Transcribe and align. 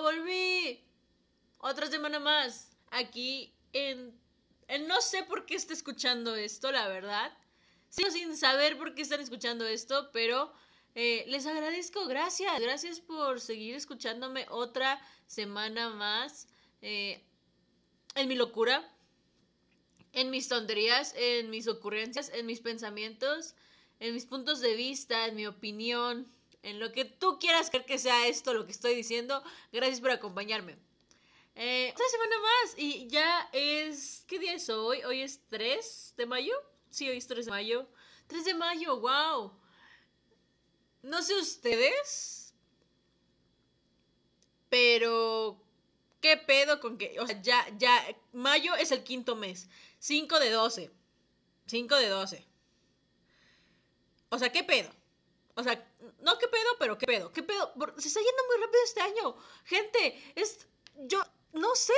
volví. 0.00 0.80
Otra 1.58 1.86
semana 1.86 2.18
más. 2.18 2.76
Aquí 2.90 3.54
en, 3.72 4.18
en... 4.68 4.86
No 4.86 5.00
sé 5.00 5.22
por 5.24 5.46
qué 5.46 5.54
está 5.54 5.72
escuchando 5.72 6.34
esto, 6.34 6.70
la 6.72 6.88
verdad. 6.88 7.36
Sigo 7.88 8.10
sin 8.10 8.36
saber 8.36 8.76
por 8.76 8.94
qué 8.94 9.02
están 9.02 9.20
escuchando 9.20 9.66
esto, 9.66 10.10
pero 10.12 10.52
eh, 10.94 11.24
les 11.28 11.46
agradezco. 11.46 12.06
Gracias. 12.06 12.60
Gracias 12.60 13.00
por 13.00 13.40
seguir 13.40 13.74
escuchándome 13.74 14.46
otra 14.50 15.00
semana 15.26 15.90
más. 15.90 16.48
Eh, 16.82 17.22
en 18.14 18.28
mi 18.28 18.36
locura. 18.36 18.90
En 20.12 20.30
mis 20.30 20.48
tonterías, 20.48 21.12
en 21.16 21.50
mis 21.50 21.66
ocurrencias, 21.66 22.30
en 22.32 22.46
mis 22.46 22.60
pensamientos, 22.60 23.56
en 23.98 24.14
mis 24.14 24.26
puntos 24.26 24.60
de 24.60 24.76
vista, 24.76 25.26
en 25.26 25.34
mi 25.34 25.44
opinión, 25.44 26.32
en 26.64 26.80
lo 26.80 26.92
que 26.92 27.04
tú 27.04 27.38
quieras 27.38 27.70
creer 27.70 27.84
que 27.84 27.98
sea 27.98 28.26
esto 28.26 28.54
lo 28.54 28.64
que 28.64 28.72
estoy 28.72 28.94
diciendo. 28.94 29.42
Gracias 29.70 30.00
por 30.00 30.10
acompañarme. 30.10 30.76
Eh, 31.54 31.90
otra 31.92 32.06
semana 32.10 32.36
más 32.38 32.74
y 32.78 33.06
ya 33.06 33.48
es... 33.52 34.24
¿Qué 34.26 34.38
día 34.38 34.54
es 34.54 34.68
hoy? 34.70 35.04
Hoy 35.04 35.20
es 35.20 35.40
3 35.50 36.14
de 36.16 36.26
mayo. 36.26 36.54
Sí, 36.90 37.08
hoy 37.08 37.18
es 37.18 37.26
3 37.26 37.44
de 37.44 37.50
mayo. 37.50 37.86
3 38.26 38.44
de 38.46 38.54
mayo, 38.54 38.98
wow. 38.98 39.52
No 41.02 41.22
sé 41.22 41.34
ustedes, 41.34 42.54
pero 44.70 45.62
¿qué 46.22 46.38
pedo 46.38 46.80
con 46.80 46.96
que, 46.96 47.20
o 47.20 47.26
sea, 47.26 47.42
ya, 47.42 47.66
ya, 47.76 48.02
mayo 48.32 48.74
es 48.74 48.90
el 48.90 49.04
quinto 49.04 49.36
mes, 49.36 49.68
5 49.98 50.40
de 50.40 50.50
12, 50.50 50.90
5 51.66 51.96
de 51.96 52.08
12. 52.08 52.46
O 54.30 54.38
sea, 54.38 54.50
¿qué 54.50 54.64
pedo? 54.64 54.90
O 55.56 55.62
sea, 55.62 55.86
no 56.20 56.38
qué 56.38 56.48
pedo, 56.48 56.76
pero 56.78 56.98
qué 56.98 57.06
pedo, 57.06 57.32
qué 57.32 57.42
pedo. 57.42 57.72
Se 57.98 58.08
está 58.08 58.20
yendo 58.20 58.42
muy 58.46 58.64
rápido 58.64 58.80
este 58.84 59.00
año. 59.00 59.36
Gente, 59.64 60.32
es, 60.34 60.66
yo, 61.06 61.22
no 61.52 61.74
sé. 61.76 61.94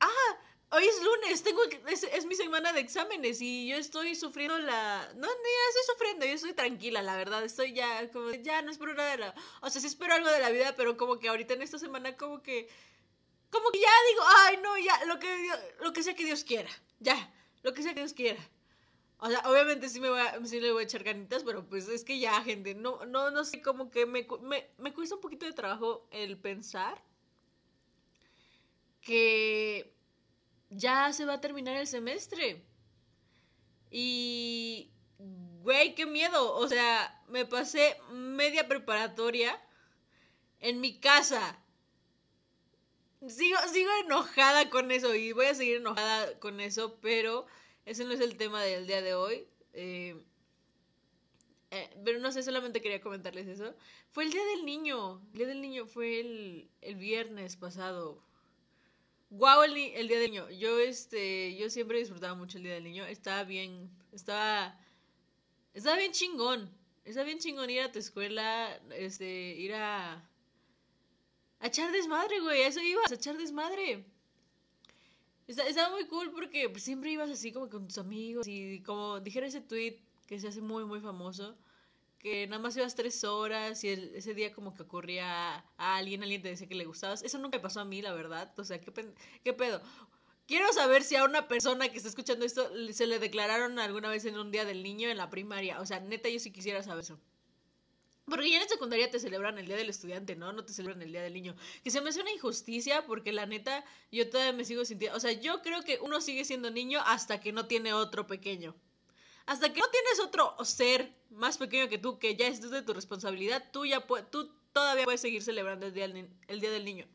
Ah, 0.00 0.38
hoy 0.72 0.86
es 0.86 1.02
lunes, 1.02 1.42
tengo 1.42 1.62
es, 1.88 2.04
es, 2.04 2.26
mi 2.26 2.34
semana 2.34 2.72
de 2.72 2.80
exámenes 2.80 3.40
y 3.40 3.68
yo 3.68 3.76
estoy 3.76 4.14
sufriendo 4.14 4.58
la... 4.58 5.12
No, 5.16 5.26
ya 5.26 5.68
estoy 5.68 5.94
sufriendo, 5.94 6.26
yo 6.26 6.32
estoy 6.32 6.52
tranquila, 6.52 7.02
la 7.02 7.16
verdad, 7.16 7.44
estoy 7.44 7.72
ya 7.72 8.08
como, 8.10 8.30
ya 8.30 8.62
no 8.62 8.70
espero 8.70 8.94
nada 8.94 9.10
de 9.10 9.18
la... 9.18 9.34
O 9.60 9.70
sea, 9.70 9.80
sí 9.80 9.88
espero 9.88 10.14
algo 10.14 10.28
de 10.30 10.40
la 10.40 10.50
vida, 10.50 10.74
pero 10.76 10.96
como 10.96 11.18
que 11.18 11.28
ahorita 11.28 11.54
en 11.54 11.62
esta 11.62 11.78
semana 11.78 12.16
como 12.16 12.42
que... 12.42 12.68
Como 13.50 13.70
que 13.70 13.80
ya 13.80 13.88
digo, 14.10 14.22
ay, 14.26 14.56
no, 14.62 14.78
ya, 14.78 15.04
lo 15.06 15.18
que, 15.18 15.50
lo 15.80 15.92
que 15.92 16.04
sea 16.04 16.14
que 16.14 16.24
Dios 16.24 16.44
quiera, 16.44 16.70
ya, 17.00 17.34
lo 17.62 17.74
que 17.74 17.82
sea 17.82 17.92
que 17.94 18.00
Dios 18.00 18.12
quiera. 18.12 18.40
O 19.20 19.28
sea, 19.28 19.40
obviamente 19.46 19.88
sí 19.88 20.00
me 20.00 20.08
voy 20.10 20.20
a, 20.20 20.44
sí 20.46 20.60
le 20.60 20.72
voy 20.72 20.82
a 20.82 20.84
echar 20.84 21.04
ganitas, 21.04 21.44
pero 21.44 21.66
pues 21.68 21.88
es 21.88 22.04
que 22.04 22.18
ya, 22.18 22.42
gente, 22.42 22.74
no, 22.74 23.04
no, 23.06 23.30
no 23.30 23.44
sé, 23.44 23.60
como 23.62 23.90
que 23.90 24.06
me, 24.06 24.26
me, 24.42 24.70
me 24.78 24.94
cuesta 24.94 25.14
un 25.16 25.20
poquito 25.20 25.46
de 25.46 25.52
trabajo 25.52 26.08
el 26.10 26.38
pensar 26.38 27.02
que 29.02 29.94
ya 30.70 31.12
se 31.12 31.24
va 31.24 31.34
a 31.34 31.40
terminar 31.40 31.76
el 31.76 31.86
semestre. 31.86 32.64
Y, 33.90 34.90
güey, 35.62 35.94
qué 35.94 36.06
miedo. 36.06 36.54
O 36.56 36.68
sea, 36.68 37.22
me 37.28 37.44
pasé 37.44 37.96
media 38.12 38.68
preparatoria 38.68 39.60
en 40.60 40.80
mi 40.80 40.98
casa. 41.00 41.58
Sigo, 43.28 43.58
sigo 43.72 43.90
enojada 44.04 44.70
con 44.70 44.90
eso 44.90 45.14
y 45.14 45.32
voy 45.32 45.46
a 45.46 45.54
seguir 45.54 45.76
enojada 45.76 46.38
con 46.38 46.60
eso, 46.60 46.98
pero 47.02 47.46
ese 47.84 48.04
no 48.04 48.12
es 48.12 48.20
el 48.20 48.36
tema 48.36 48.62
del 48.62 48.86
día 48.86 49.02
de 49.02 49.14
hoy. 49.14 49.46
Eh, 49.72 50.16
eh, 51.70 51.90
pero 52.04 52.18
no 52.18 52.32
sé, 52.32 52.42
solamente 52.42 52.80
quería 52.80 53.00
comentarles 53.00 53.46
eso. 53.46 53.74
Fue 54.10 54.24
el 54.24 54.32
día 54.32 54.44
del 54.44 54.64
niño. 54.64 55.20
El 55.32 55.38
día 55.38 55.46
del 55.46 55.60
niño 55.60 55.86
fue 55.86 56.20
el, 56.20 56.70
el 56.80 56.96
viernes 56.96 57.56
pasado. 57.56 58.22
Guau, 59.30 59.62
el, 59.62 59.76
el, 59.76 60.08
día 60.08 60.18
del 60.18 60.30
niño. 60.32 60.50
Yo, 60.50 60.78
este, 60.80 61.56
yo 61.56 61.70
siempre 61.70 61.98
disfrutaba 61.98 62.34
mucho 62.34 62.58
el 62.58 62.64
día 62.64 62.74
del 62.74 62.84
niño. 62.84 63.04
Estaba 63.06 63.44
bien, 63.44 63.88
estaba, 64.12 64.76
estaba 65.72 65.96
bien 65.96 66.12
chingón. 66.12 66.68
Estaba 67.04 67.24
bien 67.24 67.38
chingón 67.38 67.70
ir 67.70 67.82
a 67.82 67.92
tu 67.92 68.00
escuela, 68.00 68.76
este, 68.90 69.26
ir 69.26 69.74
a, 69.74 70.28
a 71.60 71.66
echar 71.66 71.92
desmadre, 71.92 72.40
güey. 72.40 72.62
A 72.62 72.66
eso 72.66 72.80
ibas, 72.80 73.12
a 73.12 73.14
echar 73.14 73.36
desmadre. 73.36 74.04
Estaba 75.58 75.90
muy 75.90 76.06
cool 76.06 76.30
porque 76.32 76.68
pues, 76.68 76.82
siempre 76.82 77.10
ibas 77.10 77.30
así 77.30 77.52
como 77.52 77.68
con 77.68 77.86
tus 77.86 77.98
amigos 77.98 78.46
y 78.46 78.82
como 78.82 79.20
dijera 79.20 79.46
ese 79.46 79.60
tweet 79.60 79.98
que 80.26 80.38
se 80.38 80.48
hace 80.48 80.60
muy, 80.60 80.84
muy 80.84 81.00
famoso 81.00 81.56
que 82.20 82.46
nada 82.46 82.60
más 82.62 82.76
ibas 82.76 82.94
tres 82.94 83.24
horas 83.24 83.82
y 83.82 83.88
ese 83.88 84.34
día 84.34 84.52
como 84.52 84.74
que 84.74 84.82
ocurría 84.82 85.64
a 85.78 85.96
alguien, 85.96 86.22
alguien 86.22 86.42
te 86.42 86.48
decía 86.48 86.68
que 86.68 86.74
le 86.74 86.84
gustabas. 86.84 87.22
Eso 87.22 87.38
nunca 87.38 87.60
pasó 87.62 87.80
a 87.80 87.86
mí, 87.86 88.02
la 88.02 88.12
verdad. 88.12 88.52
O 88.58 88.64
sea, 88.64 88.78
¿qué, 88.78 88.92
qué 89.42 89.52
pedo? 89.54 89.80
Quiero 90.46 90.70
saber 90.72 91.02
si 91.02 91.16
a 91.16 91.24
una 91.24 91.48
persona 91.48 91.88
que 91.88 91.96
está 91.96 92.10
escuchando 92.10 92.44
esto 92.44 92.70
se 92.92 93.06
le 93.06 93.18
declararon 93.18 93.78
alguna 93.78 94.10
vez 94.10 94.26
en 94.26 94.38
un 94.38 94.50
día 94.50 94.66
del 94.66 94.82
niño 94.82 95.08
en 95.08 95.16
la 95.16 95.30
primaria. 95.30 95.80
O 95.80 95.86
sea, 95.86 96.00
neta, 96.00 96.28
yo 96.28 96.38
sí 96.40 96.52
quisiera 96.52 96.82
saber 96.82 97.04
eso. 97.04 97.18
Porque 98.30 98.48
ya 98.48 98.62
en 98.62 98.68
secundaria 98.68 99.10
te 99.10 99.18
celebran 99.18 99.58
el 99.58 99.66
día 99.66 99.76
del 99.76 99.90
estudiante, 99.90 100.36
¿no? 100.36 100.52
No 100.52 100.64
te 100.64 100.72
celebran 100.72 101.02
el 101.02 101.10
día 101.10 101.22
del 101.22 101.34
niño. 101.34 101.56
Que 101.82 101.90
se 101.90 102.00
me 102.00 102.10
hace 102.10 102.20
una 102.20 102.30
injusticia 102.30 103.04
porque 103.04 103.32
la 103.32 103.44
neta, 103.44 103.84
yo 104.12 104.30
todavía 104.30 104.52
me 104.52 104.64
sigo 104.64 104.84
sintiendo. 104.84 105.16
O 105.16 105.20
sea, 105.20 105.32
yo 105.32 105.60
creo 105.62 105.82
que 105.82 105.98
uno 106.00 106.20
sigue 106.20 106.44
siendo 106.44 106.70
niño 106.70 107.02
hasta 107.04 107.40
que 107.40 107.52
no 107.52 107.66
tiene 107.66 107.92
otro 107.92 108.26
pequeño. 108.26 108.74
Hasta 109.46 109.72
que 109.72 109.80
no 109.80 109.88
tienes 109.90 110.20
otro 110.20 110.54
ser 110.64 111.12
más 111.30 111.58
pequeño 111.58 111.88
que 111.88 111.98
tú, 111.98 112.18
que 112.18 112.36
ya 112.36 112.46
es 112.46 112.60
de 112.60 112.82
tu 112.82 112.94
responsabilidad, 112.94 113.68
tú, 113.72 113.84
ya 113.84 114.06
tú 114.30 114.52
todavía 114.72 115.04
puedes 115.04 115.20
seguir 115.20 115.42
celebrando 115.42 115.86
el 115.86 115.92
día, 115.92 116.06
del, 116.06 116.30
el 116.46 116.60
día 116.60 116.70
del 116.70 116.84
Niño. 116.84 117.06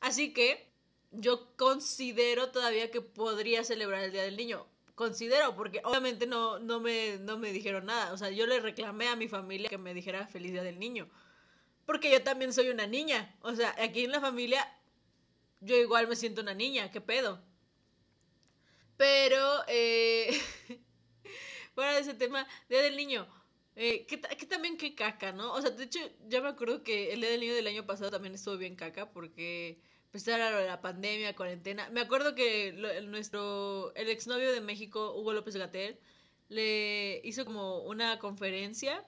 Así 0.00 0.34
que 0.34 0.70
yo 1.12 1.54
considero 1.56 2.50
todavía 2.50 2.90
que 2.90 3.00
podría 3.00 3.64
celebrar 3.64 4.04
el 4.04 4.12
Día 4.12 4.22
del 4.22 4.36
Niño. 4.36 4.66
Considero, 5.00 5.56
porque 5.56 5.80
obviamente 5.82 6.26
no, 6.26 6.58
no, 6.58 6.78
me, 6.78 7.16
no 7.20 7.38
me 7.38 7.52
dijeron 7.52 7.86
nada. 7.86 8.12
O 8.12 8.18
sea, 8.18 8.28
yo 8.28 8.46
le 8.46 8.60
reclamé 8.60 9.08
a 9.08 9.16
mi 9.16 9.28
familia 9.28 9.70
que 9.70 9.78
me 9.78 9.94
dijera 9.94 10.26
feliz 10.26 10.52
Día 10.52 10.62
del 10.62 10.78
Niño. 10.78 11.08
Porque 11.86 12.10
yo 12.10 12.22
también 12.22 12.52
soy 12.52 12.68
una 12.68 12.86
niña. 12.86 13.34
O 13.40 13.54
sea, 13.54 13.74
aquí 13.78 14.04
en 14.04 14.12
la 14.12 14.20
familia 14.20 14.62
yo 15.60 15.74
igual 15.74 16.06
me 16.06 16.16
siento 16.16 16.42
una 16.42 16.52
niña. 16.52 16.90
¿Qué 16.90 17.00
pedo? 17.00 17.42
Pero... 18.98 19.62
Eh... 19.68 20.38
fuera 21.74 21.94
de 21.94 22.00
ese 22.00 22.12
tema, 22.12 22.46
Día 22.68 22.82
del 22.82 22.94
Niño. 22.94 23.26
Eh, 23.74 24.04
que, 24.04 24.18
también 24.18 24.76
qué 24.76 24.94
caca, 24.94 25.32
¿no? 25.32 25.54
O 25.54 25.62
sea, 25.62 25.70
de 25.70 25.84
hecho, 25.84 25.98
ya 26.28 26.42
me 26.42 26.48
acuerdo 26.48 26.82
que 26.82 27.14
el 27.14 27.22
Día 27.22 27.30
del 27.30 27.40
Niño 27.40 27.54
del 27.54 27.68
año 27.68 27.86
pasado 27.86 28.10
también 28.10 28.34
estuvo 28.34 28.58
bien 28.58 28.76
caca 28.76 29.10
porque 29.10 29.80
pues 30.10 30.26
era 30.26 30.50
lo 30.50 30.58
de 30.58 30.66
la 30.66 30.80
pandemia, 30.80 31.36
cuarentena. 31.36 31.88
Me 31.90 32.00
acuerdo 32.00 32.34
que 32.34 32.72
nuestro, 33.04 33.94
el 33.94 34.08
exnovio 34.08 34.52
de 34.52 34.60
México, 34.60 35.14
Hugo 35.16 35.32
López 35.32 35.56
Gatel, 35.56 35.98
le 36.48 37.20
hizo 37.24 37.44
como 37.44 37.82
una 37.82 38.18
conferencia 38.18 39.06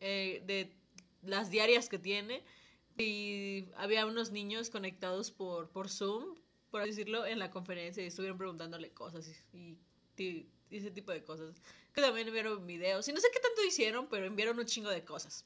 eh, 0.00 0.42
de 0.46 0.72
las 1.22 1.50
diarias 1.50 1.88
que 1.88 1.98
tiene 1.98 2.44
y 2.96 3.68
había 3.76 4.06
unos 4.06 4.30
niños 4.30 4.70
conectados 4.70 5.30
por, 5.30 5.70
por 5.70 5.88
Zoom, 5.88 6.36
por 6.70 6.82
así 6.82 6.90
decirlo, 6.90 7.26
en 7.26 7.38
la 7.38 7.50
conferencia 7.50 8.02
y 8.02 8.06
estuvieron 8.06 8.38
preguntándole 8.38 8.90
cosas 8.90 9.28
y 9.52 9.76
ese 10.70 10.90
tipo 10.90 11.12
de 11.12 11.24
cosas 11.24 11.62
que 11.92 12.00
también 12.00 12.28
enviaron 12.28 12.66
videos. 12.66 13.08
Y 13.08 13.12
no 13.12 13.20
sé 13.20 13.28
qué 13.32 13.40
tanto 13.40 13.64
hicieron, 13.64 14.08
pero 14.08 14.26
enviaron 14.26 14.58
un 14.58 14.66
chingo 14.66 14.90
de 14.90 15.04
cosas. 15.04 15.44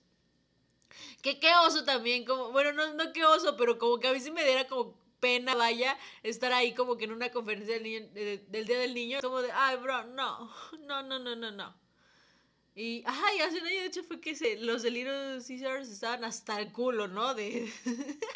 Que 1.23 1.39
qué 1.39 1.53
oso 1.67 1.85
también, 1.85 2.25
como, 2.25 2.51
bueno, 2.51 2.73
no, 2.73 2.95
no 2.95 3.13
qué 3.13 3.25
oso, 3.25 3.57
pero 3.57 3.79
como 3.79 3.99
que 3.99 4.09
a 4.09 4.13
mí 4.13 4.21
sí 4.21 4.31
me 4.31 4.45
diera 4.45 4.67
como 4.67 5.01
pena, 5.21 5.55
vaya, 5.55 5.97
estar 6.25 6.53
ahí 6.53 6.75
como 6.75 6.97
que 6.97 7.05
en 7.05 7.13
una 7.13 7.31
conferencia 7.31 7.75
del, 7.75 7.85
niño, 7.85 8.09
del 8.13 8.67
Día 8.67 8.81
del 8.81 8.93
Niño, 8.93 9.21
como 9.21 9.41
de, 9.41 9.53
ay, 9.53 9.77
bro, 9.77 10.03
no, 10.05 10.53
no, 10.81 11.03
no, 11.03 11.21
no, 11.21 11.37
no, 11.37 11.53
no. 11.53 11.83
Y, 12.75 13.05
ajá, 13.07 13.35
y 13.35 13.41
hace 13.41 13.61
un 13.61 13.67
año 13.67 13.81
de 13.81 13.87
hecho 13.87 14.03
fue 14.03 14.21
que 14.21 14.35
se, 14.35 14.57
los 14.57 14.83
de 14.83 14.91
Little 14.91 15.39
Caesars 15.47 15.91
estaban 15.91 16.25
hasta 16.25 16.59
el 16.59 16.73
culo, 16.73 17.07
¿no? 17.07 17.35
De... 17.35 17.71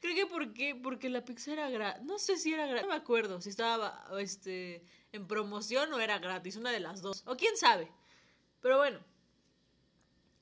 Creo 0.00 0.14
que 0.14 0.26
porque, 0.26 0.74
porque 0.74 1.08
la 1.08 1.24
pizza 1.24 1.52
era 1.52 1.70
gratis, 1.70 2.04
no 2.04 2.18
sé 2.18 2.36
si 2.36 2.52
era 2.52 2.66
gratis, 2.66 2.82
no 2.82 2.88
me 2.88 3.00
acuerdo 3.00 3.40
si 3.40 3.50
estaba, 3.50 4.04
este, 4.18 4.84
en 5.12 5.28
promoción 5.28 5.92
o 5.92 6.00
era 6.00 6.18
gratis, 6.18 6.56
una 6.56 6.72
de 6.72 6.80
las 6.80 7.02
dos. 7.02 7.22
O 7.26 7.36
quién 7.36 7.56
sabe. 7.56 7.92
Pero 8.60 8.78
bueno. 8.78 8.98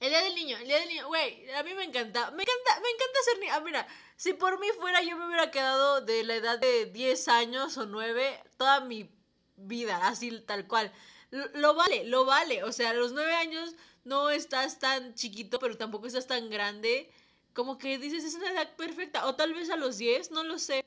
El 0.01 0.11
día 0.11 0.23
del 0.23 0.35
niño, 0.35 0.57
el 0.59 0.67
día 0.67 0.79
del 0.81 0.89
niño, 0.89 1.07
güey, 1.07 1.51
a 1.51 1.63
mí 1.63 1.73
me 1.75 1.85
encanta, 1.85 2.31
me 2.33 2.43
encanta, 2.43 2.81
me 2.81 2.89
encanta 2.91 3.19
ser 3.25 3.39
niño. 3.39 3.53
Ah, 3.55 3.61
mira, 3.61 3.87
si 4.17 4.35
por 4.35 4.61
mí 4.61 4.67
fuera 4.79 5.03
yo 5.03 5.17
me 5.17 5.27
hubiera 5.27 5.51
quedado 5.51 6.01
de 6.01 6.25
la 6.25 6.35
edad 6.37 6.59
de 6.59 6.87
10 6.87 7.29
años 7.29 7.77
o 7.79 7.87
9 7.87 8.43
toda 8.57 8.81
mi 8.81 9.11
vida, 9.57 10.07
así 10.07 10.41
tal 10.41 10.67
cual. 10.67 10.93
Lo, 11.31 11.75
vale, 11.75 12.05
lo 12.05 12.25
vale. 12.25 12.63
O 12.65 12.73
sea, 12.73 12.91
a 12.91 12.95
los 12.95 13.13
9 13.13 13.33
años 13.35 13.75
no 14.05 14.31
estás 14.31 14.79
tan 14.79 15.15
chiquito, 15.15 15.59
pero 15.59 15.77
tampoco 15.77 16.07
estás 16.07 16.27
tan 16.27 16.51
grande. 16.51 17.11
Como 17.55 17.79
que 17.79 17.99
dices, 17.99 18.25
es 18.25 18.35
una 18.35 18.51
edad 18.51 18.77
perfecta. 18.77 19.27
O 19.27 19.35
tal 19.35 19.55
vez 19.55 19.71
a 19.71 19.77
los 19.77 19.99
10, 19.99 20.31
no 20.33 20.45
lo 20.45 20.59
sé. 20.59 20.85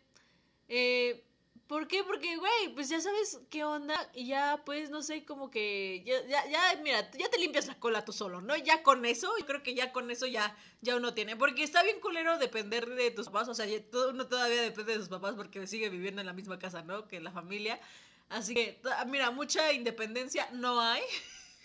Eh, 0.70 1.27
¿Por 1.68 1.88
qué? 1.90 2.02
Porque, 2.06 2.38
güey, 2.38 2.74
pues 2.74 2.88
ya 2.88 3.02
sabes 3.02 3.42
qué 3.50 3.66
onda 3.66 4.10
y 4.14 4.28
ya, 4.28 4.62
pues, 4.66 4.90
no 4.90 5.02
sé, 5.04 5.26
como 5.26 5.52
que, 5.52 6.02
ya, 6.06 6.26
ya, 6.26 6.48
ya, 6.50 6.82
mira, 6.82 7.12
ya 7.12 7.30
te 7.30 7.38
limpias 7.38 7.68
la 7.68 7.78
cola 7.78 8.06
tú 8.06 8.14
solo, 8.14 8.40
¿no? 8.40 8.56
Ya 8.56 8.84
con 8.84 9.06
eso, 9.06 9.38
yo 9.38 9.46
creo 9.46 9.64
que 9.64 9.76
ya 9.76 9.92
con 9.92 10.10
eso 10.10 10.26
ya, 10.28 10.56
ya 10.82 10.96
uno 10.96 11.14
tiene, 11.14 11.36
porque 11.36 11.64
está 11.64 11.84
bien 11.84 12.00
culero 12.00 12.38
depender 12.38 12.88
de 12.88 13.12
tus 13.12 13.26
papás, 13.26 13.50
o 13.50 13.54
sea, 13.54 13.68
uno 14.10 14.28
todavía 14.28 14.62
depende 14.62 14.94
de 14.94 15.00
sus 15.00 15.10
papás 15.10 15.36
porque 15.36 15.68
sigue 15.68 15.90
viviendo 15.90 16.22
en 16.22 16.28
la 16.28 16.34
misma 16.34 16.58
casa, 16.58 16.84
¿no? 16.84 17.06
Que 17.08 17.20
la 17.20 17.32
familia. 17.32 17.82
Así 18.30 18.54
que, 18.54 18.82
mira, 19.08 19.32
mucha 19.32 19.74
independencia 19.74 20.48
no 20.54 20.80
hay, 20.80 21.04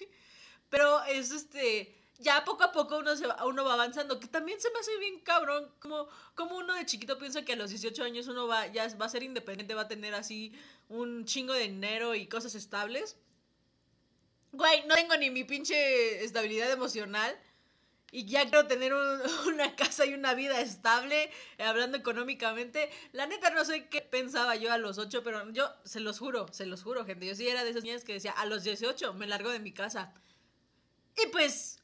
pero 0.68 1.04
es 1.04 1.30
este 1.30 2.01
ya 2.18 2.44
poco 2.44 2.64
a 2.64 2.72
poco 2.72 2.98
uno, 2.98 3.16
se 3.16 3.26
va, 3.26 3.44
uno 3.46 3.64
va 3.64 3.74
avanzando, 3.74 4.20
que 4.20 4.28
también 4.28 4.60
se 4.60 4.70
me 4.70 4.78
hace 4.78 4.96
bien 4.98 5.20
cabrón, 5.20 5.70
como, 5.80 6.08
como 6.34 6.56
uno 6.56 6.74
de 6.74 6.86
chiquito 6.86 7.18
piensa 7.18 7.44
que 7.44 7.54
a 7.54 7.56
los 7.56 7.70
18 7.70 8.04
años 8.04 8.28
uno 8.28 8.46
va, 8.46 8.66
ya 8.68 8.86
va 8.96 9.06
a 9.06 9.08
ser 9.08 9.22
independiente, 9.22 9.74
va 9.74 9.82
a 9.82 9.88
tener 9.88 10.14
así 10.14 10.52
un 10.88 11.24
chingo 11.24 11.52
de 11.52 11.62
dinero 11.62 12.14
y 12.14 12.26
cosas 12.26 12.54
estables. 12.54 13.16
Güey, 14.52 14.86
no 14.86 14.94
tengo 14.94 15.16
ni 15.16 15.30
mi 15.30 15.44
pinche 15.44 16.22
estabilidad 16.22 16.70
emocional 16.70 17.36
y 18.14 18.26
ya 18.26 18.42
quiero 18.42 18.66
tener 18.66 18.92
una 19.46 19.74
casa 19.74 20.04
y 20.04 20.12
una 20.12 20.34
vida 20.34 20.60
estable, 20.60 21.30
eh, 21.58 21.64
hablando 21.64 21.96
económicamente. 21.96 22.90
La 23.12 23.26
neta 23.26 23.50
no 23.50 23.64
sé 23.64 23.88
qué 23.88 24.02
pensaba 24.02 24.54
yo 24.54 24.70
a 24.70 24.78
los 24.78 24.98
8, 24.98 25.22
pero 25.24 25.50
yo 25.50 25.72
se 25.84 26.00
los 26.00 26.18
juro, 26.18 26.46
se 26.52 26.66
los 26.66 26.82
juro, 26.82 27.06
gente. 27.06 27.26
Yo 27.26 27.34
sí 27.34 27.48
era 27.48 27.64
de 27.64 27.70
esas 27.70 27.84
niñas 27.84 28.04
que 28.04 28.12
decía, 28.12 28.32
a 28.32 28.44
los 28.44 28.64
18 28.64 29.14
me 29.14 29.26
largo 29.26 29.50
de 29.50 29.60
mi 29.60 29.72
casa. 29.72 30.12
Y 31.16 31.28
pues, 31.28 31.81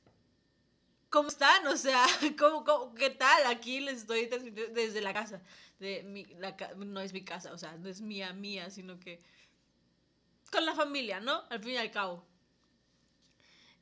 ¿Cómo 1.11 1.29
están? 1.29 1.67
O 1.67 1.77
sea, 1.77 2.05
¿cómo, 2.39 2.95
qué 2.95 3.11
tal? 3.11 3.47
Aquí 3.47 3.81
les 3.81 3.99
estoy 3.99 4.27
desde 4.27 5.01
la 5.01 5.15
casa. 5.15 5.41
De 5.79 6.03
mi, 6.03 6.25
la, 6.27 6.57
no 6.77 7.01
es 7.01 7.13
mi 7.13 7.25
casa, 7.25 7.53
o 7.53 7.59
sea, 7.59 7.77
no 7.77 7.89
es 7.89 8.01
mía, 8.01 8.33
mía, 8.33 8.69
sino 8.71 8.99
que 8.99 9.23
con 10.51 10.67
la 10.67 10.75
familia, 10.75 11.21
¿no? 11.21 11.45
Al 11.51 11.61
fin 11.61 11.73
y 11.73 11.77
al 11.77 11.91
cabo. 11.91 12.27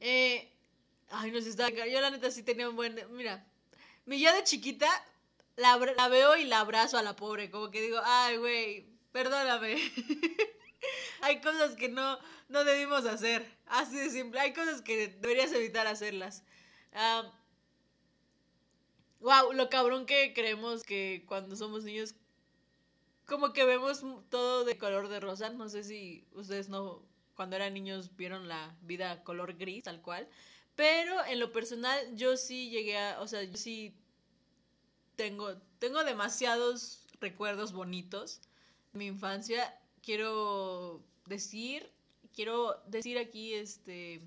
Eh, 0.01 0.53
ay, 1.09 1.31
no 1.31 1.41
sé, 1.41 1.49
está, 1.49 1.71
yo 1.71 2.01
la 2.01 2.11
neta 2.11 2.31
sí 2.31 2.43
tenía 2.43 2.69
un 2.69 2.77
buen... 2.77 3.01
Mira, 3.13 3.47
mi 4.05 4.21
yo 4.21 4.33
de 4.35 4.45
chiquita 4.45 4.89
la, 5.57 5.79
la 5.97 6.09
veo 6.09 6.37
y 6.37 6.45
la 6.45 6.61
abrazo 6.61 6.99
a 6.99 7.03
la 7.03 7.17
pobre, 7.17 7.51
como 7.51 7.71
que 7.71 7.81
digo, 7.81 7.99
ay, 8.05 8.37
güey, 8.37 8.87
perdóname. 9.13 9.77
Hay 11.23 11.41
cosas 11.41 11.77
que 11.77 11.89
no, 11.89 12.19
no 12.49 12.63
debimos 12.65 13.07
hacer, 13.07 13.51
así 13.67 13.97
de 13.97 14.11
simple. 14.11 14.39
Hay 14.39 14.53
cosas 14.53 14.83
que 14.83 15.09
deberías 15.09 15.51
evitar 15.53 15.87
hacerlas 15.87 16.45
wow, 19.21 19.53
lo 19.53 19.69
cabrón 19.69 20.07
que 20.07 20.33
creemos 20.35 20.83
que 20.83 21.25
cuando 21.27 21.57
somos 21.57 21.85
niños, 21.85 22.15
como 23.27 23.53
que 23.53 23.65
vemos 23.65 24.03
todo 24.31 24.65
de 24.65 24.79
color 24.79 25.09
de 25.09 25.21
rosa. 25.21 25.51
No 25.51 25.69
sé 25.69 25.85
si 25.85 26.25
ustedes 26.33 26.69
no, 26.69 27.03
cuando 27.35 27.57
eran 27.57 27.75
niños, 27.75 28.17
vieron 28.17 28.49
la 28.49 28.77
vida 28.83 29.23
color 29.25 29.57
gris, 29.57 29.85
tal 29.85 30.01
cual. 30.01 30.29
Pero 30.77 31.25
en 31.25 31.41
lo 31.41 31.53
personal, 31.53 31.99
yo 32.15 32.37
sí 32.37 32.71
llegué 32.71 32.99
a, 32.99 33.21
o 33.21 33.27
sea, 33.27 33.43
yo 33.43 33.57
sí 33.57 33.95
tengo, 35.17 35.57
tengo 35.79 36.05
demasiados 36.05 37.03
recuerdos 37.21 37.73
bonitos 37.73 38.41
de 38.93 38.99
mi 38.99 39.07
infancia. 39.07 39.77
Quiero 40.03 41.03
decir, 41.27 41.91
quiero 42.35 42.81
decir 42.87 43.19
aquí, 43.19 43.55
este, 43.55 44.23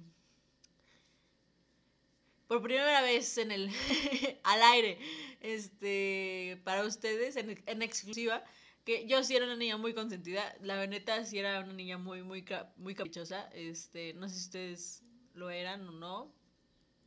por 2.49 2.63
primera 2.63 3.01
vez 3.03 3.37
en 3.37 3.51
el 3.51 3.69
al 4.43 4.61
aire 4.63 4.97
este 5.39 6.59
para 6.63 6.83
ustedes 6.83 7.35
en, 7.35 7.81
exclusiva 7.83 8.43
que 8.83 9.05
yo 9.07 9.23
sí 9.23 9.35
era 9.35 9.45
una 9.45 9.55
niña 9.55 9.77
muy 9.77 9.93
consentida 9.93 10.55
la 10.61 10.75
veneta 10.77 11.23
sí 11.25 11.37
era 11.37 11.59
una 11.59 11.73
niña 11.73 11.99
muy 11.99 12.23
muy 12.23 12.43
muy 12.77 12.95
caprichosa 12.95 13.47
este 13.53 14.15
no 14.15 14.27
sé 14.27 14.35
si 14.35 14.41
ustedes 14.41 15.03
lo 15.35 15.51
eran 15.51 15.87
o 15.87 15.91
no 15.91 16.33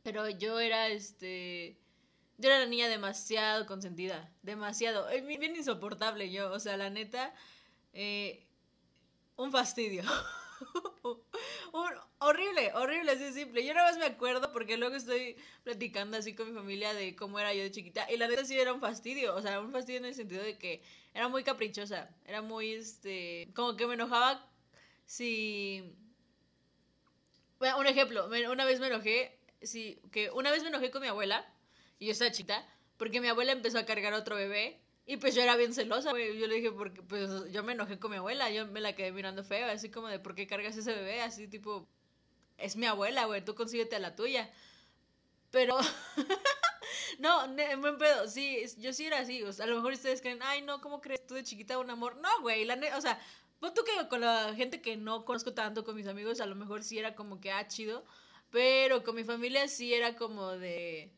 pero 0.01 0.29
yo 0.29 0.61
era 0.61 0.87
este 0.87 1.77
yo 2.37 2.47
era 2.47 2.59
una 2.59 2.67
niña 2.67 2.87
demasiado 2.87 3.65
consentida 3.65 4.33
demasiado 4.43 5.09
bien 5.27 5.57
insoportable 5.57 6.31
yo 6.31 6.53
o 6.53 6.59
sea 6.59 6.77
la 6.77 6.89
neta 6.89 7.35
eh, 7.91 8.47
un 9.35 9.51
fastidio 9.51 10.03
horrible, 12.19 12.71
horrible, 12.73 13.11
así 13.11 13.33
simple. 13.33 13.65
Yo 13.65 13.73
nada 13.73 13.89
más 13.89 13.97
me 13.97 14.05
acuerdo 14.05 14.51
porque 14.51 14.77
luego 14.77 14.95
estoy 14.95 15.35
platicando 15.63 16.17
así 16.17 16.35
con 16.35 16.49
mi 16.49 16.55
familia 16.55 16.93
de 16.93 17.15
cómo 17.15 17.39
era 17.39 17.53
yo 17.53 17.63
de 17.63 17.71
chiquita. 17.71 18.09
Y 18.11 18.17
la 18.17 18.27
neta 18.27 18.45
sí 18.45 18.59
era 18.59 18.73
un 18.73 18.79
fastidio. 18.79 19.35
O 19.35 19.41
sea, 19.41 19.59
un 19.59 19.71
fastidio 19.71 19.99
en 19.99 20.05
el 20.05 20.15
sentido 20.15 20.43
de 20.43 20.57
que 20.57 20.83
era 21.13 21.27
muy 21.27 21.43
caprichosa. 21.43 22.09
Era 22.25 22.41
muy, 22.41 22.73
este. 22.73 23.49
Como 23.55 23.75
que 23.75 23.87
me 23.87 23.95
enojaba 23.95 24.47
si. 25.05 25.95
Bueno, 27.59 27.79
un 27.79 27.87
ejemplo. 27.87 28.27
Una 28.27 28.65
vez 28.65 28.79
me 28.79 28.87
enojé. 28.87 29.37
Sí, 29.61 29.99
que 30.11 30.29
una 30.31 30.51
vez 30.51 30.61
me 30.63 30.69
enojé 30.69 30.91
con 30.91 31.01
mi 31.01 31.07
abuela. 31.07 31.45
Y 31.99 32.05
yo 32.05 32.11
estaba 32.11 32.31
chiquita. 32.31 32.65
Porque 32.97 33.19
mi 33.19 33.27
abuela 33.27 33.51
empezó 33.51 33.79
a 33.79 33.85
cargar 33.85 34.13
otro 34.13 34.35
bebé. 34.35 34.79
Y 35.05 35.17
pues 35.17 35.35
yo 35.35 35.41
era 35.41 35.55
bien 35.55 35.73
celosa, 35.73 36.11
güey. 36.11 36.37
Yo 36.39 36.47
le 36.47 36.55
dije, 36.55 36.71
porque 36.71 37.01
pues 37.01 37.29
yo 37.51 37.63
me 37.63 37.73
enojé 37.73 37.99
con 37.99 38.11
mi 38.11 38.17
abuela. 38.17 38.49
Yo 38.51 38.65
me 38.67 38.81
la 38.81 38.95
quedé 38.95 39.11
mirando 39.11 39.43
feo, 39.43 39.67
así 39.67 39.89
como 39.89 40.07
de, 40.07 40.19
¿por 40.19 40.35
qué 40.35 40.47
cargas 40.47 40.77
ese 40.77 40.93
bebé? 40.93 41.21
Así 41.21 41.47
tipo, 41.47 41.87
es 42.57 42.75
mi 42.77 42.85
abuela, 42.85 43.25
güey, 43.25 43.43
tú 43.43 43.55
consíguete 43.55 43.95
a 43.97 43.99
la 43.99 44.15
tuya. 44.15 44.51
Pero, 45.51 45.77
no, 47.19 47.45
en 47.57 47.81
buen 47.81 47.97
pedo, 47.97 48.27
sí, 48.27 48.63
yo 48.77 48.93
sí 48.93 49.05
era 49.05 49.19
así. 49.19 49.43
A 49.43 49.65
lo 49.65 49.75
mejor 49.75 49.93
ustedes 49.93 50.21
creen, 50.21 50.39
ay, 50.41 50.61
no, 50.61 50.81
¿cómo 50.81 51.01
crees 51.01 51.25
tú 51.27 51.35
de 51.35 51.43
chiquita 51.43 51.77
un 51.79 51.89
amor? 51.89 52.17
No, 52.17 52.29
güey, 52.41 52.65
la 52.65 52.75
o 52.97 53.01
sea, 53.01 53.19
pues 53.59 53.73
tú 53.73 53.83
que 53.83 54.07
con 54.07 54.21
la 54.21 54.53
gente 54.55 54.81
que 54.81 54.97
no 54.97 55.25
conozco 55.25 55.53
tanto, 55.53 55.83
con 55.83 55.95
mis 55.95 56.07
amigos, 56.07 56.41
a 56.41 56.45
lo 56.45 56.55
mejor 56.55 56.83
sí 56.83 56.97
era 56.99 57.15
como 57.15 57.39
que, 57.39 57.51
ah, 57.51 57.67
chido. 57.67 58.05
Pero 58.51 59.03
con 59.03 59.15
mi 59.15 59.23
familia 59.23 59.67
sí 59.67 59.93
era 59.93 60.15
como 60.15 60.51
de 60.51 61.11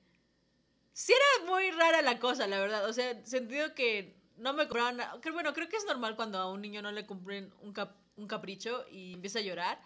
sí 0.96 1.14
era 1.14 1.52
muy 1.52 1.72
rara 1.72 2.02
la 2.02 2.20
cosa, 2.20 2.48
la 2.48 2.60
verdad. 2.60 2.86
O 2.90 2.94
sea, 2.94 3.24
sentido 3.26 3.76
que 3.76 4.16
no 4.38 4.54
me 4.54 4.68
compraban. 4.68 4.98
Bueno, 5.34 5.54
creo 5.54 5.70
que 5.70 5.76
es 5.76 5.86
normal 5.86 6.16
cuando 6.16 6.40
a 6.40 6.52
un 6.52 6.62
niño 6.62 6.82
no 6.82 6.92
le 6.92 7.06
cumplen 7.06 7.54
un, 7.62 7.74
un 8.16 8.28
capricho 8.28 8.86
y 8.90 9.14
empieza 9.14 9.40
a 9.40 9.44
llorar. 9.44 9.80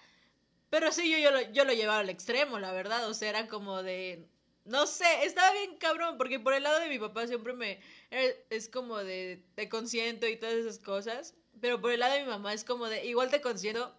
Pero 0.69 0.91
sí, 0.91 1.11
yo, 1.11 1.17
yo, 1.17 1.31
lo, 1.31 1.41
yo 1.51 1.65
lo 1.65 1.73
llevaba 1.73 2.00
al 2.00 2.09
extremo, 2.09 2.59
la 2.59 2.71
verdad. 2.71 3.09
O 3.09 3.13
sea, 3.15 3.29
era 3.29 3.47
como 3.47 3.81
de. 3.83 4.29
No 4.65 4.85
sé, 4.85 5.23
estaba 5.23 5.51
bien 5.53 5.77
cabrón, 5.77 6.17
porque 6.17 6.39
por 6.39 6.53
el 6.53 6.61
lado 6.63 6.79
de 6.79 6.89
mi 6.89 7.00
papá 7.00 7.25
siempre 7.27 7.53
me. 7.53 7.81
Es 8.12 8.69
como 8.69 8.97
de. 9.00 9.44
Te 9.55 9.67
consiento 9.67 10.27
y 10.27 10.38
todas 10.38 10.55
esas 10.55 10.77
cosas. 10.77 11.33
Pero 11.59 11.81
por 11.81 11.91
el 11.91 12.01
lado 12.01 12.13
de 12.13 12.21
mi 12.23 12.29
mamá 12.29 12.53
es 12.53 12.63
como 12.63 12.88
de. 12.88 13.05
Igual 13.07 13.31
te 13.31 13.41
consiento, 13.41 13.95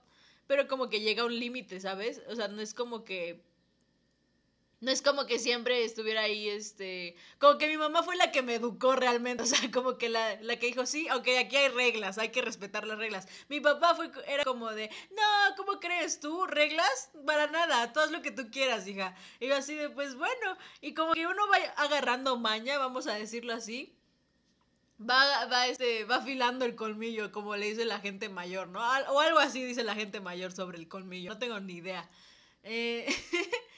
pero 0.47 0.69
como 0.69 0.89
que 0.89 1.01
llega 1.01 1.23
a 1.23 1.27
un 1.27 1.39
límite, 1.39 1.81
¿sabes? 1.81 2.23
O 2.29 2.37
sea, 2.37 2.47
no 2.47 2.63
es 2.63 2.73
como 2.73 3.05
que 3.05 3.43
no 4.81 4.91
es 4.91 5.03
como 5.03 5.27
que 5.27 5.39
siempre 5.39 5.85
estuviera 5.85 6.23
ahí, 6.23 6.49
este, 6.49 7.15
como 7.39 7.59
que 7.59 7.69
mi 7.69 7.77
mamá 7.77 8.03
fue 8.03 8.17
la 8.17 8.33
que 8.33 8.43
me 8.43 8.55
educó 8.55 8.97
realmente, 8.97 9.43
o 9.45 9.47
sea, 9.47 9.71
como 9.71 9.99
que 9.99 10.09
la, 10.09 10.41
la 10.41 10.59
que 10.59 10.67
dijo, 10.67 10.87
sí, 10.87 11.07
ok, 11.11 11.29
aquí 11.39 11.57
hay 11.57 11.69
reglas, 11.69 12.19
hay 12.19 12.31
que 12.31 12.43
respetar 12.43 12.87
las 12.87 12.99
reglas. 12.99 13.29
Mi 13.49 13.61
papá 13.61 13.95
fue, 13.95 14.11
era 14.27 14.45
como 14.45 14.71
de, 14.71 14.91
no, 15.11 15.57
¿cómo 15.57 15.81
crees 15.81 16.21
tú? 16.21 16.47
¿Reglas? 16.47 17.11
Para 17.27 17.47
nada, 17.49 17.93
todo 17.93 18.07
lo 18.07 18.23
que 18.23 18.31
tú 18.31 18.51
quieras, 18.51 18.87
hija. 18.87 19.15
Y 19.39 19.49
yo 19.49 19.57
así 19.57 19.75
de, 19.75 19.91
pues 19.91 20.15
bueno, 20.15 20.57
y 20.81 20.95
como 20.95 21.13
que 21.13 21.27
uno 21.27 21.43
va 21.49 21.57
agarrando 21.77 22.39
maña, 22.39 22.79
vamos 22.79 23.07
a 23.07 23.15
decirlo 23.15 23.53
así, 23.53 23.95
va, 24.99 25.45
va, 25.47 25.67
este, 25.67 26.05
va 26.05 26.17
afilando 26.17 26.65
el 26.65 26.75
colmillo, 26.75 27.33
como 27.33 27.55
le 27.57 27.67
dice 27.67 27.85
la 27.85 28.01
gente 28.01 28.31
mayor, 28.31 28.69
¿no? 28.69 28.81
O 28.81 29.21
algo 29.21 29.39
así 29.41 29.63
dice 29.63 29.85
la 29.85 29.95
gente 29.95 30.21
mayor 30.21 30.53
sobre 30.53 30.79
el 30.79 30.89
colmillo, 30.89 31.33
no 31.33 31.39
tengo 31.39 31.61
ni 31.61 31.75
idea. 31.75 32.09
Eh... 32.63 33.07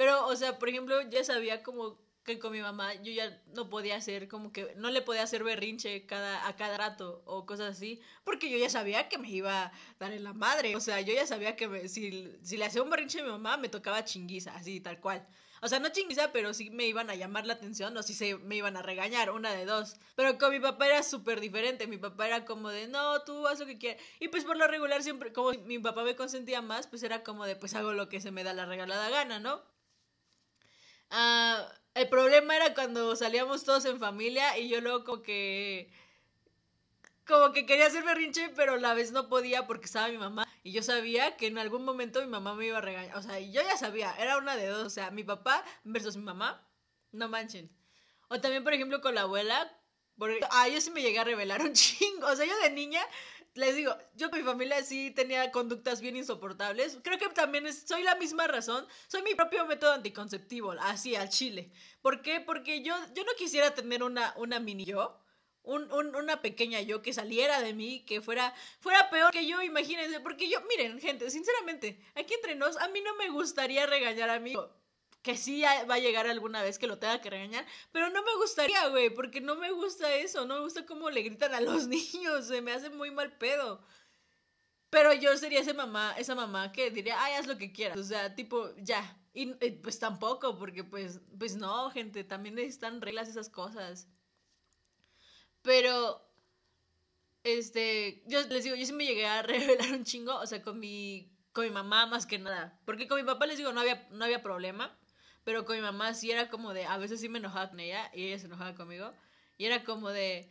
Pero, 0.00 0.26
o 0.28 0.34
sea, 0.34 0.58
por 0.58 0.70
ejemplo, 0.70 0.98
ya 1.10 1.22
sabía 1.24 1.62
como 1.62 1.98
que 2.24 2.38
con 2.38 2.52
mi 2.52 2.62
mamá 2.62 2.94
yo 3.02 3.12
ya 3.12 3.42
no 3.54 3.68
podía 3.68 3.96
hacer 3.96 4.28
como 4.28 4.50
que 4.50 4.74
no 4.76 4.90
le 4.90 5.02
podía 5.02 5.22
hacer 5.24 5.44
berrinche 5.44 6.06
cada 6.06 6.48
a 6.48 6.56
cada 6.56 6.78
rato 6.78 7.22
o 7.26 7.44
cosas 7.44 7.76
así 7.76 8.00
porque 8.24 8.48
yo 8.50 8.56
ya 8.56 8.70
sabía 8.70 9.10
que 9.10 9.18
me 9.18 9.28
iba 9.30 9.64
a 9.64 9.72
dar 9.98 10.12
en 10.12 10.24
la 10.24 10.32
madre 10.32 10.74
o 10.76 10.80
sea 10.80 11.00
yo 11.02 11.12
ya 11.12 11.26
sabía 11.26 11.56
que 11.56 11.88
si, 11.88 12.32
si 12.42 12.56
le 12.56 12.64
hacía 12.64 12.82
un 12.82 12.90
berrinche 12.90 13.20
a 13.20 13.24
mi 13.24 13.30
mamá 13.30 13.56
me 13.58 13.68
tocaba 13.68 14.04
chinguiza 14.04 14.54
así 14.54 14.80
tal 14.80 15.00
cual 15.00 15.26
o 15.62 15.68
sea, 15.68 15.78
no 15.78 15.90
chinguiza, 15.90 16.32
pero 16.32 16.54
sí 16.54 16.70
me 16.70 16.86
iban 16.86 17.10
a 17.10 17.14
llamar 17.14 17.44
la 17.46 17.52
atención 17.52 17.94
o 17.94 18.02
sí 18.02 18.14
se 18.14 18.36
me 18.38 18.56
iban 18.56 18.78
a 18.78 18.82
regañar, 18.82 19.30
una 19.30 19.52
de 19.52 19.66
dos. 19.66 19.96
Pero 20.16 20.38
con 20.38 20.52
mi 20.52 20.58
papá 20.58 20.86
era 20.86 21.02
súper 21.02 21.38
diferente. 21.38 21.86
Mi 21.86 21.98
papá 21.98 22.26
era 22.28 22.46
como 22.46 22.70
de, 22.70 22.88
no, 22.88 23.22
tú 23.24 23.46
haz 23.46 23.60
lo 23.60 23.66
que 23.66 23.76
quieras. 23.76 24.02
Y 24.20 24.28
pues 24.28 24.44
por 24.44 24.56
lo 24.56 24.66
regular 24.68 25.02
siempre, 25.02 25.34
como 25.34 25.50
mi 25.66 25.78
papá 25.78 26.02
me 26.02 26.16
consentía 26.16 26.62
más, 26.62 26.86
pues 26.86 27.02
era 27.02 27.22
como 27.22 27.44
de, 27.44 27.56
pues 27.56 27.74
hago 27.74 27.92
lo 27.92 28.08
que 28.08 28.22
se 28.22 28.30
me 28.30 28.42
da 28.42 28.54
la 28.54 28.64
regalada 28.64 29.10
gana, 29.10 29.38
¿no? 29.38 29.62
Ah, 31.10 31.72
el 31.94 32.08
problema 32.08 32.56
era 32.56 32.74
cuando 32.74 33.16
salíamos 33.16 33.64
todos 33.64 33.84
en 33.84 33.98
familia 33.98 34.58
y 34.58 34.68
yo 34.68 34.80
luego 34.80 35.04
como 35.04 35.22
que 35.22 35.90
como 37.26 37.52
que 37.52 37.64
quería 37.64 37.86
hacer 37.86 38.02
berrinche, 38.04 38.50
pero 38.56 38.72
a 38.74 38.76
la 38.78 38.92
vez 38.94 39.12
no 39.12 39.28
podía 39.28 39.66
porque 39.66 39.86
estaba 39.86 40.08
mi 40.08 40.18
mamá. 40.18 40.46
Y 40.64 40.72
yo 40.72 40.82
sabía 40.82 41.36
que 41.36 41.46
en 41.46 41.58
algún 41.58 41.84
momento 41.84 42.20
mi 42.20 42.26
mamá 42.26 42.54
me 42.54 42.66
iba 42.66 42.78
a 42.78 42.80
regañar. 42.80 43.16
O 43.16 43.22
sea, 43.22 43.38
yo 43.38 43.62
ya 43.62 43.76
sabía, 43.76 44.12
era 44.18 44.36
una 44.38 44.56
de 44.56 44.66
dos. 44.66 44.84
O 44.86 44.90
sea, 44.90 45.10
mi 45.12 45.22
papá 45.22 45.64
versus 45.84 46.16
mi 46.16 46.24
mamá, 46.24 46.66
no 47.12 47.28
manchen. 47.28 47.70
O 48.28 48.40
también, 48.40 48.64
por 48.64 48.74
ejemplo, 48.74 49.00
con 49.00 49.14
la 49.14 49.22
abuela. 49.22 49.72
Porque, 50.18 50.40
ah, 50.50 50.68
yo 50.68 50.80
sí 50.80 50.90
me 50.90 51.02
llegué 51.02 51.20
a 51.20 51.24
revelar 51.24 51.62
un 51.62 51.72
chingo. 51.74 52.26
O 52.26 52.36
sea, 52.36 52.46
yo 52.46 52.58
de 52.58 52.70
niña 52.70 53.02
les 53.54 53.74
digo, 53.74 53.96
yo 54.14 54.30
con 54.30 54.38
mi 54.38 54.44
familia 54.44 54.82
sí 54.82 55.10
tenía 55.10 55.50
conductas 55.50 56.00
bien 56.00 56.16
insoportables. 56.16 56.98
Creo 57.02 57.18
que 57.18 57.28
también 57.28 57.66
es, 57.66 57.82
soy 57.86 58.02
la 58.02 58.14
misma 58.14 58.46
razón. 58.46 58.86
Soy 59.08 59.22
mi 59.22 59.34
propio 59.34 59.66
método 59.66 59.92
anticonceptivo, 59.92 60.72
así, 60.72 61.16
al 61.16 61.28
chile. 61.28 61.72
¿Por 62.00 62.22
qué? 62.22 62.40
Porque 62.40 62.82
yo, 62.82 62.94
yo 63.14 63.24
no 63.24 63.32
quisiera 63.36 63.74
tener 63.74 64.02
una, 64.02 64.34
una 64.36 64.60
mini 64.60 64.84
yo. 64.84 65.18
Un, 65.62 65.92
un, 65.92 66.16
una 66.16 66.40
pequeña 66.40 66.80
yo 66.80 67.02
que 67.02 67.12
saliera 67.12 67.60
de 67.60 67.74
mí, 67.74 68.02
que 68.06 68.22
fuera, 68.22 68.54
fuera 68.80 69.10
peor 69.10 69.30
que 69.30 69.46
yo, 69.46 69.60
imagínense, 69.60 70.18
porque 70.20 70.48
yo, 70.48 70.58
miren, 70.62 70.98
gente, 70.98 71.30
sinceramente, 71.30 72.00
aquí 72.14 72.32
entre 72.32 72.54
nos, 72.54 72.78
a 72.78 72.88
mí 72.88 73.02
no 73.02 73.14
me 73.16 73.28
gustaría 73.28 73.84
regañar 73.84 74.30
a 74.30 74.40
mí 74.40 74.54
que 75.22 75.36
sí 75.36 75.62
va 75.62 75.94
a 75.94 75.98
llegar 75.98 76.26
alguna 76.26 76.62
vez 76.62 76.78
que 76.78 76.86
lo 76.86 76.98
tenga 76.98 77.20
que 77.20 77.30
regañar, 77.30 77.66
pero 77.92 78.10
no 78.10 78.22
me 78.22 78.34
gustaría, 78.36 78.88
güey, 78.88 79.10
porque 79.10 79.40
no 79.40 79.56
me 79.56 79.70
gusta 79.70 80.14
eso, 80.14 80.46
no 80.46 80.54
me 80.54 80.60
gusta 80.60 80.86
cómo 80.86 81.10
le 81.10 81.22
gritan 81.22 81.54
a 81.54 81.60
los 81.60 81.86
niños, 81.88 82.46
se 82.46 82.62
me 82.62 82.72
hace 82.72 82.90
muy 82.90 83.10
mal 83.10 83.36
pedo. 83.36 83.84
Pero 84.90 85.12
yo 85.12 85.36
sería 85.36 85.60
esa 85.60 85.74
mamá, 85.74 86.14
esa 86.18 86.34
mamá 86.34 86.72
que 86.72 86.90
diría, 86.90 87.22
ay, 87.22 87.34
haz 87.34 87.46
lo 87.46 87.58
que 87.58 87.72
quieras, 87.72 87.98
o 87.98 88.04
sea, 88.04 88.34
tipo, 88.34 88.74
ya. 88.76 89.16
Y 89.32 89.46
pues 89.82 90.00
tampoco, 90.00 90.58
porque 90.58 90.82
pues, 90.82 91.20
pues 91.38 91.54
no, 91.56 91.90
gente, 91.90 92.24
también 92.24 92.56
necesitan 92.56 93.00
reglas 93.00 93.28
esas 93.28 93.48
cosas. 93.48 94.08
Pero, 95.62 96.26
este, 97.44 98.22
yo 98.26 98.40
les 98.48 98.64
digo, 98.64 98.76
yo 98.76 98.86
sí 98.86 98.92
me 98.92 99.06
llegué 99.06 99.26
a 99.26 99.42
revelar 99.42 99.92
un 99.92 100.04
chingo, 100.04 100.34
o 100.36 100.46
sea, 100.46 100.62
con 100.62 100.80
mi, 100.80 101.30
con 101.52 101.64
mi 101.64 101.70
mamá 101.70 102.06
más 102.06 102.26
que 102.26 102.38
nada. 102.38 102.80
Porque 102.84 103.06
con 103.06 103.18
mi 103.20 103.26
papá 103.26 103.46
les 103.46 103.58
digo, 103.58 103.72
no 103.72 103.80
había, 103.80 104.08
no 104.10 104.24
había 104.24 104.42
problema. 104.42 104.99
Pero 105.44 105.64
con 105.64 105.76
mi 105.76 105.82
mamá 105.82 106.14
sí 106.14 106.30
era 106.30 106.48
como 106.48 106.74
de, 106.74 106.84
a 106.86 106.98
veces 106.98 107.20
sí 107.20 107.28
me 107.28 107.38
enojaba 107.38 107.70
con 107.70 107.80
ella 107.80 108.10
y 108.14 108.26
ella 108.26 108.38
se 108.38 108.46
enojaba 108.46 108.74
conmigo. 108.74 109.12
Y 109.56 109.66
era 109.66 109.84
como 109.84 110.10
de, 110.10 110.50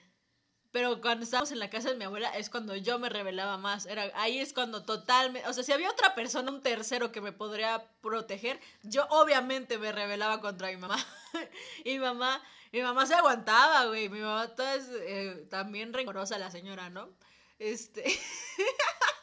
pero 0.72 1.02
cuando 1.02 1.24
estábamos 1.24 1.52
en 1.52 1.60
la 1.60 1.70
casa 1.70 1.90
de 1.90 1.96
mi 1.96 2.04
abuela 2.06 2.30
es 2.30 2.50
cuando 2.50 2.76
yo 2.76 3.00
me 3.00 3.10
revelaba 3.10 3.58
más. 3.58 3.88
Era, 3.88 4.12
ahí 4.16 4.40
es 4.40 4.54
cuando 4.54 4.84
totalmente, 4.84 5.48
o 5.48 5.54
sea, 5.54 5.64
si 5.64 5.72
había 5.72 5.90
otra 5.90 6.14
persona, 6.14 6.52
un 6.52 6.62
tercero 6.62 7.12
que 7.12 7.22
me 7.22 7.32
podría 7.32 7.90
proteger, 8.02 8.60
yo 8.84 9.08
obviamente 9.10 9.80
me 9.80 9.92
rebelaba 9.92 10.42
contra 10.42 10.70
mi 10.70 10.78
mamá. 10.78 11.04
y 11.84 11.94
mi 11.94 12.00
mamá, 12.00 12.42
mi 12.72 12.82
mamá 12.82 13.06
se 13.08 13.16
aguantaba, 13.16 13.86
güey. 13.86 14.10
Mi 14.10 14.20
mamá 14.20 14.48
toda 14.56 14.76
es 14.76 14.90
eh, 14.92 15.48
también 15.50 15.92
rencorosa 15.92 16.38
la 16.38 16.52
señora, 16.52 16.90
¿no? 16.90 17.10
Este... 17.58 18.04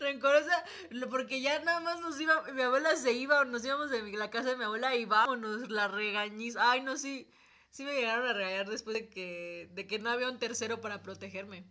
rencorosa, 0.00 0.64
porque 1.10 1.40
ya 1.40 1.58
nada 1.60 1.80
más 1.80 2.00
nos 2.00 2.20
iba, 2.20 2.42
mi 2.52 2.62
abuela 2.62 2.94
se 2.96 3.12
iba, 3.12 3.44
nos 3.44 3.64
íbamos 3.64 3.90
de 3.90 4.02
la 4.12 4.30
casa 4.30 4.50
de 4.50 4.56
mi 4.56 4.64
abuela 4.64 4.94
y 4.94 5.04
vámonos, 5.04 5.70
la 5.70 5.88
regañiz, 5.88 6.56
ay 6.56 6.82
no, 6.82 6.96
sí, 6.96 7.30
sí 7.70 7.84
me 7.84 7.94
llegaron 7.94 8.26
a 8.26 8.32
regañar 8.32 8.68
después 8.68 8.94
de 8.94 9.08
que, 9.08 9.68
de 9.72 9.86
que 9.86 9.98
no 9.98 10.10
había 10.10 10.28
un 10.28 10.38
tercero 10.38 10.80
para 10.80 11.02
protegerme. 11.02 11.64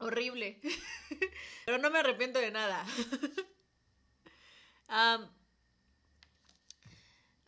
Horrible. 0.00 0.60
Pero 1.66 1.78
no 1.78 1.90
me 1.90 1.98
arrepiento 1.98 2.38
de 2.38 2.50
nada. 2.50 2.86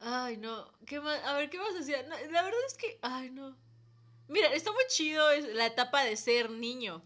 ay, 0.01 0.37
no. 0.37 0.73
¿Qué 0.87 1.01
más? 1.01 1.23
A 1.25 1.35
ver, 1.35 1.49
¿qué 1.49 1.59
más 1.59 1.75
hacía? 1.79 2.03
la 2.03 2.43
verdad 2.43 2.61
es 2.67 2.75
que. 2.75 2.99
Ay, 3.03 3.31
no. 3.31 3.57
Mira, 4.27 4.53
está 4.53 4.73
muy 4.73 4.85
chido 4.89 5.25
la 5.55 5.67
etapa 5.67 6.05
de 6.05 6.17
ser 6.17 6.51
niño. 6.51 7.05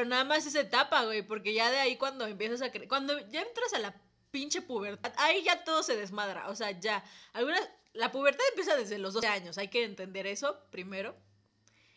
Pero 0.00 0.08
nada 0.08 0.24
más 0.24 0.46
esa 0.46 0.60
etapa, 0.60 1.04
güey, 1.04 1.20
porque 1.20 1.52
ya 1.52 1.70
de 1.70 1.76
ahí 1.76 1.98
cuando 1.98 2.26
empiezas 2.26 2.62
a... 2.62 2.72
Cuando 2.88 3.18
ya 3.28 3.42
entras 3.42 3.74
a 3.74 3.80
la 3.80 4.00
pinche 4.30 4.62
pubertad, 4.62 5.12
ahí 5.18 5.42
ya 5.42 5.62
todo 5.62 5.82
se 5.82 5.94
desmadra, 5.94 6.48
o 6.48 6.56
sea, 6.56 6.70
ya. 6.70 7.04
Algunas... 7.34 7.60
La 7.92 8.10
pubertad 8.10 8.42
empieza 8.48 8.78
desde 8.78 8.96
los 8.96 9.12
12 9.12 9.26
años, 9.26 9.58
hay 9.58 9.68
que 9.68 9.84
entender 9.84 10.26
eso, 10.26 10.58
primero. 10.70 11.14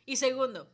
Y 0.06 0.18
segundo, 0.18 0.70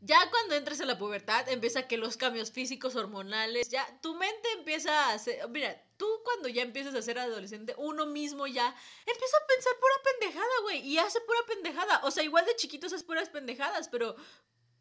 ya 0.00 0.18
cuando 0.30 0.56
entres 0.56 0.80
a 0.80 0.84
la 0.84 0.98
pubertad, 0.98 1.48
empieza 1.48 1.86
que 1.86 1.96
los 1.96 2.16
cambios 2.16 2.50
físicos, 2.50 2.96
hormonales, 2.96 3.68
ya 3.68 3.86
tu 4.02 4.16
mente 4.16 4.48
empieza 4.58 4.90
a 4.90 5.12
hacer, 5.12 5.48
mira, 5.50 5.80
tú 5.96 6.08
cuando 6.24 6.48
ya 6.48 6.62
empiezas 6.62 6.96
a 6.96 7.02
ser 7.02 7.20
adolescente, 7.20 7.72
uno 7.78 8.06
mismo 8.06 8.48
ya 8.48 8.74
empieza 9.06 9.36
a 9.36 9.46
pensar 9.46 9.72
pura 9.78 9.94
pendejada, 10.02 10.60
güey, 10.62 10.80
y 10.80 10.98
hace 10.98 11.20
pura 11.20 11.38
pendejada, 11.46 12.00
o 12.02 12.10
sea, 12.10 12.24
igual 12.24 12.44
de 12.46 12.56
chiquitos 12.56 12.92
es 12.92 13.04
puras 13.04 13.28
pendejadas, 13.28 13.88
pero 13.88 14.16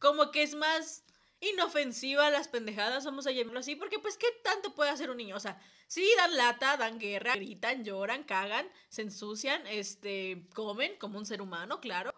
como 0.06 0.30
que 0.30 0.44
es 0.44 0.54
más 0.54 1.04
inofensiva 1.40 2.30
las 2.30 2.48
pendejadas, 2.48 3.06
vamos 3.06 3.26
a 3.26 3.32
llamarlo 3.32 3.60
así, 3.60 3.76
porque 3.76 3.98
pues 3.98 4.18
qué 4.18 4.28
tanto 4.44 4.76
puede 4.76 4.92
hacer 4.92 5.10
un 5.10 5.18
niño, 5.18 5.36
o 5.36 5.40
sea, 5.40 5.60
sí 5.88 6.08
dan 6.16 6.38
lata, 6.38 6.78
dan 6.78 7.00
guerra, 7.00 7.34
gritan, 7.34 7.84
lloran, 7.84 8.24
cagan, 8.24 8.70
se 8.90 9.02
ensucian, 9.02 9.66
este, 9.66 10.48
comen 10.54 10.96
como 11.00 11.18
un 11.18 11.26
ser 11.26 11.42
humano, 11.42 11.82
claro. 11.82 12.14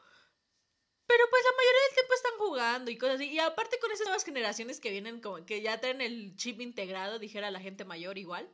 Pero 1.05 1.23
pues 1.29 1.41
la 1.45 1.55
mayoría 1.55 1.81
del 1.85 1.93
tiempo 1.93 2.13
están 2.13 2.37
jugando 2.37 2.91
y 2.91 2.97
cosas 2.97 3.15
así. 3.15 3.29
Y 3.29 3.39
aparte 3.39 3.79
con 3.79 3.89
esas 3.93 4.07
nuevas 4.07 4.25
generaciones 4.25 4.81
que 4.81 4.91
vienen 4.91 5.21
como 5.21 5.45
que 5.45 5.61
ya 5.61 5.79
traen 5.79 6.01
el 6.01 6.35
chip 6.35 6.59
integrado, 6.59 7.17
dijera 7.17 7.49
la 7.49 7.61
gente 7.61 7.85
mayor 7.85 8.17
igual. 8.17 8.49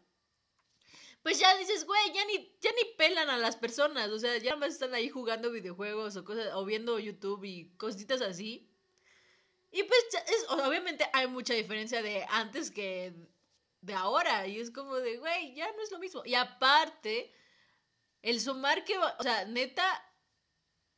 Pues 1.24 1.40
ya 1.40 1.58
dices, 1.58 1.88
güey, 1.88 2.13
ya 2.13 2.24
ni, 2.25 2.56
ya 2.62 2.70
ni 2.74 2.94
pelan 2.96 3.32
a 3.32 3.40
las 3.40 3.56
personas. 3.56 4.12
O 4.12 4.20
sea, 4.20 4.38
ya 4.38 4.56
más 4.56 4.74
están 4.74 4.94
ahí 4.94 5.10
jugando 5.10 5.50
videojuegos 5.52 6.16
o 6.16 6.24
cosas, 6.24 6.54
o 6.54 6.63
viendo 6.63 7.00
YouTube 7.00 7.44
y 7.46 7.75
cositas 7.78 8.22
así. 8.22 8.70
Y 9.74 9.84
pues, 9.84 10.06
es, 10.27 10.46
obviamente 10.50 11.10
hay 11.13 11.27
mucha 11.27 11.56
diferencia 11.56 12.03
de 12.03 12.24
antes 12.30 12.70
que 12.70 13.12
de 13.82 13.94
ahora. 13.96 14.46
Y 14.48 14.60
es 14.60 14.70
como 14.70 14.96
de, 14.98 15.18
güey, 15.18 15.56
ya 15.56 15.72
no 15.74 15.82
es 15.82 15.92
lo 15.92 15.98
mismo. 15.98 16.22
Y 16.24 16.36
aparte, 16.36 17.34
el 18.22 18.39
sumar 18.39 18.86
que, 18.86 18.98
o 18.98 19.24
sea, 19.24 19.46
neta, 19.46 19.84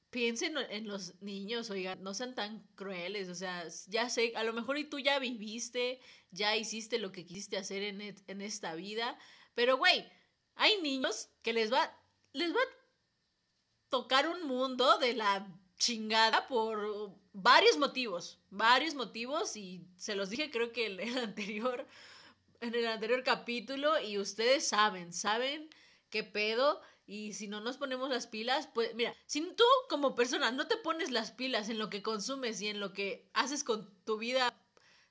piensen 0.09 0.57
en 0.57 0.87
los 0.87 1.21
niños, 1.21 1.69
oigan, 1.69 2.03
no 2.03 2.13
sean 2.13 2.35
tan 2.35 2.67
crueles, 2.75 3.29
o 3.29 3.35
sea, 3.35 3.65
ya 3.87 4.09
sé, 4.09 4.33
a 4.35 4.43
lo 4.43 4.51
mejor 4.51 4.77
y 4.77 4.89
tú 4.89 4.99
ya 4.99 5.19
viviste, 5.19 5.99
ya 6.31 6.55
hiciste 6.55 6.99
lo 6.99 7.11
que 7.11 7.25
quisiste 7.25 7.57
hacer 7.57 7.81
en, 7.81 8.01
en 8.01 8.41
esta 8.41 8.75
vida, 8.75 9.17
pero 9.55 9.77
güey, 9.77 10.09
hay 10.55 10.81
niños 10.81 11.29
que 11.41 11.53
les 11.53 11.71
va, 11.71 11.97
les 12.33 12.53
va 12.53 12.61
a 12.61 12.75
tocar 13.89 14.27
un 14.27 14.47
mundo 14.47 14.97
de 14.99 15.13
la 15.13 15.47
chingada 15.77 16.47
por 16.47 17.11
varios 17.33 17.77
motivos, 17.77 18.39
varios 18.49 18.95
motivos 18.95 19.55
y 19.55 19.85
se 19.97 20.15
los 20.15 20.29
dije 20.29 20.51
creo 20.51 20.71
que 20.71 20.85
en 20.87 20.99
el 20.99 21.17
anterior 21.17 21.87
en 22.61 22.73
el 22.73 22.87
anterior 22.87 23.23
capítulo 23.23 23.99
y 23.99 24.17
ustedes 24.17 24.67
saben, 24.67 25.13
saben 25.13 25.69
qué 26.09 26.23
pedo 26.23 26.81
y 27.07 27.33
si 27.33 27.47
no 27.47 27.61
nos 27.61 27.77
ponemos 27.77 28.09
las 28.09 28.25
pilas, 28.25 28.67
pues 28.73 28.95
mira, 28.95 29.13
si 29.27 29.41
tú 29.41 29.63
como 29.89 30.15
persona 30.15 30.51
no 30.51 30.67
te 30.67 30.77
pones 30.77 31.11
las 31.11 31.31
pilas 31.31 31.69
en 31.69 31.77
lo 31.77 31.89
que 31.89 32.01
consumes 32.01 32.61
y 32.61 32.67
en 32.67 32.79
lo 32.79 32.93
que 32.93 33.29
haces 33.33 33.63
con 33.63 33.93
tu 34.05 34.17
vida 34.17 34.51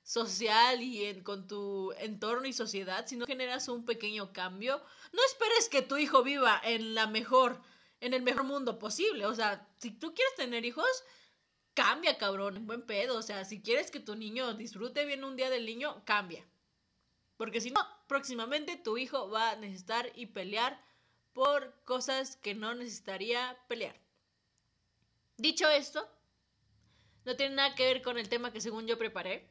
social 0.03 0.83
y 0.83 1.05
en, 1.05 1.23
con 1.23 1.47
tu 1.47 1.93
entorno 1.99 2.47
y 2.47 2.53
sociedad, 2.53 3.05
si 3.07 3.15
no 3.15 3.25
generas 3.25 3.69
un 3.69 3.85
pequeño 3.85 4.33
cambio, 4.33 4.81
no 5.13 5.21
esperes 5.25 5.69
que 5.69 5.81
tu 5.81 5.97
hijo 5.97 6.21
viva 6.21 6.59
en 6.63 6.95
la 6.95 7.07
mejor 7.07 7.61
en 8.05 8.13
el 8.13 8.21
mejor 8.21 8.43
mundo 8.43 8.77
posible. 8.77 9.25
O 9.25 9.33
sea, 9.33 9.67
si 9.77 9.91
tú 9.91 10.13
quieres 10.13 10.35
tener 10.35 10.63
hijos, 10.63 10.87
cambia, 11.73 12.17
cabrón, 12.17 12.67
buen 12.67 12.83
pedo. 12.83 13.17
O 13.17 13.21
sea, 13.21 13.45
si 13.45 13.61
quieres 13.61 13.91
que 13.91 13.99
tu 13.99 14.15
niño 14.15 14.53
disfrute 14.53 15.05
bien 15.05 15.23
un 15.23 15.35
día 15.35 15.49
del 15.49 15.65
niño, 15.65 16.03
cambia. 16.05 16.45
Porque 17.37 17.61
si 17.61 17.71
no, 17.71 17.81
próximamente 18.07 18.77
tu 18.77 18.97
hijo 18.97 19.29
va 19.29 19.51
a 19.51 19.55
necesitar 19.55 20.11
y 20.15 20.27
pelear 20.27 20.79
por 21.33 21.73
cosas 21.83 22.37
que 22.37 22.53
no 22.53 22.75
necesitaría 22.75 23.57
pelear. 23.67 23.99
Dicho 25.37 25.67
esto, 25.67 26.07
no 27.25 27.35
tiene 27.35 27.55
nada 27.55 27.75
que 27.75 27.85
ver 27.85 28.01
con 28.01 28.17
el 28.17 28.29
tema 28.29 28.53
que 28.53 28.61
según 28.61 28.87
yo 28.87 28.97
preparé. 28.97 29.49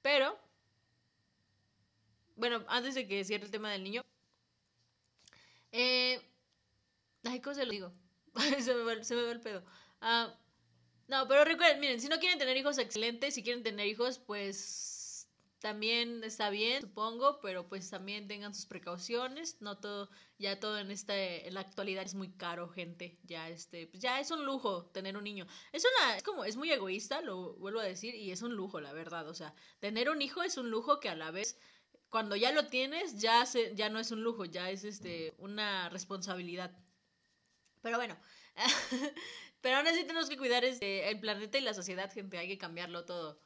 Pero, 0.00 0.38
bueno, 2.36 2.64
antes 2.68 2.94
de 2.94 3.06
que 3.06 3.24
cierre 3.24 3.44
el 3.44 3.50
tema 3.50 3.70
del 3.70 3.84
niño, 3.84 4.02
eh, 5.72 6.20
ay, 7.24 7.40
¿cómo 7.40 7.54
se 7.54 7.64
lo 7.64 7.72
digo? 7.72 7.92
se, 8.60 8.74
me 8.74 8.82
va, 8.82 8.92
el 8.92 9.40
pedo. 9.40 9.64
Ah, 10.00 10.38
no, 11.08 11.26
pero 11.28 11.44
recuerden, 11.44 11.80
miren, 11.80 12.00
si 12.00 12.08
no 12.08 12.18
quieren 12.18 12.38
tener 12.38 12.56
hijos, 12.56 12.78
excelentes. 12.78 13.34
Si 13.34 13.42
quieren 13.42 13.62
tener 13.62 13.86
hijos, 13.86 14.18
pues 14.18 15.28
también 15.62 16.24
está 16.24 16.50
bien, 16.50 16.82
supongo, 16.82 17.38
pero 17.40 17.68
pues 17.68 17.88
también 17.88 18.26
tengan 18.26 18.54
sus 18.54 18.66
precauciones. 18.66 19.60
No 19.60 19.78
todo, 19.78 20.10
ya 20.38 20.58
todo 20.58 20.78
en 20.78 20.90
esta, 20.90 21.16
en 21.16 21.54
la 21.54 21.60
actualidad 21.60 22.04
es 22.04 22.14
muy 22.14 22.32
caro, 22.32 22.68
gente. 22.68 23.18
Ya 23.24 23.48
este, 23.48 23.90
ya 23.94 24.20
es 24.20 24.30
un 24.30 24.44
lujo 24.44 24.86
tener 24.86 25.16
un 25.16 25.24
niño. 25.24 25.46
Es 25.72 25.84
una, 25.84 26.16
es 26.16 26.22
como, 26.22 26.44
es 26.44 26.56
muy 26.56 26.70
egoísta, 26.70 27.20
lo 27.20 27.54
vuelvo 27.54 27.80
a 27.80 27.84
decir, 27.84 28.14
y 28.14 28.32
es 28.32 28.42
un 28.42 28.54
lujo, 28.56 28.80
la 28.80 28.92
verdad. 28.92 29.28
O 29.28 29.34
sea, 29.34 29.54
tener 29.78 30.10
un 30.10 30.20
hijo 30.20 30.42
es 30.42 30.56
un 30.56 30.70
lujo 30.70 30.98
que 30.98 31.08
a 31.08 31.14
la 31.14 31.30
vez 31.30 31.58
cuando 32.12 32.36
ya 32.36 32.52
lo 32.52 32.66
tienes, 32.66 33.18
ya, 33.18 33.46
se, 33.46 33.74
ya 33.74 33.88
no 33.88 33.98
es 33.98 34.10
un 34.10 34.22
lujo, 34.22 34.44
ya 34.44 34.68
es 34.68 34.84
este, 34.84 35.34
una 35.38 35.88
responsabilidad. 35.88 36.70
Pero 37.80 37.96
bueno, 37.96 38.18
pero 39.62 39.78
aún 39.78 39.86
así 39.86 40.04
tenemos 40.04 40.28
que 40.28 40.36
cuidar 40.36 40.62
este, 40.62 41.08
el 41.08 41.18
planeta 41.20 41.56
y 41.56 41.62
la 41.62 41.72
sociedad, 41.72 42.12
gente, 42.12 42.36
hay 42.36 42.48
que 42.48 42.58
cambiarlo 42.58 43.06
todo. 43.06 43.40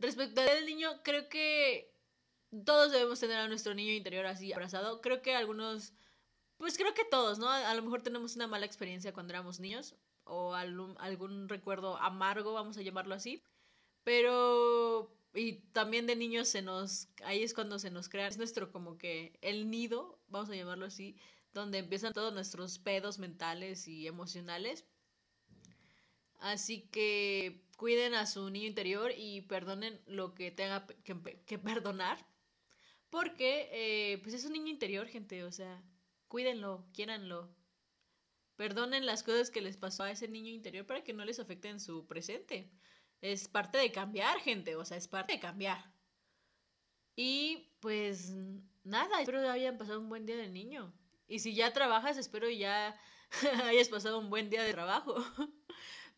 Respecto 0.00 0.40
al 0.40 0.66
niño, 0.66 1.04
creo 1.04 1.28
que 1.28 1.94
todos 2.64 2.90
debemos 2.90 3.20
tener 3.20 3.36
a 3.36 3.46
nuestro 3.46 3.74
niño 3.74 3.92
interior 3.92 4.26
así 4.26 4.52
abrazado. 4.52 5.00
Creo 5.00 5.22
que 5.22 5.36
algunos, 5.36 5.92
pues 6.56 6.76
creo 6.76 6.94
que 6.94 7.04
todos, 7.04 7.38
¿no? 7.38 7.48
A 7.48 7.74
lo 7.74 7.82
mejor 7.82 8.02
tenemos 8.02 8.34
una 8.34 8.48
mala 8.48 8.66
experiencia 8.66 9.12
cuando 9.12 9.34
éramos 9.34 9.60
niños 9.60 9.94
o 10.24 10.52
algún, 10.54 10.96
algún 10.98 11.48
recuerdo 11.48 11.96
amargo, 11.98 12.54
vamos 12.54 12.76
a 12.76 12.82
llamarlo 12.82 13.14
así. 13.14 13.44
Pero 14.02 15.16
y 15.38 15.60
también 15.72 16.06
de 16.06 16.16
niños 16.16 16.48
se 16.48 16.62
nos 16.62 17.08
ahí 17.24 17.42
es 17.42 17.54
cuando 17.54 17.78
se 17.78 17.90
nos 17.90 18.08
crea 18.08 18.28
es 18.28 18.38
nuestro 18.38 18.72
como 18.72 18.98
que 18.98 19.38
el 19.40 19.70
nido, 19.70 20.18
vamos 20.28 20.50
a 20.50 20.56
llamarlo 20.56 20.86
así, 20.86 21.16
donde 21.52 21.78
empiezan 21.78 22.12
todos 22.12 22.32
nuestros 22.32 22.78
pedos 22.78 23.18
mentales 23.18 23.88
y 23.88 24.06
emocionales. 24.06 24.84
Así 26.40 26.82
que 26.92 27.64
cuiden 27.76 28.14
a 28.14 28.26
su 28.26 28.48
niño 28.50 28.66
interior 28.66 29.12
y 29.16 29.42
perdonen 29.42 30.00
lo 30.06 30.34
que 30.34 30.50
tenga 30.50 30.86
que, 31.04 31.58
perdonar. 31.58 32.24
Porque, 33.10 33.68
eh, 33.72 34.18
pues 34.18 34.34
es 34.34 34.44
un 34.44 34.52
niño 34.52 34.68
interior, 34.68 35.08
gente. 35.08 35.44
O 35.44 35.50
sea, 35.52 35.82
cuídenlo, 36.28 36.86
quiéranlo. 36.92 37.48
Perdonen 38.56 39.06
las 39.06 39.22
cosas 39.22 39.50
que 39.50 39.62
les 39.62 39.76
pasó 39.76 40.04
a 40.04 40.10
ese 40.10 40.28
niño 40.28 40.50
interior 40.50 40.86
para 40.86 41.02
que 41.02 41.12
no 41.12 41.24
les 41.24 41.40
afecten 41.40 41.80
su 41.80 42.06
presente. 42.06 42.70
Es 43.20 43.48
parte 43.48 43.78
de 43.78 43.92
cambiar, 43.92 44.38
gente. 44.40 44.76
O 44.76 44.84
sea, 44.84 44.96
es 44.96 45.08
parte 45.08 45.34
de 45.34 45.40
cambiar. 45.40 45.84
Y 47.16 47.68
pues 47.80 48.32
nada, 48.84 49.20
espero 49.20 49.48
hayan 49.50 49.78
pasado 49.78 50.00
un 50.00 50.08
buen 50.08 50.26
día 50.26 50.36
del 50.36 50.52
niño. 50.52 50.92
Y 51.26 51.40
si 51.40 51.54
ya 51.54 51.72
trabajas, 51.72 52.16
espero 52.16 52.48
ya 52.48 52.98
hayas 53.64 53.88
pasado 53.88 54.18
un 54.18 54.30
buen 54.30 54.50
día 54.50 54.62
de 54.62 54.72
trabajo. 54.72 55.16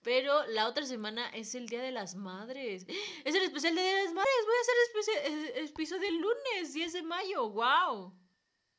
Pero 0.02 0.46
la 0.46 0.66
otra 0.66 0.86
semana 0.86 1.28
es 1.28 1.54
el 1.54 1.68
Día 1.68 1.82
de 1.82 1.90
las 1.90 2.14
Madres. 2.14 2.86
Es 3.24 3.34
el 3.34 3.42
especial 3.42 3.74
de 3.74 4.04
las 4.04 4.14
Madres. 4.14 4.46
Voy 4.46 4.54
a 4.56 4.60
hacer 4.60 5.56
el 5.56 5.66
episodio 5.66 6.08
el 6.08 6.20
lunes, 6.20 6.72
10 6.72 6.92
de 6.92 7.02
mayo. 7.02 7.50
¡Wow! 7.50 8.14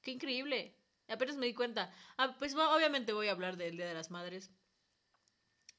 ¡Qué 0.02 0.12
increíble! 0.12 0.76
Apenas 1.08 1.38
me 1.38 1.46
di 1.46 1.54
cuenta. 1.54 1.94
Ah, 2.18 2.36
pues 2.40 2.56
obviamente 2.56 3.14
voy 3.14 3.28
a 3.28 3.32
hablar 3.32 3.58
del 3.58 3.78
Día 3.78 3.86
de 3.86 3.94
las 3.94 4.10
Madres. 4.10 4.50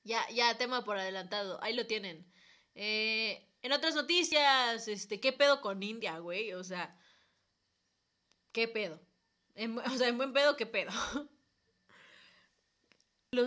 Ya, 0.05 0.29
ya, 0.31 0.57
tema 0.59 0.85
por 0.85 0.99
adelantado. 0.99 1.63
Ahí 1.63 1.75
lo 1.75 1.87
tienen. 1.87 2.32
Eh, 2.75 3.49
en 3.63 3.73
otras 3.73 3.95
noticias, 3.95 4.89
este, 4.89 5.21
¿qué 5.21 5.33
pedo 5.33 5.61
con 5.61 5.83
India, 5.83 6.19
güey? 6.19 6.53
O 6.53 6.65
sea, 6.65 6.99
¿qué 8.53 8.69
pedo? 8.69 9.01
o 9.87 9.97
sea, 9.97 10.09
en 10.09 10.17
buen 10.17 10.33
pedo, 10.33 10.57
¿qué 10.57 10.67
pedo? 10.67 10.91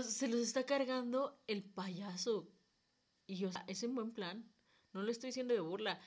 se 0.03 0.27
los 0.27 0.39
está 0.39 0.65
cargando 0.65 1.39
el 1.47 1.63
payaso. 1.63 2.51
Y 3.27 3.37
yo, 3.37 3.49
es 3.67 3.83
en 3.83 3.95
buen 3.95 4.11
plan. 4.11 4.51
No 4.93 5.03
lo 5.03 5.11
estoy 5.11 5.29
diciendo 5.29 5.53
de 5.53 5.59
burla. 5.59 5.99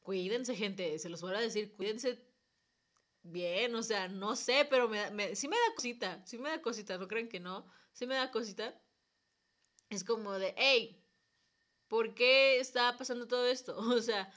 Cuídense, 0.00 0.54
gente. 0.54 0.98
Se 0.98 1.08
los 1.08 1.20
voy 1.20 1.34
a 1.34 1.40
decir. 1.40 1.74
Cuídense 1.74 2.24
bien. 3.22 3.74
O 3.74 3.82
sea, 3.82 4.08
no 4.08 4.36
sé, 4.36 4.66
pero 4.68 4.88
me, 4.88 5.10
me, 5.10 5.34
sí 5.34 5.48
me 5.48 5.56
da 5.56 5.74
cosita. 5.74 6.24
Sí 6.26 6.38
me 6.38 6.50
da 6.50 6.62
cosita. 6.62 6.98
No 6.98 7.08
creen 7.08 7.28
que 7.28 7.40
no. 7.40 7.66
Sí 7.92 8.06
me 8.06 8.14
da 8.14 8.30
cosita. 8.30 8.80
Es 9.90 10.04
como 10.04 10.32
de, 10.32 10.54
hey, 10.56 11.02
¿por 11.88 12.14
qué 12.14 12.60
está 12.60 12.96
pasando 12.96 13.26
todo 13.26 13.46
esto? 13.46 13.76
O 13.98 14.00
sea, 14.02 14.32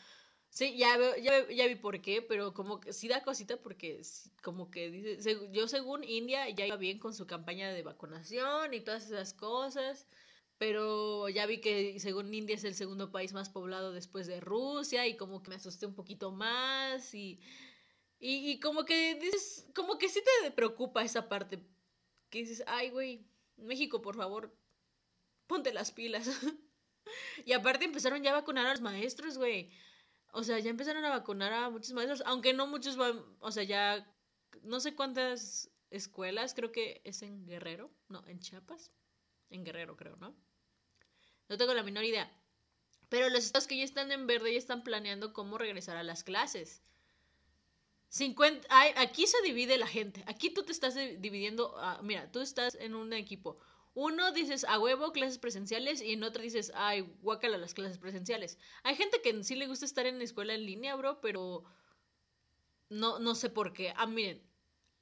Sí, 0.50 0.78
ya, 0.78 0.98
ya, 1.18 1.68
vi 1.68 1.76
por 1.76 2.02
qué, 2.02 2.22
pero 2.22 2.54
como 2.54 2.82
que 2.82 2.92
sí 2.92 3.08
da 3.08 3.24
cosita 3.24 3.56
porque 3.62 4.02
como 4.44 4.70
que 4.70 4.92
dice, 4.92 5.50
yo 5.52 5.68
según 5.70 6.04
India 6.04 6.50
ya 6.50 6.66
iba 6.68 6.76
bien 6.76 7.00
con 7.00 7.14
su 7.14 7.26
campaña 7.26 7.72
de 7.72 7.84
vacunación 7.84 8.74
y 8.74 8.82
todas 8.82 9.06
esas 9.06 9.34
cosas, 9.34 10.08
pero 10.58 11.30
ya 11.30 11.46
vi 11.46 11.62
que 11.62 11.98
según 12.02 12.34
India 12.34 12.56
es 12.56 12.66
el 12.66 12.76
segundo 12.76 13.12
país 13.12 13.32
más 13.34 13.50
poblado 13.50 13.94
después 13.94 14.28
de 14.28 14.42
Rusia 14.42 15.08
y 15.08 15.16
como 15.16 15.42
que 15.42 15.50
me 15.52 15.56
asusté 15.56 15.86
un 15.86 15.96
poquito 15.96 16.32
más 16.32 17.14
y, 17.16 17.40
y, 18.20 18.52
y 18.52 18.60
como 18.60 18.86
que 18.86 19.16
dices, 19.16 19.68
como 19.76 19.98
que 19.98 20.10
sí 20.10 20.22
te 20.44 20.52
preocupa 20.52 21.04
esa 21.04 21.30
parte, 21.30 21.64
que 22.30 22.40
dices, 22.40 22.64
ay 22.68 22.90
güey, 22.92 23.26
México 23.58 24.02
por 24.02 24.16
favor, 24.18 24.54
ponte 25.48 25.74
las 25.74 25.92
pilas. 25.92 26.28
y 27.46 27.54
aparte 27.54 27.86
empezaron 27.86 28.22
ya 28.24 28.32
a 28.32 28.40
vacunar 28.40 28.66
a 28.66 28.72
los 28.72 28.82
maestros, 28.82 29.38
güey. 29.38 29.72
O 30.34 30.44
sea, 30.44 30.60
ya 30.60 30.70
empezaron 30.70 31.04
a 31.04 31.10
vacunar 31.10 31.52
a 31.54 31.70
muchos 31.70 31.92
maestros, 31.94 32.24
aunque 32.26 32.54
no 32.54 32.68
muchos 32.68 32.96
van, 32.96 33.22
o 33.40 33.52
sea, 33.52 33.64
ya 33.64 34.08
no 34.64 34.80
sé 34.80 34.96
cuántas 34.96 35.70
escuelas, 35.90 36.54
creo 36.54 36.72
que 36.72 37.02
es 37.04 37.22
en 37.22 37.46
Guerrero, 37.46 37.92
no, 38.08 38.26
en 38.28 38.40
Chiapas, 38.40 38.92
en 39.50 39.66
Guerrero 39.66 39.98
creo, 39.98 40.16
¿no? 40.18 40.34
No 41.50 41.58
tengo 41.58 41.74
la 41.74 41.84
menor 41.84 42.06
idea. 42.06 42.32
Pero 43.10 43.30
los 43.30 43.44
estados 43.44 43.68
que 43.68 43.78
ya 43.78 43.84
están 43.84 44.10
en 44.14 44.26
verde 44.26 44.54
ya 44.54 44.58
están 44.58 44.84
planeando 44.84 45.34
cómo 45.34 45.58
regresar 45.58 45.98
a 45.98 46.04
las 46.04 46.24
clases. 46.24 46.82
50, 48.08 48.68
aquí 48.96 49.28
se 49.28 49.42
divide 49.42 49.78
la 49.78 49.88
gente. 49.88 50.24
Aquí 50.28 50.50
tú 50.50 50.64
te 50.64 50.72
estás 50.72 50.96
dividiendo. 50.96 51.76
mira, 52.04 52.32
tú 52.32 52.40
estás 52.40 52.76
en 52.76 52.96
un 52.96 53.12
equipo. 53.12 53.58
Uno 53.94 54.32
dices 54.32 54.64
a 54.64 54.80
huevo 54.80 55.12
clases 55.12 55.38
presenciales 55.38 56.02
y 56.02 56.14
en 56.14 56.24
otro 56.24 56.42
dices, 56.42 56.72
ay, 56.76 57.02
guácala 57.22 57.58
las 57.58 57.74
clases 57.74 57.98
presenciales. 57.98 58.58
Hay 58.84 58.96
gente 58.96 59.22
que 59.22 59.44
sí 59.44 59.56
le 59.56 59.68
gusta 59.68 59.86
estar 59.86 60.06
en 60.06 60.18
la 60.18 60.24
escuela 60.24 60.54
en 60.54 60.66
línea, 60.66 60.96
bro, 60.96 61.20
pero 61.20 61.66
no, 62.90 63.20
no 63.20 63.36
sé 63.36 63.50
por 63.50 63.74
qué. 63.74 63.94
Ah, 63.98 64.06
miren, 64.06 64.42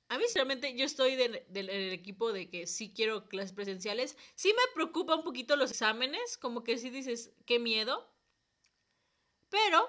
a 0.08 0.18
mí 0.18 0.24
sinceramente 0.24 0.76
yo 0.76 0.86
estoy 0.86 1.16
del, 1.16 1.44
del, 1.50 1.70
equipo 1.70 2.34
de 2.34 2.50
que 2.50 2.66
sí 2.66 2.92
quiero 2.92 3.30
clases 3.30 3.54
presenciales. 3.54 4.18
Sí 4.34 4.50
me 4.54 4.74
preocupa 4.74 5.16
un 5.16 5.24
poquito 5.24 5.56
los 5.56 5.70
exámenes, 5.70 6.38
como 6.38 6.64
que 6.64 6.80
sí 6.80 6.90
dices, 6.90 7.32
qué 7.46 7.60
miedo. 7.60 8.12
Pero 9.50 9.88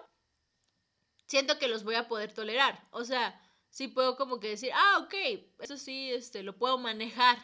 siento 1.27 1.59
que 1.59 1.69
los 1.69 1.85
voy 1.85 1.95
a 1.95 2.07
poder 2.07 2.35
tolerar. 2.35 2.87
O 2.91 3.05
sea, 3.05 3.41
sí 3.71 3.89
puedo 3.89 4.17
como 4.17 4.41
que 4.41 4.49
decir, 4.49 4.73
ah, 4.75 4.99
ok, 5.05 5.15
eso 5.61 5.79
sí, 5.79 6.11
este, 6.11 6.43
lo 6.43 6.59
puedo 6.59 6.77
manejar 6.77 7.39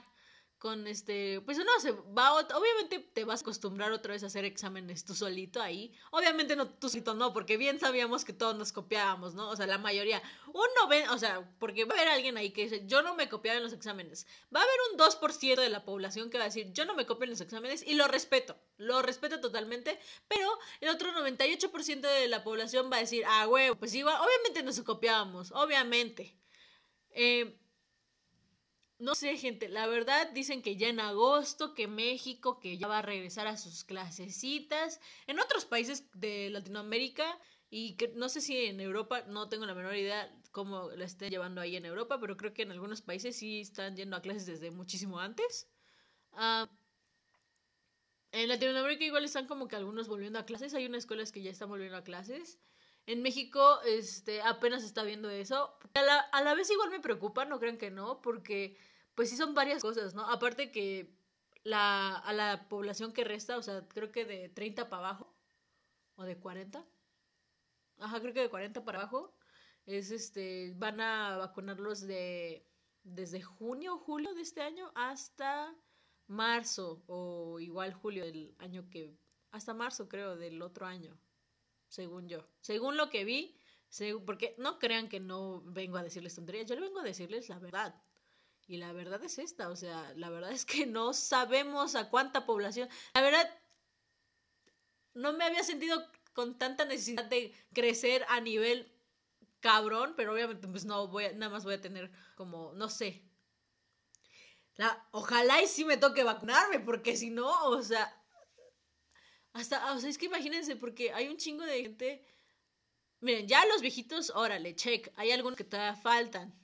con 0.58 0.86
este, 0.86 1.40
pues 1.42 1.58
no, 1.58 1.80
se 1.80 1.92
va, 1.92 2.32
obviamente 2.34 2.98
te 2.98 3.24
vas 3.24 3.40
a 3.40 3.42
acostumbrar 3.42 3.92
otra 3.92 4.14
vez 4.14 4.22
a 4.22 4.26
hacer 4.26 4.44
exámenes 4.44 5.04
tú 5.04 5.14
solito 5.14 5.60
ahí, 5.60 5.92
obviamente 6.10 6.56
no 6.56 6.68
tú 6.68 6.88
solito 6.88 7.14
no, 7.14 7.32
porque 7.32 7.56
bien 7.56 7.78
sabíamos 7.78 8.24
que 8.24 8.32
todos 8.32 8.56
nos 8.56 8.72
copiábamos, 8.72 9.34
¿no? 9.34 9.50
O 9.50 9.56
sea, 9.56 9.66
la 9.66 9.78
mayoría, 9.78 10.22
un 10.52 10.88
ven 10.88 11.08
o 11.10 11.18
sea, 11.18 11.48
porque 11.58 11.84
va 11.84 11.94
a 11.94 11.98
haber 11.98 12.12
alguien 12.12 12.36
ahí 12.36 12.50
que 12.50 12.64
dice, 12.64 12.86
yo 12.86 13.02
no 13.02 13.14
me 13.14 13.28
copiaba 13.28 13.58
en 13.58 13.64
los 13.64 13.72
exámenes, 13.72 14.26
va 14.54 14.60
a 14.60 14.62
haber 14.62 14.76
un 14.92 14.98
2% 14.98 15.60
de 15.60 15.68
la 15.68 15.84
población 15.84 16.30
que 16.30 16.38
va 16.38 16.44
a 16.44 16.48
decir, 16.48 16.72
yo 16.72 16.84
no 16.84 16.94
me 16.94 17.06
copio 17.06 17.24
en 17.24 17.30
los 17.30 17.40
exámenes 17.40 17.82
y 17.86 17.94
lo 17.94 18.08
respeto, 18.08 18.56
lo 18.78 19.02
respeto 19.02 19.40
totalmente, 19.40 19.98
pero 20.26 20.58
el 20.80 20.88
otro 20.88 21.12
98% 21.12 22.00
de 22.00 22.28
la 22.28 22.42
población 22.42 22.90
va 22.90 22.96
a 22.96 23.00
decir, 23.00 23.24
ah, 23.26 23.46
huevo, 23.46 23.76
pues 23.76 23.94
igual, 23.94 24.16
obviamente 24.20 24.62
nos 24.62 24.80
copiábamos, 24.80 25.52
obviamente. 25.52 26.34
Eh, 27.10 27.58
no 28.98 29.14
sé, 29.14 29.37
gente, 29.37 29.68
la 29.68 29.87
verdad 29.87 30.30
dicen 30.32 30.62
que 30.62 30.76
ya 30.76 30.88
en 30.88 31.00
agosto, 31.00 31.74
que 31.74 31.87
México, 31.88 32.59
que 32.61 32.78
ya 32.78 32.88
va 32.88 32.98
a 32.98 33.02
regresar 33.02 33.46
a 33.46 33.56
sus 33.56 33.85
clasecitas. 33.85 35.00
En 35.26 35.38
otros 35.40 35.64
países 35.66 36.11
de 36.14 36.50
Latinoamérica 36.50 37.38
y 37.70 37.96
que 37.96 38.09
no 38.09 38.28
sé 38.28 38.40
si 38.40 38.56
en 38.66 38.80
Europa, 38.80 39.22
no 39.28 39.48
tengo 39.48 39.66
la 39.66 39.74
menor 39.74 39.96
idea 39.96 40.35
cómo 40.52 40.90
la 40.90 41.04
estén 41.04 41.30
llevando 41.30 41.61
ahí 41.61 41.76
en 41.76 41.85
Europa, 41.85 42.18
pero 42.20 42.37
creo 42.37 42.54
que 42.54 42.62
en 42.62 42.72
algunos 42.72 43.02
países 43.02 43.37
sí 43.37 43.61
están 43.61 43.96
yendo 43.96 44.16
a 44.16 44.22
clases 44.22 44.46
desde 44.46 44.70
muchísimo 44.70 45.18
antes. 45.20 45.68
Ah, 46.32 46.70
en 48.30 48.48
Latinoamérica 48.48 49.04
igual 49.04 49.24
están 49.24 49.46
como 49.48 49.66
que 49.66 49.74
algunos 49.74 50.06
volviendo 50.09 50.38
a 50.38 50.46
clases, 50.46 50.74
hay 50.74 50.87
unas 50.87 50.98
escuelas 51.00 51.32
que 51.32 51.42
ya 51.42 51.50
están 51.50 51.68
volviendo 51.68 51.96
a 51.96 52.04
clases. 52.04 52.61
En 53.06 53.22
México, 53.22 53.80
este, 53.82 54.42
apenas 54.42 54.82
está 54.82 55.04
viendo 55.04 55.30
eso. 55.30 55.78
A 55.94 56.02
la, 56.02 56.18
a 56.18 56.42
la 56.42 56.54
vez 56.54 56.70
igual 56.70 56.90
me 56.90 57.00
preocupa, 57.00 57.44
no 57.44 57.60
crean 57.60 57.78
que 57.78 57.90
no, 57.90 58.20
porque 58.20 58.76
pues 59.14 59.30
sí 59.30 59.36
son 59.36 59.54
varias 59.54 59.80
cosas, 59.80 60.14
¿no? 60.14 60.28
Aparte 60.28 60.72
que 60.72 61.16
la, 61.62 62.16
a 62.16 62.32
la 62.32 62.68
población 62.68 63.12
que 63.12 63.24
resta, 63.24 63.58
o 63.58 63.62
sea, 63.62 63.86
creo 63.88 64.10
que 64.10 64.24
de 64.24 64.48
30 64.48 64.88
para 64.88 65.08
abajo, 65.08 65.32
o 66.16 66.24
de 66.24 66.36
40. 66.38 66.84
Ajá, 67.98 68.20
creo 68.20 68.34
que 68.34 68.40
de 68.40 68.50
40 68.50 68.84
para 68.84 68.98
abajo, 68.98 69.32
es 69.86 70.10
este, 70.10 70.72
van 70.76 71.00
a 71.00 71.36
vacunarlos 71.36 72.00
de, 72.02 72.66
desde 73.04 73.40
junio 73.40 73.98
julio 73.98 74.34
de 74.34 74.42
este 74.42 74.62
año 74.62 74.90
hasta 74.96 75.74
marzo, 76.26 77.04
o 77.06 77.60
igual 77.60 77.94
julio 77.94 78.24
del 78.24 78.56
año 78.58 78.88
que, 78.90 79.16
hasta 79.52 79.74
marzo 79.74 80.08
creo, 80.08 80.36
del 80.36 80.60
otro 80.60 80.86
año 80.86 81.16
según 81.96 82.28
yo. 82.28 82.46
Según 82.61 82.98
lo 82.98 83.09
que 83.09 83.24
vi, 83.24 83.59
porque 84.26 84.54
no 84.59 84.78
crean 84.78 85.09
que 85.09 85.18
no 85.18 85.62
vengo 85.64 85.96
a 85.96 86.02
decirles 86.02 86.35
tonterías, 86.35 86.68
yo 86.68 86.78
vengo 86.78 87.00
a 87.00 87.04
decirles 87.04 87.48
la 87.48 87.59
verdad. 87.59 87.94
Y 88.68 88.76
la 88.76 88.92
verdad 88.92 89.22
es 89.24 89.38
esta, 89.38 89.70
o 89.70 89.76
sea, 89.76 90.12
la 90.16 90.28
verdad 90.28 90.52
es 90.52 90.66
que 90.66 90.87
no 90.87 91.14
sabemos 91.14 91.94
a 91.94 92.11
cuánta 92.11 92.44
población. 92.44 92.88
La 93.14 93.22
verdad, 93.22 93.48
no 95.14 95.32
me 95.32 95.44
había 95.44 95.64
sentido 95.64 96.04
con 96.35 96.59
tanta 96.59 96.85
necesidad 96.85 97.24
de 97.24 97.54
crecer 97.72 98.26
a 98.28 98.40
nivel 98.40 98.92
cabrón, 99.61 100.12
pero 100.16 100.35
obviamente 100.35 100.68
pues 100.68 100.85
no 100.85 101.09
voy 101.09 101.24
nada 101.35 101.50
más 101.50 101.64
voy 101.64 101.74
a 101.74 101.80
tener 101.80 102.11
como, 102.35 102.74
no 102.74 102.90
sé. 102.90 103.22
La, 104.74 105.09
ojalá 105.12 105.62
y 105.62 105.66
sí 105.66 105.87
me 105.87 105.96
toque 105.96 106.22
vacunarme, 106.22 106.80
porque 106.80 107.16
si 107.16 107.30
no, 107.30 107.68
o 107.68 107.82
sea, 107.82 108.12
hasta, 109.56 109.94
o 109.94 109.98
sea, 109.98 110.10
es 110.10 110.18
que 110.18 110.26
imagínense, 110.26 110.76
porque 110.76 111.12
hay 111.12 111.28
un 111.28 111.36
chingo 111.36 111.64
de 111.64 111.82
gente. 111.82 112.24
Miren, 113.20 113.48
ya 113.48 113.64
los 113.66 113.80
viejitos, 113.80 114.30
órale, 114.34 114.76
check. 114.76 115.10
Hay 115.16 115.30
algunos 115.30 115.56
que 115.56 115.64
todavía 115.64 116.00
faltan. 116.00 116.54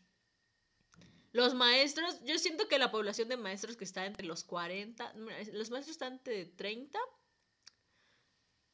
Los 1.33 1.55
maestros, 1.55 2.23
yo 2.25 2.39
siento 2.39 2.69
que 2.69 2.79
la 2.79 2.91
población 2.91 3.29
de 3.29 3.39
maestros 3.39 3.77
que 3.77 3.85
está 3.85 4.05
entre 4.05 4.27
los 4.27 4.45
40, 4.45 5.15
los 5.15 5.71
maestros 5.71 5.93
están 5.93 6.15
entre 6.15 6.45
30 6.45 6.99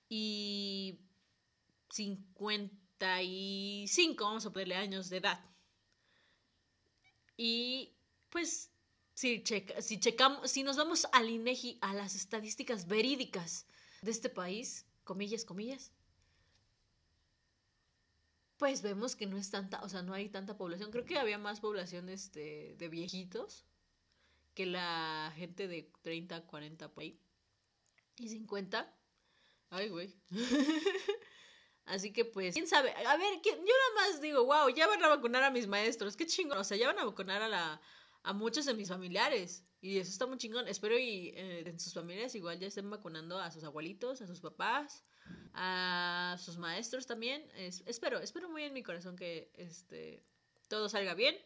y 0.08 0.98
55, 1.90 4.24
vamos 4.24 4.44
a 4.44 4.52
ponerle 4.52 4.74
años 4.74 5.08
de 5.08 5.18
edad. 5.18 5.40
Y 7.36 7.94
pues 8.28 8.72
si, 9.14 9.44
si 9.78 10.00
checamos, 10.00 10.50
si 10.50 10.64
nos 10.64 10.76
vamos 10.76 11.06
al 11.12 11.30
INEGI, 11.30 11.78
a 11.80 11.94
las 11.94 12.16
estadísticas 12.16 12.88
verídicas 12.88 13.68
de 14.02 14.10
este 14.10 14.28
país, 14.28 14.86
comillas, 15.04 15.44
comillas, 15.44 15.92
pues 18.58 18.82
vemos 18.82 19.14
que 19.14 19.26
no 19.26 19.38
es 19.38 19.50
tanta, 19.50 19.80
o 19.82 19.88
sea, 19.88 20.02
no 20.02 20.12
hay 20.12 20.28
tanta 20.28 20.56
población. 20.56 20.90
Creo 20.90 21.04
que 21.04 21.18
había 21.18 21.38
más 21.38 21.60
población 21.60 22.08
este, 22.08 22.74
de 22.76 22.88
viejitos 22.88 23.64
que 24.54 24.66
la 24.66 25.32
gente 25.36 25.68
de 25.68 25.92
30, 26.02 26.44
40 26.46 26.92
por 26.92 27.04
ahí. 27.04 27.20
Y 28.16 28.28
50. 28.28 28.92
Ay, 29.70 29.88
güey. 29.88 30.12
Así 31.84 32.12
que 32.12 32.24
pues, 32.24 32.54
quién 32.54 32.66
sabe. 32.66 32.90
A 32.90 33.16
ver, 33.16 33.40
yo 33.44 33.52
nada 33.54 33.94
más 33.94 34.20
digo, 34.20 34.44
wow, 34.44 34.68
ya 34.68 34.88
van 34.88 35.02
a 35.04 35.08
vacunar 35.08 35.44
a 35.44 35.50
mis 35.50 35.68
maestros. 35.68 36.16
Qué 36.16 36.26
chingón. 36.26 36.58
O 36.58 36.64
sea, 36.64 36.76
ya 36.76 36.88
van 36.88 36.98
a 36.98 37.04
vacunar 37.04 37.40
a 37.40 37.48
la 37.48 37.80
a 38.28 38.34
muchos 38.34 38.66
de 38.66 38.74
mis 38.74 38.90
familiares. 38.90 39.64
Y 39.80 39.98
eso 39.98 40.10
está 40.10 40.26
muy 40.26 40.36
chingón. 40.36 40.68
Espero 40.68 40.98
y 40.98 41.32
eh, 41.34 41.62
en 41.66 41.80
sus 41.80 41.94
familias 41.94 42.34
igual 42.34 42.58
ya 42.58 42.66
estén 42.66 42.90
vacunando 42.90 43.38
a 43.38 43.50
sus 43.50 43.64
abuelitos, 43.64 44.20
a 44.20 44.26
sus 44.26 44.40
papás, 44.40 45.02
a 45.54 46.36
sus 46.38 46.58
maestros 46.58 47.06
también. 47.06 47.42
espero, 47.86 48.18
espero 48.18 48.50
muy 48.50 48.64
en 48.64 48.74
mi 48.74 48.82
corazón 48.82 49.16
que 49.16 49.50
este, 49.54 50.22
todo 50.68 50.90
salga 50.90 51.14
bien. 51.14 51.36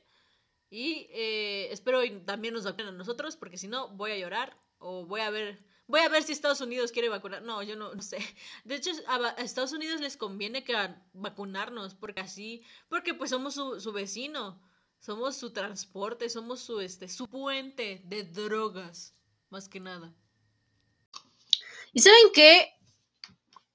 Y 0.71 1.07
eh, 1.11 1.69
espero 1.71 2.03
y 2.03 2.11
también 2.23 2.55
nos 2.55 2.65
vacunen 2.65 2.89
a 2.89 2.99
nosotros, 2.99 3.37
porque 3.37 3.59
si 3.59 3.69
no, 3.69 3.91
voy 3.91 4.11
a 4.11 4.19
llorar 4.19 4.59
o 4.79 5.07
voy 5.07 5.21
a 5.21 5.31
ver. 5.31 5.65
Voy 5.87 6.01
a 6.01 6.09
ver 6.09 6.25
si 6.25 6.33
Estados 6.33 6.61
Unidos 6.61 6.91
quiere 6.91 7.11
vacunar. 7.11 7.43
No, 7.43 7.63
yo 7.63 7.77
no, 7.77 8.01
sé. 8.03 8.19
De 8.65 8.75
hecho, 8.75 8.91
a, 9.07 9.29
Estados 9.39 9.73
Unidos 9.73 10.01
les 10.01 10.17
conviene 10.17 10.65
que 10.65 10.75
vacunarnos, 11.13 11.95
porque 11.95 12.23
así, 12.23 12.65
porque 12.89 13.15
pues 13.15 13.31
somos 13.31 13.55
su, 13.55 13.79
su 13.79 13.93
vecino, 13.93 14.61
somos 15.03 15.37
su 15.37 15.53
transporte, 15.53 16.31
somos 16.31 16.61
su, 16.61 16.81
este, 16.81 17.09
su 17.09 17.29
puente 17.29 18.01
de 18.05 18.23
drogas, 18.23 19.15
más 19.51 19.69
que 19.69 19.81
nada. 19.81 20.15
¿Y 21.93 22.01
saben 22.01 22.31
qué? 22.33 22.73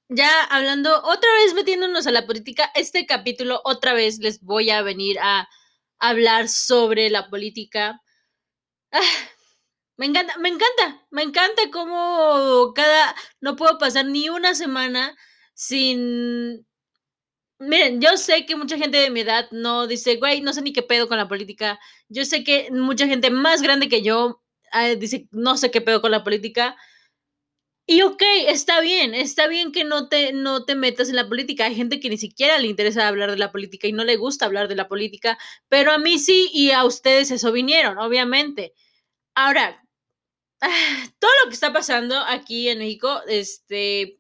ya 0.10 0.44
hablando, 0.46 1.04
otra 1.04 1.30
vez 1.34 1.54
metiéndonos 1.54 2.08
a 2.08 2.12
la 2.12 2.26
política, 2.26 2.72
este 2.76 3.06
capítulo 3.06 3.60
otra 3.66 3.94
vez 3.94 4.20
les 4.20 4.42
voy 4.42 4.70
a 4.70 4.82
venir 4.82 5.18
a 5.22 5.50
hablar 6.00 6.48
sobre 6.48 7.10
la 7.10 7.30
política. 7.30 8.02
Ah, 8.92 9.02
me 9.98 10.06
encanta, 10.06 10.38
me 10.38 10.50
encanta, 10.50 11.06
me 11.12 11.24
encanta 11.24 11.64
cómo 11.72 12.72
cada, 12.74 13.16
no 13.42 13.58
puedo 13.58 13.78
pasar 13.78 14.06
ni 14.06 14.30
una 14.30 14.56
semana 14.56 15.16
sin... 15.54 16.67
Miren, 17.60 18.02
yo 18.02 18.18
sé 18.18 18.46
que 18.46 18.56
mucha 18.56 18.78
gente 18.78 18.98
de 18.98 19.10
mi 19.10 19.22
edad 19.22 19.50
no 19.52 19.88
dice, 19.88 20.18
güey, 20.18 20.42
no 20.42 20.54
sé 20.54 20.62
ni 20.62 20.74
qué 20.74 20.84
pedo 20.84 21.08
con 21.08 21.18
la 21.18 21.28
política. 21.28 21.80
Yo 22.10 22.24
sé 22.26 22.44
que 22.44 22.70
mucha 22.72 23.08
gente 23.08 23.32
más 23.32 23.62
grande 23.62 23.90
que 23.90 24.02
yo 24.04 24.42
ah, 24.72 24.90
dice, 24.90 25.28
no 25.32 25.58
sé 25.58 25.72
qué 25.72 25.82
pedo 25.82 26.02
con 26.02 26.12
la 26.12 26.24
política 26.24 26.78
y 27.90 28.02
ok, 28.02 28.22
está 28.48 28.82
bien, 28.82 29.14
está 29.14 29.48
bien 29.48 29.72
que 29.72 29.86
no 29.86 30.10
te, 30.10 30.34
no 30.34 30.66
te 30.66 30.76
metas 30.76 31.08
en 31.08 31.16
la 31.16 31.30
política. 31.30 31.66
Hay 31.66 31.76
gente 31.76 32.02
que 32.02 32.10
ni 32.10 32.18
siquiera 32.18 32.58
le 32.58 32.68
interesa 32.68 33.08
hablar 33.08 33.32
de 33.32 33.38
la 33.38 33.52
política 33.52 33.88
y 33.88 33.94
no 33.94 34.04
le 34.04 34.18
gusta 34.18 34.46
hablar 34.46 34.68
de 34.68 34.76
la 34.76 34.90
política, 34.90 35.38
pero 35.70 35.94
a 35.94 35.98
mí 35.98 36.20
sí 36.20 36.50
y 36.54 36.72
a 36.72 36.84
ustedes 36.84 37.32
eso 37.32 37.52
vinieron, 37.54 37.98
obviamente. 37.98 38.74
Ahora, 39.36 39.82
todo 41.20 41.32
lo 41.44 41.50
que 41.50 41.54
está 41.54 41.72
pasando 41.74 42.18
aquí 42.20 42.68
en 42.70 42.80
México, 42.80 43.22
este, 43.28 44.20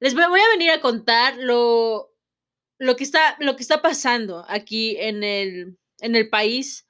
les 0.00 0.14
voy, 0.14 0.24
a 0.24 0.50
venir 0.50 0.72
a 0.72 0.80
contar 0.80 1.36
lo, 1.38 2.15
lo, 2.78 2.96
que 2.96 3.04
está, 3.04 3.36
lo 3.40 3.56
que 3.56 3.62
está 3.62 3.82
pasando 3.82 4.44
aquí 4.48 4.96
en 4.98 5.24
el, 5.24 5.78
en 6.00 6.16
el 6.16 6.28
país. 6.28 6.86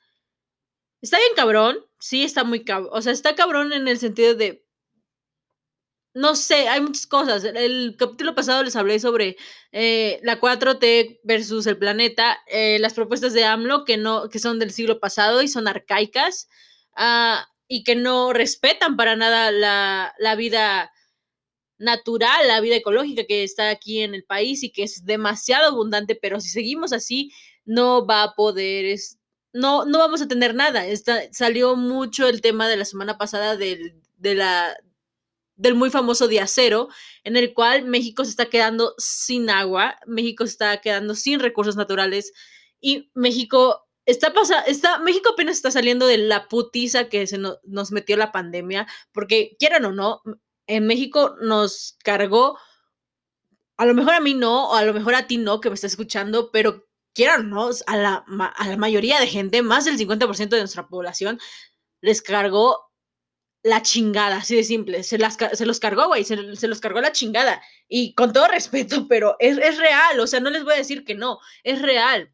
Está 1.01 1.19
bien 1.19 1.33
cabrón, 1.37 1.79
sí, 2.01 2.25
está 2.25 2.45
muy 2.45 2.65
cabrón, 2.65 2.91
o 2.93 3.03
sea, 3.03 3.13
está 3.13 3.35
cabrón 3.35 3.73
en 3.73 3.87
el 3.89 3.99
sentido 3.99 4.35
de 4.35 4.67
no 6.17 6.35
sé, 6.35 6.67
hay 6.67 6.81
muchas 6.81 7.07
cosas. 7.07 7.45
El 7.45 7.95
capítulo 7.99 8.35
pasado 8.35 8.63
les 8.63 8.75
hablé 8.75 8.99
sobre 8.99 9.37
eh, 9.71 10.19
la 10.23 10.41
4T 10.41 11.21
versus 11.25 11.67
el 11.67 11.77
planeta, 11.77 12.39
eh, 12.47 12.79
las 12.79 12.95
propuestas 12.95 13.35
de 13.35 13.45
AMLO 13.45 13.85
que, 13.85 13.99
no, 13.99 14.31
que 14.31 14.39
son 14.39 14.59
del 14.59 14.71
siglo 14.71 14.99
pasado 14.99 15.43
y 15.43 15.49
son 15.49 15.69
arcaicas 15.69 16.49
ah, 16.97 17.47
y 17.69 17.85
que 17.85 17.97
no 17.97 18.33
respetan 18.33 18.97
para 18.97 19.15
nada 19.15 19.51
la, 19.51 20.15
la, 20.19 20.35
vida 20.37 20.91
natural, 21.79 22.49
la 22.49 22.61
vida 22.61 22.77
ecológica 22.77 23.25
que 23.25 23.45
está 23.45 23.71
aquí 23.71 24.01
en 24.01 24.15
el 24.15 24.25
país 24.25 24.63
y 24.63 24.71
que 24.71 24.85
es 24.85 25.05
demasiado 25.05 25.69
abundante, 25.69 26.15
pero 26.15 26.41
si 26.41 26.49
seguimos 26.49 26.93
así, 26.93 27.33
no 27.65 28.07
va 28.07 28.23
a 28.23 28.35
poder... 28.35 28.99
no, 29.53 29.85
no 29.85 29.99
vamos 29.99 30.23
a 30.23 30.29
tener 30.29 30.55
nada. 30.55 30.87
Está, 30.87 31.23
salió 31.33 31.77
mucho 31.77 32.29
el 32.29 32.41
tema 32.41 32.69
de 32.69 32.77
la 32.77 32.85
semana 32.85 33.19
pasada 33.19 33.57
del, 33.57 34.01
de 34.17 34.35
la, 34.35 34.77
del 35.57 35.75
muy 35.75 35.91
famoso 35.91 36.29
día 36.29 36.47
cero, 36.47 36.89
en 37.25 37.37
el 37.37 37.55
cual 37.55 37.85
México 37.85 38.25
se 38.25 38.31
está 38.31 38.47
quedando 38.47 38.95
sin 38.99 39.51
agua, 39.51 39.97
México 40.07 40.47
se 40.47 40.53
está 40.53 40.81
quedando 40.81 41.15
sin 41.15 41.41
recursos 41.41 41.77
naturales 41.77 42.33
y 42.81 43.11
México 43.15 43.89
está 44.05 44.33
pasando, 44.33 44.67
está, 44.67 44.99
México 45.01 45.31
apenas 45.31 45.57
está 45.57 45.71
saliendo 45.71 46.07
de 46.07 46.19
la 46.19 46.47
putiza 46.47 47.09
que 47.09 47.27
se 47.27 47.39
nos 47.39 47.91
metió 47.91 48.17
la 48.17 48.33
pandemia, 48.33 48.87
porque 49.13 49.57
quieran 49.59 49.85
o 49.87 49.93
no, 49.93 50.23
en 50.67 50.87
México 50.87 51.37
nos 51.41 51.97
cargó, 52.03 52.59
a 53.77 53.87
lo 53.87 53.95
mejor 53.95 54.15
a 54.15 54.21
mí 54.21 54.35
no, 54.35 54.71
o 54.71 54.75
a 54.75 54.85
lo 54.85 54.95
mejor 54.95 55.15
a 55.15 55.27
ti 55.27 55.39
no, 55.39 55.61
que 55.61 55.69
me 55.69 55.75
está 55.75 55.87
escuchando, 55.87 56.51
pero 56.51 56.87
quieran 57.13 57.53
a 57.87 57.97
la, 57.97 58.25
a 58.57 58.69
la 58.69 58.77
mayoría 58.77 59.19
de 59.21 59.27
gente, 59.27 59.63
más 59.63 59.85
del 59.85 59.99
50% 59.99 60.49
de 60.49 60.59
nuestra 60.59 60.87
población, 60.89 61.39
les 62.01 62.23
cargó 62.23 62.87
la 63.67 63.83
chingada, 63.83 64.37
así 64.37 64.55
de 64.55 64.65
simple. 64.65 65.03
Se, 65.03 65.19
las, 65.19 65.37
se 65.53 65.67
los 65.67 65.81
cargó, 65.81 66.07
güey, 66.07 66.25
se, 66.25 66.37
los 66.37 66.81
cargó 66.81 67.01
la 67.01 67.13
chingada. 67.13 67.61
Y 67.89 68.15
con 68.15 68.33
todo 68.33 68.49
respeto, 68.49 69.07
pero 69.09 69.37
es, 69.41 69.59
es, 69.59 69.79
real, 69.79 70.21
o 70.21 70.27
sea, 70.27 70.41
no 70.41 70.51
les 70.51 70.65
voy 70.65 70.75
a 70.75 70.79
decir 70.79 71.05
que 71.05 71.15
no, 71.15 71.39
es 71.65 71.83
real. 71.83 72.33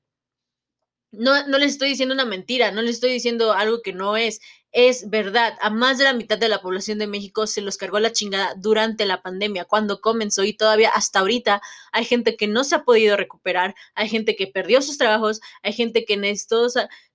No, 1.11 1.47
no 1.47 1.59
les 1.59 1.73
estoy 1.73 1.91
diciendo 1.91 2.15
una 2.15 2.25
mentira, 2.25 2.71
no 2.71 2.83
les 2.83 2.97
estoy 2.97 3.13
diciendo 3.13 3.53
algo 3.53 3.83
que 3.83 3.93
no 3.93 4.17
es 4.17 4.41
es 4.73 5.11
verdad. 5.11 5.57
A 5.61 5.71
más 5.71 5.99
de 5.99 6.05
la 6.05 6.15
mitad 6.15 6.39
de 6.39 6.49
la 6.49 6.63
población 6.63 6.99
de 6.99 7.07
México 7.07 7.47
se 7.47 7.61
los 7.61 7.77
cargó 7.77 8.01
la 8.01 8.13
chingada 8.13 8.55
durante 8.57 9.05
la 9.05 9.23
pandemia, 9.23 9.67
cuando 9.67 10.01
comenzó 10.01 10.45
y 10.45 10.55
todavía 10.55 10.91
hasta 10.91 11.21
ahorita 11.21 11.61
hay 11.93 12.05
gente 12.05 12.37
que 12.37 12.49
no 12.49 12.65
se 12.65 12.77
ha 12.77 12.85
podido 12.85 13.17
recuperar, 13.17 13.75
hay 13.95 14.09
gente 14.09 14.35
que 14.35 14.47
perdió 14.47 14.81
sus 14.83 14.99
trabajos, 14.99 15.41
hay 15.63 15.75
gente 15.75 16.05
que 16.05 16.17
necesitó, 16.17 16.67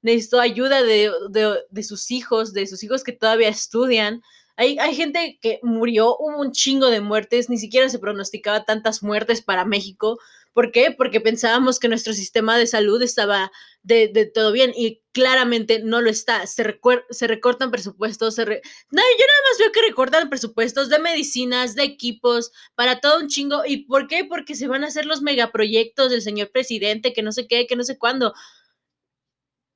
necesitó 0.02 0.40
ayuda 0.40 0.84
de, 0.84 1.12
de, 1.30 1.84
sus 1.84 2.12
hijos, 2.12 2.54
de 2.54 2.68
sus 2.68 2.84
hijos 2.84 3.04
que 3.04 3.12
todavía 3.12 3.50
estudian. 3.50 4.22
Hay, 4.56 4.78
hay, 4.80 4.96
gente 4.96 5.38
que 5.42 5.60
murió, 5.64 6.16
hubo 6.18 6.40
un 6.40 6.52
chingo 6.52 6.88
de 6.88 7.02
muertes, 7.02 7.50
ni 7.50 7.58
siquiera 7.58 7.90
se 7.90 8.00
pronosticaba 8.00 8.66
tantas 8.66 9.04
muertes 9.04 9.42
para 9.42 9.66
México. 9.66 10.20
¿Por 10.58 10.72
qué? 10.72 10.90
Porque 10.90 11.22
pensábamos 11.22 11.80
que 11.80 11.88
nuestro 11.88 12.14
sistema 12.14 12.58
de 12.58 12.66
salud 12.66 13.00
estaba 13.04 13.52
de, 13.84 14.32
todo 14.34 14.52
bien 14.52 14.74
y 14.76 15.04
claramente 15.12 15.84
no 15.84 16.02
lo 16.02 16.10
está. 16.10 16.48
Se, 16.48 16.80
se 17.12 17.28
recortan 17.28 17.70
presupuestos. 17.70 18.40
No, 18.40 18.44
yo 18.44 18.50
nada 18.50 19.42
más 19.52 19.60
veo 19.60 19.72
que 19.72 19.84
recortan 19.84 20.32
presupuestos 20.32 20.90
de 20.90 20.98
medicinas, 20.98 21.76
de 21.76 21.84
equipos, 21.84 22.52
para 22.74 23.00
todo 23.02 23.20
un 23.20 23.28
chingo. 23.28 23.66
¿Y 23.68 23.86
por 23.86 24.08
qué? 24.08 24.26
Porque 24.26 24.56
se 24.56 24.68
van 24.68 24.84
a 24.84 24.88
hacer 24.88 25.06
los 25.06 25.22
megaproyectos 25.22 26.10
del 26.10 26.24
señor 26.24 26.50
presidente, 26.50 27.14
que 27.14 27.22
no 27.22 27.32
sé 27.32 27.48
qué, 27.48 27.68
que 27.68 27.76
no 27.76 27.84
sé 27.84 28.00
cuándo. 28.00 28.34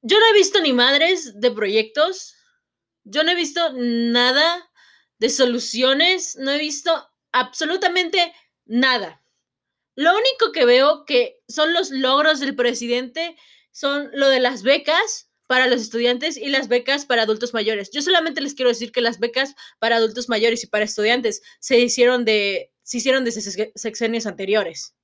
Yo 0.01 0.19
no 0.19 0.25
he 0.29 0.33
visto 0.33 0.61
ni 0.61 0.73
madres 0.73 1.39
de 1.39 1.51
proyectos. 1.51 2.33
Yo 3.03 3.23
no 3.23 3.29
he 3.29 3.35
visto 3.35 3.71
nada 3.75 4.67
de 5.19 5.29
soluciones. 5.29 6.37
No 6.37 6.49
he 6.49 6.57
visto 6.57 7.07
absolutamente 7.31 8.33
nada. 8.65 9.21
Lo 10.01 10.17
único 10.17 10.51
que 10.51 10.65
veo 10.65 11.05
que 11.05 11.39
son 11.47 11.73
los 11.73 11.91
logros 11.91 12.39
del 12.39 12.55
presidente 12.55 13.37
son 13.71 14.09
lo 14.13 14.29
de 14.29 14.39
las 14.39 14.63
becas 14.63 15.29
para 15.45 15.67
los 15.67 15.79
estudiantes 15.79 16.37
y 16.37 16.49
las 16.49 16.69
becas 16.69 17.05
para 17.05 17.21
adultos 17.21 17.53
mayores. 17.53 17.91
Yo 17.91 18.01
solamente 18.01 18.41
les 18.41 18.55
quiero 18.55 18.69
decir 18.69 18.91
que 18.91 19.01
las 19.01 19.19
becas 19.19 19.53
para 19.77 19.97
adultos 19.97 20.27
mayores 20.27 20.63
y 20.63 20.67
para 20.67 20.85
estudiantes 20.85 21.43
se 21.59 21.77
hicieron 21.77 22.25
de, 22.25 22.71
se 22.81 22.97
hicieron 22.97 23.25
de 23.25 23.31
sexenios 23.75 24.25
anteriores, 24.25 24.95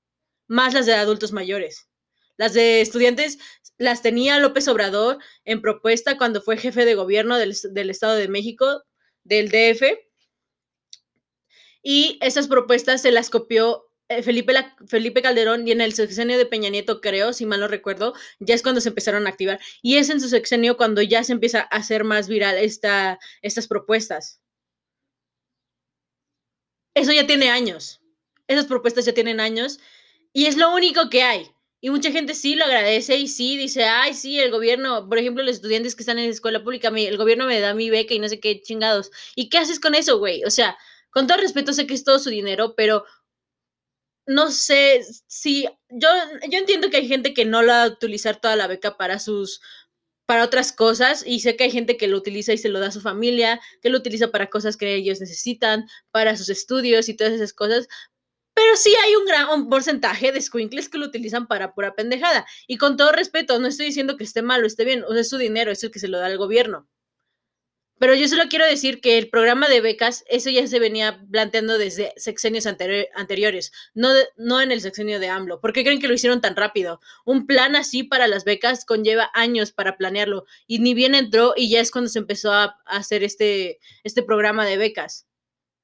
más 0.47 0.73
las 0.73 0.87
de 0.87 0.95
adultos 0.95 1.31
mayores. 1.31 1.87
Las 2.35 2.55
de 2.55 2.81
estudiantes 2.81 3.37
las 3.77 4.01
tenía 4.01 4.39
López 4.39 4.67
Obrador 4.67 5.19
en 5.45 5.61
propuesta 5.61 6.17
cuando 6.17 6.41
fue 6.41 6.57
jefe 6.57 6.85
de 6.85 6.95
gobierno 6.95 7.37
del, 7.37 7.55
del 7.69 7.91
Estado 7.91 8.15
de 8.15 8.29
México, 8.29 8.81
del 9.23 9.49
DF, 9.49 9.83
y 11.83 12.17
esas 12.21 12.47
propuestas 12.47 13.03
se 13.03 13.11
las 13.11 13.29
copió 13.29 13.86
Felipe, 14.23 14.53
la, 14.53 14.75
Felipe 14.87 15.21
Calderón 15.21 15.67
y 15.67 15.71
en 15.71 15.81
el 15.81 15.93
sexenio 15.93 16.37
de 16.37 16.45
Peña 16.45 16.69
Nieto, 16.69 17.01
creo, 17.01 17.33
si 17.33 17.45
mal 17.45 17.59
no 17.59 17.67
recuerdo, 17.67 18.13
ya 18.39 18.55
es 18.55 18.63
cuando 18.63 18.79
se 18.81 18.89
empezaron 18.89 19.27
a 19.27 19.29
activar. 19.29 19.59
Y 19.81 19.97
es 19.97 20.09
en 20.09 20.21
su 20.21 20.29
sexenio 20.29 20.77
cuando 20.77 21.01
ya 21.01 21.23
se 21.23 21.33
empieza 21.33 21.61
a 21.61 21.77
hacer 21.77 22.03
más 22.03 22.27
viral 22.27 22.57
esta, 22.57 23.19
estas 23.41 23.67
propuestas. 23.67 24.39
Eso 26.95 27.11
ya 27.11 27.27
tiene 27.27 27.49
años. 27.49 28.01
Esas 28.47 28.65
propuestas 28.65 29.05
ya 29.05 29.13
tienen 29.13 29.39
años 29.39 29.79
y 30.33 30.45
es 30.45 30.57
lo 30.57 30.73
único 30.73 31.09
que 31.09 31.23
hay. 31.23 31.51
Y 31.79 31.89
mucha 31.91 32.11
gente 32.11 32.33
sí 32.33 32.55
lo 32.55 32.65
agradece 32.65 33.17
y 33.17 33.27
sí 33.27 33.55
dice, 33.57 33.83
ay, 33.85 34.13
sí, 34.13 34.39
el 34.39 34.49
gobierno, 34.51 35.07
por 35.07 35.19
ejemplo, 35.19 35.43
los 35.43 35.57
estudiantes 35.57 35.95
que 35.95 36.01
están 36.01 36.17
en 36.17 36.25
la 36.25 36.31
escuela 36.31 36.63
pública, 36.63 36.87
el 36.87 37.17
gobierno 37.17 37.45
me 37.45 37.59
da 37.59 37.73
mi 37.73 37.89
beca 37.89 38.13
y 38.13 38.19
no 38.19 38.27
sé 38.27 38.39
qué 38.39 38.61
chingados. 38.61 39.11
¿Y 39.35 39.49
qué 39.49 39.59
haces 39.59 39.79
con 39.79 39.93
eso, 39.93 40.17
güey? 40.17 40.43
O 40.43 40.49
sea, 40.49 40.77
con 41.11 41.27
todo 41.27 41.37
respeto, 41.37 41.73
sé 41.73 41.85
que 41.85 41.93
es 41.93 42.03
todo 42.03 42.19
su 42.19 42.29
dinero, 42.29 42.73
pero 42.75 43.05
no 44.27 44.51
sé 44.51 45.01
si 45.27 45.67
yo, 45.89 46.09
yo 46.49 46.59
entiendo 46.59 46.89
que 46.89 46.97
hay 46.97 47.07
gente 47.07 47.33
que 47.33 47.45
no 47.45 47.61
la 47.61 47.73
va 47.73 47.83
a 47.83 47.87
utilizar 47.87 48.39
toda 48.39 48.55
la 48.55 48.67
beca 48.67 48.97
para 48.97 49.19
sus 49.19 49.61
para 50.27 50.43
otras 50.43 50.73
cosas 50.73 51.23
y 51.25 51.39
sé 51.39 51.55
que 51.55 51.63
hay 51.65 51.71
gente 51.71 51.95
que 51.97 52.07
lo 52.07 52.17
utiliza 52.17 52.51
y 52.53 52.57
se 52.57 52.69
lo 52.69 52.81
da 52.81 52.87
a 52.87 52.91
su 52.91 53.01
familia, 53.01 53.61
que 53.81 53.89
lo 53.89 53.97
utiliza 53.97 54.29
para 54.29 54.49
cosas 54.49 54.75
que 54.75 54.93
ellos 54.95 55.21
necesitan, 55.21 55.87
para 56.11 56.35
sus 56.35 56.49
estudios 56.49 57.07
y 57.07 57.15
todas 57.15 57.33
esas 57.33 57.53
cosas, 57.53 57.87
pero 58.53 58.75
sí 58.75 58.93
hay 59.05 59.15
un 59.15 59.25
gran 59.25 59.69
porcentaje 59.69 60.31
de 60.31 60.41
squinkles 60.41 60.89
que 60.89 60.97
lo 60.97 61.05
utilizan 61.05 61.47
para 61.47 61.73
pura 61.75 61.95
pendejada. 61.95 62.45
Y 62.67 62.77
con 62.77 62.97
todo 62.97 63.11
respeto, 63.11 63.59
no 63.59 63.67
estoy 63.67 63.85
diciendo 63.87 64.17
que 64.17 64.23
esté 64.23 64.41
mal 64.41 64.63
o 64.63 64.67
esté 64.67 64.83
bien, 64.83 65.03
o 65.03 65.11
sea, 65.13 65.21
es 65.21 65.29
su 65.29 65.37
dinero, 65.37 65.71
es 65.71 65.83
el 65.83 65.91
que 65.91 65.99
se 65.99 66.07
lo 66.07 66.17
da 66.17 66.25
al 66.25 66.37
gobierno. 66.37 66.87
Pero 67.99 68.13
yo 68.13 68.27
solo 68.27 68.43
quiero 68.49 68.65
decir 68.65 69.01
que 69.01 69.17
el 69.17 69.29
programa 69.29 69.67
de 69.67 69.81
becas, 69.81 70.23
eso 70.27 70.49
ya 70.49 70.67
se 70.67 70.79
venía 70.79 71.23
planteando 71.31 71.77
desde 71.77 72.13
sexenios 72.15 72.67
anteriores, 72.67 73.71
no, 73.95 74.09
no 74.37 74.61
en 74.61 74.71
el 74.71 74.81
sexenio 74.81 75.19
de 75.19 75.29
AMLO. 75.29 75.59
¿Por 75.59 75.73
qué 75.73 75.83
creen 75.83 75.99
que 75.99 76.07
lo 76.07 76.13
hicieron 76.13 76.39
tan 76.39 76.55
rápido? 76.55 76.99
Un 77.25 77.47
plan 77.47 77.75
así 77.75 78.03
para 78.03 78.27
las 78.27 78.45
becas 78.45 78.85
conlleva 78.85 79.31
años 79.33 79.71
para 79.71 79.97
planearlo 79.97 80.45
y 80.67 80.79
ni 80.79 80.93
bien 80.93 81.15
entró 81.15 81.53
y 81.55 81.69
ya 81.69 81.79
es 81.79 81.91
cuando 81.91 82.09
se 82.09 82.19
empezó 82.19 82.53
a, 82.53 82.77
hacer 82.85 83.23
este, 83.23 83.79
este 84.03 84.21
programa 84.21 84.65
de 84.65 84.77
becas. 84.77 85.27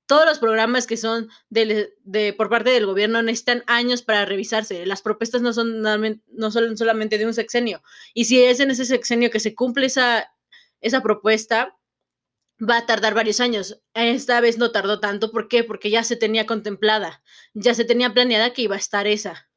Todos 0.06 0.26
los 0.26 0.38
programas 0.38 0.86
que 0.86 0.97
son 0.97 1.30
de, 1.49 2.36
por 2.38 2.49
parte 2.49 2.69
del 2.69 2.86
gobierno 2.86 3.23
necesitan 3.23 3.63
años 3.67 4.04
para 4.04 4.26
revisarse. 4.26 4.86
Las 4.86 5.02
propuestas 5.02 5.41
no 5.41 5.54
son, 5.54 5.82
no 5.82 6.52
son 6.52 6.78
solamente 6.78 7.17
de 7.17 7.26
un 7.26 7.34
sexenio. 7.34 7.82
Y 8.13 8.26
si 8.26 8.43
es 8.43 8.60
en 8.60 8.69
ese 8.69 8.86
sexenio 8.86 9.32
que 9.32 9.39
se 9.39 9.56
cumple 9.56 9.86
esa, 9.86 10.32
esa 10.82 11.02
propuesta, 11.02 11.78
va 12.69 12.78
a 12.78 12.86
tardar 12.86 13.13
varios 13.13 13.39
años. 13.39 13.82
Esta 13.93 14.41
vez 14.41 14.58
no 14.58 14.71
tardó 14.71 14.99
tanto. 14.99 15.32
¿Por 15.32 15.47
qué? 15.47 15.63
Porque 15.63 15.89
ya 15.89 16.04
se 16.04 16.15
tenía 16.15 16.45
contemplada, 16.45 17.23
ya 17.54 17.73
se 17.73 17.86
tenía 17.86 18.13
planeada 18.13 18.54
que 18.54 18.63
iba 18.63 18.76
a 18.76 18.80
estar 18.80 19.08
esa. 19.08 19.49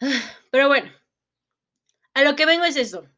Pero 0.50 0.68
bueno, 0.68 0.90
a 2.14 2.22
lo 2.22 2.36
que 2.36 2.46
vengo 2.46 2.64
es 2.64 2.76
esto. 2.76 3.08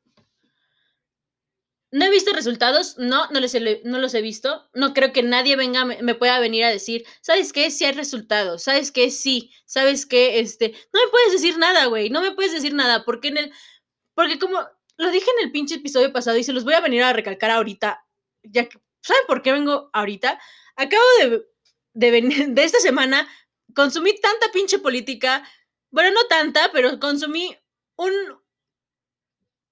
No 1.90 2.04
he 2.06 2.10
visto 2.10 2.32
resultados, 2.32 2.98
no, 2.98 3.28
no, 3.30 3.38
no 3.84 3.98
los 3.98 4.14
he 4.14 4.20
visto. 4.20 4.68
No 4.74 4.94
creo 4.94 5.12
que 5.12 5.22
nadie 5.22 5.54
venga, 5.54 5.84
me, 5.84 6.14
pueda 6.16 6.40
venir 6.40 6.64
a 6.64 6.70
decir, 6.70 7.04
¿sabes 7.20 7.52
qué? 7.52 7.70
Sí 7.70 7.84
hay 7.84 7.92
resultados, 7.92 8.64
¿sabes 8.64 8.90
qué? 8.90 9.12
Sí, 9.12 9.52
¿sabes 9.64 10.04
qué? 10.04 10.40
Este, 10.40 10.74
no 10.92 11.00
me 11.04 11.10
puedes 11.12 11.32
decir 11.32 11.56
nada, 11.56 11.86
güey, 11.86 12.10
no 12.10 12.20
me 12.20 12.32
puedes 12.32 12.52
decir 12.52 12.74
nada, 12.74 13.04
porque 13.04 13.28
en 13.28 13.36
el, 13.38 13.52
porque 14.14 14.40
como 14.40 14.58
lo 14.96 15.10
dije 15.10 15.30
en 15.38 15.46
el 15.46 15.52
pinche 15.52 15.76
episodio 15.76 16.12
pasado 16.12 16.36
y 16.36 16.44
se 16.44 16.52
los 16.52 16.64
voy 16.64 16.74
a 16.74 16.80
venir 16.80 17.02
a 17.02 17.12
recalcar 17.12 17.50
ahorita. 17.50 18.06
Ya 18.42 18.68
que, 18.68 18.78
¿saben 19.02 19.22
por 19.26 19.42
qué 19.42 19.52
vengo 19.52 19.90
ahorita? 19.92 20.40
Acabo 20.76 21.04
de, 21.20 21.46
de 21.94 22.10
venir, 22.10 22.48
de 22.48 22.64
esta 22.64 22.80
semana, 22.80 23.28
consumí 23.74 24.18
tanta 24.20 24.52
pinche 24.52 24.78
política. 24.78 25.48
Bueno, 25.90 26.10
no 26.10 26.26
tanta, 26.26 26.70
pero 26.72 26.98
consumí 26.98 27.56
un, 27.96 28.12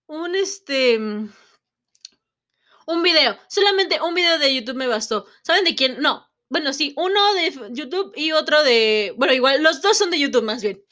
un 0.07 0.35
este, 0.35 0.97
un 2.87 3.03
video. 3.03 3.39
Solamente 3.49 4.01
un 4.01 4.15
video 4.15 4.39
de 4.39 4.55
YouTube 4.55 4.77
me 4.77 4.87
bastó. 4.87 5.27
¿Saben 5.43 5.65
de 5.65 5.75
quién? 5.75 6.01
No. 6.01 6.29
Bueno, 6.49 6.73
sí, 6.73 6.93
uno 6.97 7.35
de 7.35 7.71
YouTube 7.71 8.13
y 8.15 8.33
otro 8.33 8.63
de, 8.63 9.15
bueno, 9.17 9.33
igual, 9.33 9.63
los 9.63 9.81
dos 9.81 9.97
son 9.97 10.11
de 10.11 10.19
YouTube 10.19 10.45
más 10.45 10.63
bien. 10.63 10.85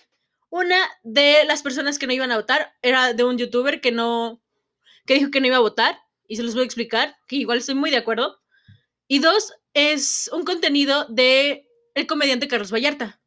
Una 0.51 0.79
de 1.05 1.45
las 1.45 1.63
personas 1.63 1.99
que 1.99 2.07
no 2.07 2.13
iban 2.13 2.33
a 2.33 2.37
votar 2.37 2.75
era 2.83 3.15
de 3.15 3.25
un 3.25 3.39
youtuber 3.39 3.81
que 3.81 3.93
no, 3.93 4.43
que 5.07 5.15
dijo 5.15 5.31
que 5.31 5.41
no 5.41 5.47
iba 5.47 5.57
a 5.57 5.61
votar, 5.61 5.99
y 6.27 6.37
se 6.37 6.43
los 6.43 6.55
voy 6.55 6.63
a 6.63 6.67
explicar, 6.67 7.17
que 7.27 7.37
igual 7.37 7.59
estoy 7.59 7.77
muy 7.77 7.91
de 7.91 7.97
acuerdo. 7.97 8.41
Y 9.07 9.21
dos, 9.21 9.53
es 9.75 10.29
un 10.33 10.45
contenido 10.45 11.07
de 11.09 11.69
el 11.95 12.07
comediante 12.07 12.49
Carlos 12.49 12.73
Vallarta. 12.73 13.21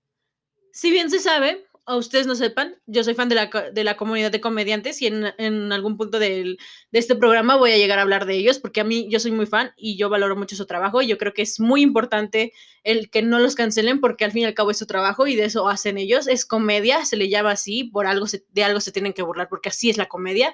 Si 0.74 0.92
bien 0.92 1.10
se 1.10 1.20
sabe, 1.20 1.66
a 1.86 1.98
ustedes 1.98 2.28
no 2.28 2.36
sepan, 2.36 2.76
yo 2.86 3.04
soy 3.04 3.14
fan 3.14 3.28
de 3.28 3.36
la, 3.36 3.48
de 3.74 3.84
la 3.84 3.98
comunidad 3.98 4.32
de 4.32 4.40
comediantes 4.40 5.02
y 5.02 5.08
en, 5.08 5.34
en 5.38 5.72
algún 5.74 5.98
punto 5.98 6.18
de 6.18 6.58
este 6.94 7.16
programa 7.16 7.58
voy 7.58 7.72
a 7.72 7.78
llegar 7.78 8.00
a 8.00 8.04
hablar 8.04 8.26
de 8.26 8.36
ellos 8.36 8.60
porque 8.60 8.80
a 8.80 8.86
mí 8.86 9.08
yo 9.10 9.20
soy 9.20 9.32
muy 9.32 9.46
fan 9.46 9.74
y 9.76 9.98
yo 9.98 10.10
valoro 10.10 10.38
mucho 10.38 10.56
su 10.56 10.66
trabajo 10.66 11.02
y 11.02 11.08
yo 11.08 11.18
creo 11.18 11.34
que 11.34 11.42
es 11.42 11.60
muy 11.60 11.82
importante 11.82 12.54
el 12.84 13.10
que 13.10 13.22
no 13.22 13.40
los 13.40 13.56
cancelen 13.56 14.00
porque 14.00 14.24
al 14.24 14.32
fin 14.32 14.44
y 14.44 14.46
al 14.46 14.54
cabo 14.54 14.72
es 14.72 14.78
su 14.78 14.86
trabajo 14.86 15.28
y 15.28 15.36
de 15.36 15.46
eso 15.46 15.68
hacen 15.68 15.98
ellos. 15.98 16.28
Es 16.28 16.46
comedia, 16.46 17.04
se 17.06 17.18
le 17.18 17.30
llama 17.30 17.52
así, 17.52 17.86
por 17.86 18.08
algo 18.08 18.28
de 18.50 18.64
algo 18.64 18.80
se 18.80 18.92
tienen 18.92 19.14
que 19.14 19.24
burlar 19.24 19.50
porque 19.50 19.70
así 19.70 19.90
es 19.90 19.98
la 19.98 20.08
comedia. 20.08 20.54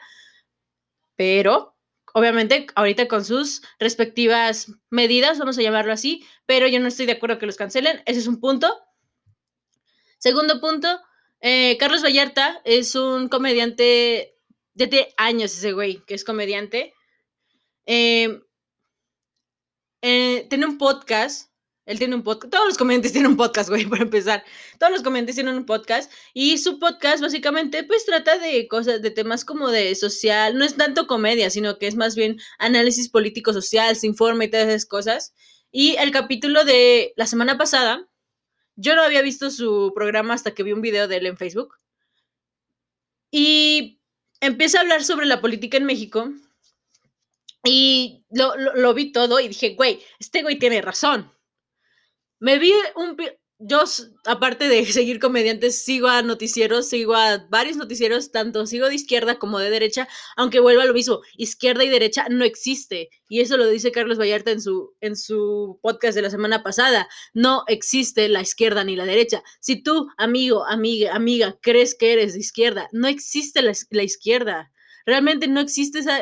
Pero 1.15 1.75
obviamente 2.13 2.67
ahorita 2.75 3.07
con 3.07 3.23
sus 3.23 3.61
respectivas 3.79 4.71
medidas, 4.89 5.37
vamos 5.37 5.57
a 5.57 5.61
llamarlo 5.61 5.93
así, 5.93 6.25
pero 6.45 6.67
yo 6.67 6.79
no 6.79 6.87
estoy 6.87 7.05
de 7.05 7.13
acuerdo 7.13 7.37
que 7.37 7.45
los 7.45 7.57
cancelen, 7.57 8.01
ese 8.05 8.19
es 8.19 8.27
un 8.27 8.39
punto. 8.39 8.75
Segundo 10.17 10.59
punto, 10.59 10.99
eh, 11.41 11.77
Carlos 11.79 12.03
Vallarta 12.03 12.61
es 12.65 12.95
un 12.95 13.29
comediante, 13.29 14.35
desde 14.73 15.13
años 15.17 15.53
ese 15.53 15.71
güey, 15.71 16.03
que 16.05 16.13
es 16.13 16.23
comediante. 16.23 16.93
Em, 17.85 18.41
eh, 20.01 20.47
tiene 20.49 20.65
un 20.65 20.77
podcast. 20.77 21.49
Él 21.85 21.97
tiene 21.97 22.15
un 22.15 22.23
podcast. 22.23 22.53
Todos 22.53 22.67
los 22.67 22.77
comediantes 22.77 23.11
tienen 23.13 23.31
un 23.31 23.37
podcast, 23.37 23.69
güey, 23.69 23.85
para 23.85 24.03
empezar. 24.03 24.43
Todos 24.79 24.93
los 24.93 25.01
comediantes 25.01 25.35
tienen 25.35 25.55
un 25.55 25.65
podcast. 25.65 26.11
Y 26.33 26.57
su 26.57 26.79
podcast, 26.79 27.21
básicamente, 27.21 27.83
pues 27.83 28.05
trata 28.05 28.37
de 28.37 28.67
cosas, 28.67 29.01
de 29.01 29.11
temas 29.11 29.45
como 29.45 29.69
de 29.69 29.95
social. 29.95 30.57
No 30.57 30.65
es 30.65 30.75
tanto 30.75 31.07
comedia, 31.07 31.49
sino 31.49 31.77
que 31.79 31.87
es 31.87 31.95
más 31.95 32.15
bien 32.15 32.39
análisis 32.59 33.09
político-social, 33.09 33.95
se 33.95 34.07
informa 34.07 34.45
y 34.45 34.49
todas 34.51 34.67
esas 34.67 34.85
cosas. 34.85 35.33
Y 35.71 35.95
el 35.95 36.11
capítulo 36.11 36.65
de 36.65 37.13
la 37.15 37.27
semana 37.27 37.57
pasada 37.57 38.07
yo 38.79 38.95
no 38.95 39.03
había 39.03 39.21
visto 39.21 39.51
su 39.51 39.91
programa 39.93 40.33
hasta 40.33 40.55
que 40.55 40.63
vi 40.63 40.71
un 40.71 40.81
video 40.81 41.07
de 41.07 41.17
él 41.17 41.25
en 41.25 41.37
Facebook. 41.37 41.77
Y 43.29 43.99
empieza 44.39 44.77
a 44.77 44.81
hablar 44.81 45.03
sobre 45.03 45.25
la 45.25 45.41
política 45.41 45.77
en 45.77 45.85
México. 45.85 46.31
Y 47.65 48.23
lo, 48.31 48.55
lo 48.55 48.93
vi 48.93 49.11
todo 49.11 49.39
y 49.41 49.49
dije, 49.49 49.75
güey, 49.75 50.01
este 50.19 50.43
güey 50.43 50.57
tiene 50.57 50.81
razón. 50.81 51.29
Me 52.39 52.57
vi 52.57 52.71
un, 52.95 53.17
yo, 53.59 53.83
aparte 54.25 54.69
de 54.69 54.85
seguir 54.85 55.19
comediantes, 55.19 55.83
sigo 55.83 56.07
a 56.07 56.21
noticieros, 56.21 56.87
sigo 56.87 57.13
a 57.15 57.45
varios 57.49 57.75
noticieros, 57.75 58.31
tanto 58.31 58.65
sigo 58.65 58.87
de 58.87 58.95
izquierda 58.95 59.37
como 59.37 59.59
de 59.59 59.69
derecha, 59.69 60.07
aunque 60.37 60.61
vuelva 60.61 60.83
a 60.83 60.85
lo 60.85 60.93
mismo, 60.93 61.19
izquierda 61.35 61.83
y 61.83 61.89
derecha 61.89 62.27
no 62.29 62.45
existe. 62.45 63.09
Y 63.27 63.41
eso 63.41 63.57
lo 63.57 63.67
dice 63.67 63.91
Carlos 63.91 64.17
Vallarta 64.17 64.51
en 64.51 64.61
su, 64.61 64.95
en 65.01 65.17
su 65.17 65.77
podcast 65.81 66.15
de 66.15 66.21
la 66.21 66.29
semana 66.29 66.63
pasada. 66.63 67.09
No 67.33 67.63
existe 67.67 68.29
la 68.29 68.41
izquierda 68.41 68.85
ni 68.85 68.95
la 68.95 69.05
derecha. 69.05 69.43
Si 69.59 69.83
tú, 69.83 70.07
amigo, 70.17 70.65
amiga, 70.65 71.13
amiga, 71.13 71.57
crees 71.61 71.95
que 71.95 72.13
eres 72.13 72.33
de 72.33 72.39
izquierda, 72.39 72.87
no 72.93 73.09
existe 73.09 73.61
la, 73.61 73.73
la 73.89 74.03
izquierda. 74.03 74.71
Realmente 75.09 75.47
no 75.47 75.59
existe 75.59 75.99
esa, 75.99 76.21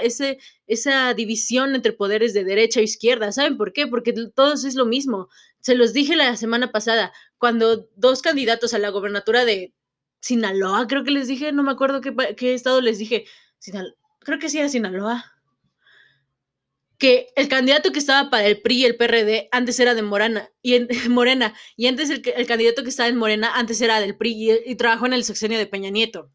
esa 0.65 1.13
división 1.13 1.75
entre 1.75 1.91
poderes 1.91 2.33
de 2.33 2.45
derecha 2.45 2.79
e 2.79 2.83
izquierda. 2.83 3.33
¿Saben 3.33 3.57
por 3.57 3.73
qué? 3.73 3.85
Porque 3.85 4.13
todos 4.33 4.63
es 4.63 4.75
lo 4.75 4.85
mismo. 4.85 5.27
Se 5.59 5.75
los 5.75 5.91
dije 5.91 6.15
la 6.15 6.37
semana 6.37 6.71
pasada, 6.71 7.11
cuando 7.37 7.89
dos 7.97 8.21
candidatos 8.21 8.73
a 8.73 8.79
la 8.79 8.87
gobernatura 8.87 9.43
de 9.43 9.73
Sinaloa, 10.21 10.87
creo 10.87 11.03
que 11.03 11.11
les 11.11 11.27
dije, 11.27 11.51
no 11.51 11.63
me 11.63 11.71
acuerdo 11.71 11.99
qué, 11.99 12.53
estado 12.53 12.79
les 12.79 12.97
dije, 12.97 13.25
creo 14.19 14.39
que 14.39 14.47
sí 14.47 14.57
era 14.59 14.69
Sinaloa, 14.69 15.33
que 16.97 17.27
el 17.35 17.49
candidato 17.49 17.91
que 17.91 17.99
estaba 17.99 18.29
para 18.29 18.47
el 18.47 18.61
PRI 18.61 18.77
y 18.77 18.85
el 18.85 18.95
PRD 18.95 19.49
antes 19.51 19.77
era 19.81 19.95
de 19.95 20.01
Morena, 20.01 20.49
y 20.61 20.75
en, 20.75 20.87
Morena, 21.09 21.53
y 21.75 21.87
antes 21.87 22.09
el, 22.09 22.21
el, 22.37 22.47
candidato 22.47 22.83
que 22.83 22.89
estaba 22.89 23.09
en 23.09 23.17
Morena 23.17 23.51
antes 23.53 23.81
era 23.81 23.99
del 23.99 24.15
PRI 24.15 24.31
y, 24.31 24.71
y 24.71 24.75
trabajó 24.75 25.05
en 25.05 25.13
el 25.13 25.25
sexenio 25.25 25.57
de 25.57 25.67
Peña 25.67 25.89
Nieto. 25.89 26.31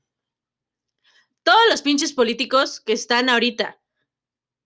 Todos 1.43 1.63
los 1.71 1.83
pinches 1.83 2.13
políticos 2.13 2.81
que 2.81 2.93
están 2.93 3.29
ahorita 3.29 3.81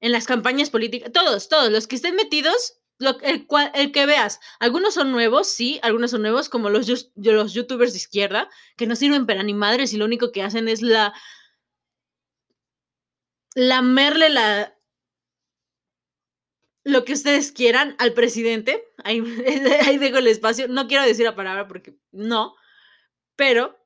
en 0.01 0.13
las 0.13 0.27
campañas 0.27 0.71
políticas, 0.71 1.11
todos, 1.13 1.49
todos 1.49 1.71
los 1.71 1.87
que 1.87 1.97
estén 1.97 2.17
metidos 2.17 2.81
el, 2.99 3.47
el, 3.75 3.93
que 3.93 4.07
veas, 4.07 4.41
algunos 4.59 4.95
son 4.95 5.13
nuevos, 5.13 5.49
sí, 5.49 5.79
algunos 5.83 6.11
son 6.11 6.23
nuevos, 6.23 6.49
como 6.49 6.71
los, 6.71 7.13
los 7.15 7.53
youtubers 7.53 7.93
de 7.93 7.99
izquierda, 7.99 8.49
que 8.77 8.87
no 8.87 8.97
sirven 8.97 9.27
para 9.27 9.43
ni 9.43 9.55
madres 9.55 9.93
y 9.93 9.99
lo 9.99 10.05
único 10.05 10.33
que 10.33 10.43
hacen 10.43 10.69
es 10.69 10.83
la. 10.83 11.13
lamerle 13.55 14.31
la. 14.31 14.79
lo 16.85 17.05
que 17.05 17.13
ustedes 17.13 17.53
quieran 17.53 17.97
al 17.99 18.15
presidente. 18.15 18.85
Ahí, 19.05 19.21
ahí 19.87 19.99
dejo 19.99 20.19
el 20.19 20.27
espacio. 20.29 20.69
No 20.69 20.89
quiero 20.89 21.05
decir 21.05 21.27
la 21.27 21.37
palabra 21.37 21.69
porque 21.69 21.99
no. 22.13 22.55
Pero 23.37 23.79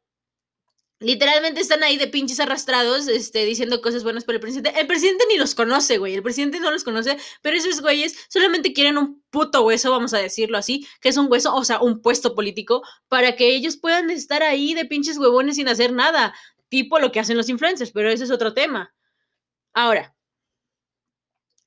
literalmente 1.00 1.60
están 1.60 1.82
ahí 1.82 1.96
de 1.96 2.06
pinches 2.06 2.38
arrastrados, 2.40 3.08
este, 3.08 3.44
diciendo 3.44 3.80
cosas 3.80 4.04
buenas 4.04 4.24
por 4.24 4.34
el 4.34 4.40
presidente. 4.40 4.78
El 4.78 4.86
presidente 4.86 5.24
ni 5.28 5.36
los 5.36 5.54
conoce, 5.54 5.98
güey. 5.98 6.14
El 6.14 6.22
presidente 6.22 6.60
no 6.60 6.70
los 6.70 6.84
conoce, 6.84 7.16
pero 7.42 7.56
esos 7.56 7.80
güeyes 7.80 8.16
solamente 8.28 8.72
quieren 8.72 8.98
un 8.98 9.22
puto 9.30 9.64
hueso, 9.64 9.90
vamos 9.90 10.14
a 10.14 10.18
decirlo 10.18 10.58
así, 10.58 10.86
que 11.00 11.08
es 11.08 11.16
un 11.16 11.26
hueso, 11.30 11.54
o 11.54 11.64
sea, 11.64 11.80
un 11.80 12.02
puesto 12.02 12.34
político, 12.34 12.82
para 13.08 13.34
que 13.34 13.48
ellos 13.48 13.76
puedan 13.76 14.10
estar 14.10 14.42
ahí 14.42 14.74
de 14.74 14.84
pinches 14.84 15.18
huevones 15.18 15.56
sin 15.56 15.68
hacer 15.68 15.92
nada, 15.92 16.34
tipo 16.68 16.98
lo 16.98 17.10
que 17.12 17.20
hacen 17.20 17.36
los 17.36 17.48
influencers, 17.48 17.90
pero 17.90 18.10
ese 18.10 18.24
es 18.24 18.30
otro 18.30 18.54
tema. 18.54 18.94
Ahora, 19.72 20.14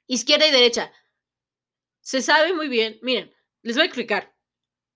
izquierda 0.08 0.48
y 0.48 0.52
derecha. 0.52 0.92
Se 2.02 2.22
sabe 2.22 2.54
muy 2.54 2.68
bien, 2.68 3.00
miren, 3.02 3.34
les 3.64 3.76
voy 3.76 3.84
a 3.84 3.86
explicar. 3.86 4.33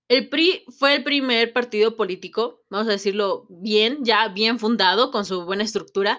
El 0.08 0.30
PRI 0.30 0.64
fue 0.68 0.94
el 0.94 1.04
primer 1.04 1.52
partido 1.52 1.94
político, 1.94 2.64
vamos 2.70 2.88
a 2.88 2.92
decirlo 2.92 3.46
bien, 3.50 4.04
ya 4.04 4.28
bien 4.28 4.58
fundado, 4.58 5.10
con 5.10 5.26
su 5.26 5.44
buena 5.44 5.64
estructura. 5.64 6.18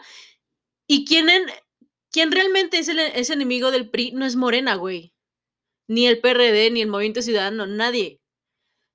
Y 0.88 1.06
quien, 1.06 1.28
quien 2.12 2.32
realmente 2.32 2.78
es 2.78 2.88
el 2.88 2.99
enemigo 2.99 3.71
del 3.71 3.89
PRI 3.89 4.12
no 4.12 4.25
es 4.25 4.36
Morena, 4.36 4.75
güey. 4.75 5.15
Ni 5.88 6.06
el 6.06 6.19
PRD, 6.19 6.69
ni 6.69 6.82
el 6.82 6.88
Movimiento 6.88 7.23
Ciudadano, 7.23 7.65
nadie. 7.65 8.21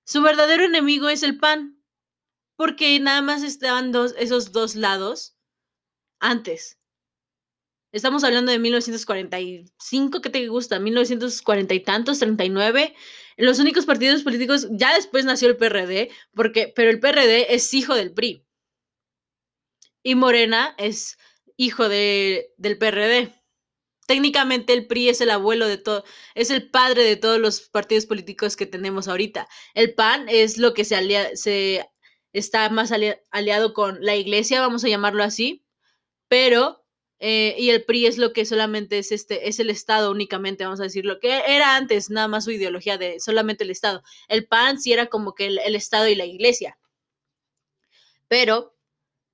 Su 0.07 0.23
verdadero 0.23 0.65
enemigo 0.65 1.09
es 1.09 1.25
el 1.25 1.39
PAN. 1.39 1.83
Porque 2.57 3.01
nada 3.01 3.21
más 3.21 3.43
estaban 3.43 3.93
esos 4.17 4.53
dos 4.53 4.77
lados 4.77 5.37
antes. 6.21 6.79
Estamos 7.95 8.25
hablando 8.25 8.51
de 8.51 8.59
1945, 8.59 10.21
¿qué 10.21 10.29
te 10.29 10.49
gusta? 10.49 10.81
1940 10.81 11.75
y 11.75 11.81
tantos, 11.81 12.19
39 12.19 12.93
los 13.37 13.61
únicos 13.61 13.87
partidos 13.87 14.25
políticos, 14.25 14.67
ya 14.73 14.95
después 14.95 15.25
nació 15.25 15.49
el 15.49 15.57
PRD, 15.57 16.11
porque, 16.35 16.73
pero 16.75 16.91
el 16.91 16.99
PRD 16.99 17.55
es 17.55 17.73
hijo 17.73 17.95
del 17.95 18.13
PRI. 18.13 18.45
Y 20.03 20.17
Morena 20.17 20.75
es 20.77 21.19
hijo 21.57 21.89
de, 21.89 22.53
del 22.57 22.79
PRD. 22.79 23.33
Técnicamente 24.09 24.73
el 24.73 24.89
PRI 24.89 25.11
es 25.11 25.21
el 25.21 25.31
abuelo 25.31 25.69
de 25.69 25.79
todo, 25.79 26.05
es 26.35 26.51
el 26.51 26.69
padre 26.71 27.05
de 27.05 27.17
todos 27.17 27.39
los 27.39 27.63
partidos 27.63 28.07
políticos 28.07 28.57
que 28.57 28.67
tenemos 28.67 29.07
ahorita. 29.07 29.49
El 29.75 29.95
PAN 29.95 30.27
es 30.29 30.59
lo 30.59 30.75
que 30.75 30.85
se, 30.85 30.97
alia, 30.97 31.35
se 31.37 31.89
está 32.33 32.69
más 32.71 32.93
aliado 33.31 33.73
con 33.73 34.05
la 34.05 34.17
iglesia, 34.17 34.61
vamos 34.61 34.85
a 34.85 34.89
llamarlo 34.89 35.23
así, 35.23 35.65
pero 36.29 36.84
eh, 37.27 37.57
y 37.59 37.71
el 37.71 37.83
PRI 37.87 38.05
es 38.05 38.19
lo 38.19 38.35
que 38.35 38.45
solamente 38.45 38.99
es 38.99 39.11
este, 39.11 39.49
es 39.49 39.59
el 39.59 39.71
Estado 39.71 40.11
únicamente, 40.11 40.65
vamos 40.65 40.81
a 40.81 40.83
decirlo, 40.83 41.21
que 41.21 41.41
era 41.49 41.75
antes 41.75 42.11
nada 42.11 42.29
más 42.29 42.45
su 42.45 42.51
ideología 42.51 42.99
de 42.99 43.19
solamente 43.19 43.65
el 43.65 43.71
Estado. 43.71 44.03
El 44.29 44.47
PAN 44.47 44.79
sí 44.79 44.93
era 44.93 45.07
como 45.07 45.35
que 45.35 45.47
el, 45.47 45.75
Estado 45.75 46.07
y 46.07 46.17
la 46.17 46.27
iglesia. 46.27 46.77
Pero, 48.29 48.77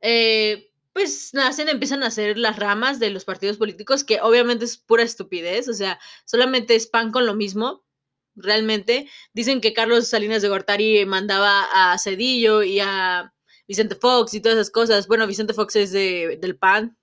eh, 0.03 0.71
pues 0.93 1.35
nacen, 1.35 1.69
empiezan 1.69 2.05
a 2.05 2.07
hacer 2.07 2.39
las 2.39 2.61
ramas 2.61 3.01
de 3.01 3.11
los 3.11 3.25
partidos 3.25 3.57
políticos, 3.57 4.05
que 4.05 4.21
obviamente 4.21 4.67
es 4.67 4.77
pura 4.77 5.03
estupidez, 5.03 5.67
o 5.69 5.75
sea, 5.75 5.99
solamente 6.25 6.77
es 6.77 6.87
PAN 6.87 7.11
con 7.11 7.27
lo 7.27 7.35
mismo. 7.35 7.85
Realmente 8.37 9.09
dicen 9.33 9.61
que 9.61 9.75
Carlos 9.75 10.07
Salinas 10.07 10.43
de 10.43 10.49
Gortari 10.49 11.05
mandaba 11.07 11.67
a 11.73 11.99
Cedillo 11.99 12.63
y 12.63 12.79
a 12.79 13.35
Vicente 13.67 13.97
Fox 13.97 14.33
y 14.35 14.41
todas 14.41 14.59
esas 14.59 14.71
cosas. 14.71 15.09
Bueno, 15.09 15.27
Vicente 15.27 15.55
Fox 15.55 15.75
es 15.75 15.91
de, 15.91 16.39
del 16.41 16.57
PAN, 16.57 16.97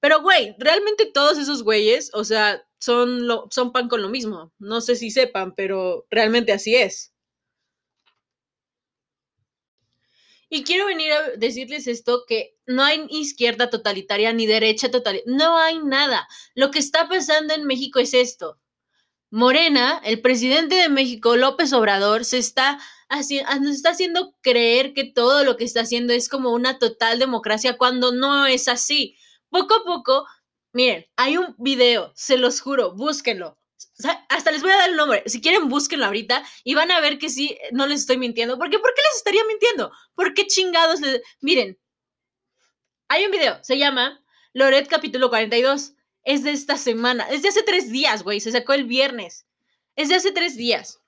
pero, 0.00 0.22
güey, 0.22 0.54
realmente 0.58 1.06
todos 1.06 1.38
esos 1.38 1.62
güeyes, 1.62 2.10
o 2.14 2.24
sea, 2.24 2.64
son, 2.78 3.26
lo, 3.26 3.48
son 3.50 3.72
pan 3.72 3.88
con 3.88 4.02
lo 4.02 4.08
mismo. 4.08 4.52
No 4.58 4.80
sé 4.80 4.94
si 4.96 5.10
sepan, 5.10 5.54
pero 5.54 6.06
realmente 6.10 6.52
así 6.52 6.76
es. 6.76 7.12
Y 10.50 10.62
quiero 10.64 10.86
venir 10.86 11.12
a 11.12 11.30
decirles 11.36 11.86
esto, 11.88 12.24
que 12.26 12.56
no 12.66 12.82
hay 12.82 13.06
izquierda 13.10 13.70
totalitaria 13.70 14.32
ni 14.32 14.46
derecha 14.46 14.90
totalitaria, 14.90 15.36
no 15.36 15.58
hay 15.58 15.78
nada. 15.80 16.26
Lo 16.54 16.70
que 16.70 16.78
está 16.78 17.08
pasando 17.08 17.54
en 17.54 17.66
México 17.66 17.98
es 17.98 18.14
esto. 18.14 18.58
Morena, 19.30 20.00
el 20.04 20.22
presidente 20.22 20.76
de 20.76 20.88
México, 20.88 21.36
López 21.36 21.72
Obrador, 21.74 22.24
se 22.24 22.38
está, 22.38 22.78
nos 23.60 23.76
está 23.76 23.90
haciendo 23.90 24.34
creer 24.40 24.94
que 24.94 25.04
todo 25.04 25.44
lo 25.44 25.56
que 25.58 25.64
está 25.64 25.82
haciendo 25.82 26.14
es 26.14 26.30
como 26.30 26.52
una 26.52 26.78
total 26.78 27.18
democracia 27.18 27.76
cuando 27.76 28.12
no 28.12 28.46
es 28.46 28.68
así 28.68 29.16
poco 29.50 29.74
a 29.74 29.84
poco, 29.84 30.26
miren, 30.72 31.06
hay 31.16 31.36
un 31.36 31.54
video, 31.58 32.12
se 32.14 32.36
los 32.38 32.60
juro, 32.60 32.94
búsquenlo. 32.94 33.58
hasta 34.28 34.50
les 34.50 34.62
voy 34.62 34.70
a 34.72 34.76
dar 34.76 34.90
el 34.90 34.96
nombre. 34.96 35.22
Si 35.26 35.40
quieren, 35.40 35.68
búsquenlo 35.68 36.06
ahorita 36.06 36.44
y 36.64 36.74
van 36.74 36.90
a 36.90 37.00
ver 37.00 37.18
que 37.18 37.30
sí, 37.30 37.58
no 37.72 37.86
les 37.86 38.00
estoy 38.00 38.18
mintiendo. 38.18 38.58
¿Por 38.58 38.70
qué? 38.70 38.78
¿Por 38.78 38.94
qué 38.94 39.02
les 39.08 39.16
estaría 39.16 39.44
mintiendo? 39.44 39.92
¿Por 40.14 40.34
qué 40.34 40.46
chingados 40.46 41.00
les... 41.00 41.22
Miren, 41.40 41.78
hay 43.08 43.24
un 43.24 43.30
video, 43.30 43.58
se 43.62 43.78
llama 43.78 44.22
Loret 44.52 44.88
capítulo 44.88 45.28
42. 45.30 45.94
Es 46.24 46.42
de 46.42 46.50
esta 46.50 46.76
semana, 46.76 47.28
es 47.30 47.42
de 47.42 47.48
hace 47.48 47.62
tres 47.62 47.90
días, 47.90 48.22
güey. 48.22 48.40
Se 48.40 48.52
sacó 48.52 48.74
el 48.74 48.84
viernes. 48.84 49.46
Es 49.96 50.10
de 50.10 50.16
hace 50.16 50.30
tres 50.30 50.56
días. 50.56 51.00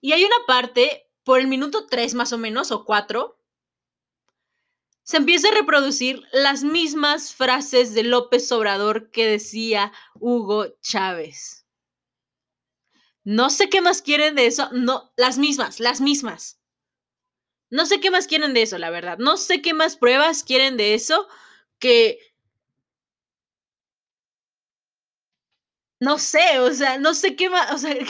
Y 0.00 0.12
hay 0.12 0.24
una 0.24 0.36
parte, 0.46 1.08
por 1.24 1.40
el 1.40 1.48
minuto 1.48 1.86
tres 1.86 2.14
más 2.14 2.32
o 2.32 2.38
menos, 2.38 2.70
o 2.70 2.84
cuatro, 2.84 3.35
se 5.06 5.18
empieza 5.18 5.48
a 5.48 5.52
reproducir 5.52 6.24
las 6.32 6.64
mismas 6.64 7.32
frases 7.32 7.94
de 7.94 8.02
López 8.02 8.50
Obrador 8.50 9.12
que 9.12 9.24
decía 9.24 9.92
Hugo 10.14 10.66
Chávez. 10.80 11.64
No 13.22 13.48
sé 13.50 13.68
qué 13.68 13.80
más 13.80 14.02
quieren 14.02 14.34
de 14.34 14.46
eso, 14.46 14.68
no, 14.72 15.12
las 15.16 15.38
mismas, 15.38 15.78
las 15.78 16.00
mismas. 16.00 16.58
No 17.70 17.86
sé 17.86 18.00
qué 18.00 18.10
más 18.10 18.26
quieren 18.26 18.52
de 18.52 18.62
eso, 18.62 18.78
la 18.78 18.90
verdad. 18.90 19.18
No 19.18 19.36
sé 19.36 19.62
qué 19.62 19.74
más 19.74 19.96
pruebas 19.96 20.42
quieren 20.42 20.76
de 20.76 20.94
eso 20.94 21.28
que... 21.78 22.18
No 26.00 26.18
sé, 26.18 26.58
o 26.58 26.72
sea, 26.74 26.98
no 26.98 27.14
sé 27.14 27.36
qué 27.36 27.48
más, 27.48 27.72
o 27.72 27.78
sea, 27.78 27.94
son 27.94 28.04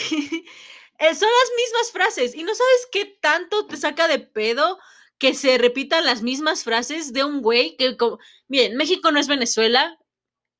las 0.98 1.50
mismas 1.58 1.92
frases 1.92 2.34
y 2.34 2.42
no 2.42 2.54
sabes 2.54 2.88
qué 2.90 3.04
tanto 3.20 3.66
te 3.66 3.76
saca 3.76 4.08
de 4.08 4.18
pedo 4.18 4.78
que 5.18 5.34
se 5.34 5.58
repitan 5.58 6.04
las 6.04 6.22
mismas 6.22 6.64
frases 6.64 7.12
de 7.12 7.24
un 7.24 7.40
güey 7.40 7.76
que, 7.76 7.96
miren, 8.48 8.76
México 8.76 9.10
no 9.12 9.18
es 9.18 9.28
Venezuela 9.28 9.98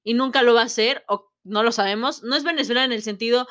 y 0.02 0.14
nunca 0.14 0.42
lo 0.42 0.54
va 0.54 0.62
a 0.62 0.68
ser, 0.68 1.04
o 1.08 1.30
no 1.44 1.62
lo 1.62 1.72
sabemos, 1.72 2.22
no 2.22 2.36
es 2.36 2.44
Venezuela 2.44 2.84
en 2.84 2.92
el 2.92 3.02
sentido 3.02 3.46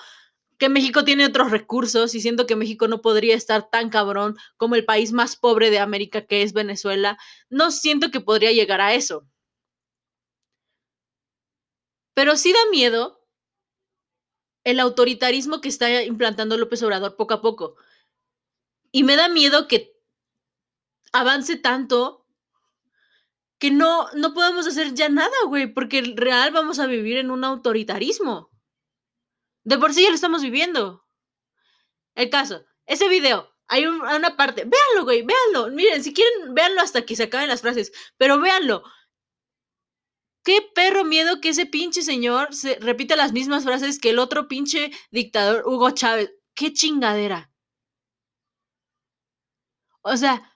que 0.57 0.69
México 0.69 1.03
tiene 1.03 1.25
otros 1.25 1.51
recursos 1.51 2.15
y 2.15 2.21
siento 2.21 2.47
que 2.47 2.55
México 2.55 2.87
no 2.87 3.01
podría 3.01 3.35
estar 3.35 3.69
tan 3.69 3.89
cabrón 3.89 4.35
como 4.57 4.75
el 4.75 4.85
país 4.85 5.11
más 5.11 5.35
pobre 5.35 5.69
de 5.69 5.79
América 5.79 6.25
que 6.25 6.41
es 6.43 6.53
Venezuela, 6.53 7.17
no 7.49 7.71
siento 7.71 8.09
que 8.11 8.21
podría 8.21 8.51
llegar 8.51 8.81
a 8.81 8.93
eso. 8.93 9.27
Pero 12.13 12.37
sí 12.37 12.53
da 12.53 12.69
miedo 12.71 13.21
el 14.63 14.79
autoritarismo 14.79 15.61
que 15.61 15.69
está 15.69 16.03
implantando 16.03 16.57
López 16.57 16.81
Obrador 16.83 17.17
poco 17.17 17.35
a 17.35 17.41
poco. 17.41 17.75
Y 18.91 19.03
me 19.03 19.17
da 19.17 19.27
miedo 19.27 19.67
que 19.67 19.94
avance 21.15 21.55
tanto 21.57 22.25
que 23.57 23.71
no, 23.71 24.11
no 24.13 24.33
podemos 24.33 24.67
hacer 24.67 24.93
ya 24.93 25.09
nada, 25.09 25.35
güey, 25.47 25.73
porque 25.73 25.97
el 25.99 26.17
real 26.17 26.51
vamos 26.51 26.79
a 26.79 26.87
vivir 26.87 27.17
en 27.17 27.31
un 27.31 27.43
autoritarismo. 27.43 28.51
De 29.63 29.77
por 29.77 29.93
sí 29.93 30.03
ya 30.03 30.09
lo 30.09 30.15
estamos 30.15 30.41
viviendo. 30.41 31.05
El 32.15 32.29
caso, 32.29 32.65
ese 32.85 33.07
video, 33.07 33.49
hay 33.67 33.85
una 33.85 34.35
parte, 34.35 34.65
véanlo, 34.65 35.05
güey, 35.05 35.23
véanlo. 35.23 35.73
Miren, 35.73 36.03
si 36.03 36.13
quieren, 36.13 36.53
véanlo 36.53 36.81
hasta 36.81 37.05
que 37.05 37.15
se 37.15 37.23
acaben 37.23 37.47
las 37.47 37.61
frases, 37.61 37.91
pero 38.17 38.39
véanlo. 38.39 38.83
Qué 40.43 40.59
perro 40.75 41.05
miedo 41.05 41.41
que 41.41 41.49
ese 41.49 41.65
pinche 41.65 42.03
señor 42.03 42.53
se 42.53 42.75
repita 42.79 43.15
las 43.15 43.31
mismas 43.31 43.63
frases 43.63 43.99
que 43.99 44.11
el 44.11 44.19
otro 44.19 44.47
pinche 44.47 44.91
dictador 45.11 45.63
Hugo 45.65 45.91
Chávez. 45.91 46.31
Qué 46.53 46.71
chingadera. 46.71 47.51
O 50.03 50.15
sea, 50.17 50.54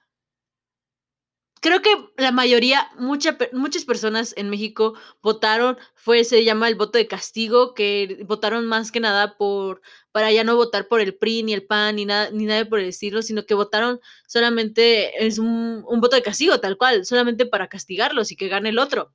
creo 1.60 1.82
que 1.82 1.89
la 2.17 2.32
mayoría, 2.32 2.89
muchas 2.98 3.86
personas 3.86 4.34
en 4.38 4.49
México 4.49 4.93
votaron, 5.22 5.78
fue, 5.95 6.24
se 6.24 6.43
llama 6.43 6.68
el 6.68 6.76
voto 6.76 6.97
de 6.97 7.07
castigo, 7.07 7.74
que 7.74 8.24
votaron 8.28 8.66
más 8.66 8.91
que 8.91 8.99
nada 8.99 9.38
por, 9.38 9.82
para 10.12 10.32
ya 10.32 10.43
no 10.43 10.55
votar 10.55 10.88
por 10.88 11.01
el 11.01 11.16
PRI, 11.16 11.43
ni 11.43 11.53
el 11.53 11.66
PAN, 11.66 11.95
ni 11.97 12.05
nada, 12.05 12.30
ni 12.32 12.45
nada 12.45 12.66
por 12.66 12.80
el 12.80 12.88
estilo, 12.89 13.22
sino 13.22 13.45
que 13.45 13.53
votaron 13.53 13.99
solamente, 14.28 15.26
es 15.26 15.38
un, 15.39 15.84
un 15.88 16.01
voto 16.01 16.16
de 16.16 16.24
castigo, 16.24 16.60
tal 16.60 16.78
cual, 16.78 17.05
solamente 17.05 17.45
para 17.45 17.68
castigarlos 17.68 18.32
y 18.32 18.36
que 18.36 18.47
gane 18.47 18.70
el 18.70 18.80
otro. 18.80 19.14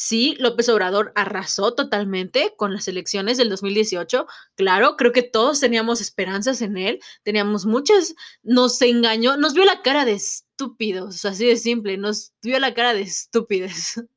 Sí, 0.00 0.36
López 0.38 0.68
Obrador 0.68 1.10
arrasó 1.16 1.74
totalmente 1.74 2.54
con 2.56 2.72
las 2.72 2.86
elecciones 2.86 3.36
del 3.36 3.48
2018. 3.50 4.28
Claro, 4.54 4.96
creo 4.96 5.10
que 5.12 5.24
todos 5.24 5.58
teníamos 5.58 6.00
esperanzas 6.00 6.62
en 6.62 6.76
él, 6.76 7.00
teníamos 7.24 7.66
muchas, 7.66 8.14
nos 8.44 8.80
engañó, 8.80 9.36
nos 9.36 9.54
vio 9.54 9.64
la 9.64 9.82
cara 9.82 10.04
de 10.04 10.12
estúpidos, 10.12 11.24
así 11.24 11.48
de 11.48 11.56
simple, 11.56 11.96
nos 11.96 12.32
vio 12.42 12.60
la 12.60 12.74
cara 12.74 12.94
de 12.94 13.02
estúpides. 13.02 14.00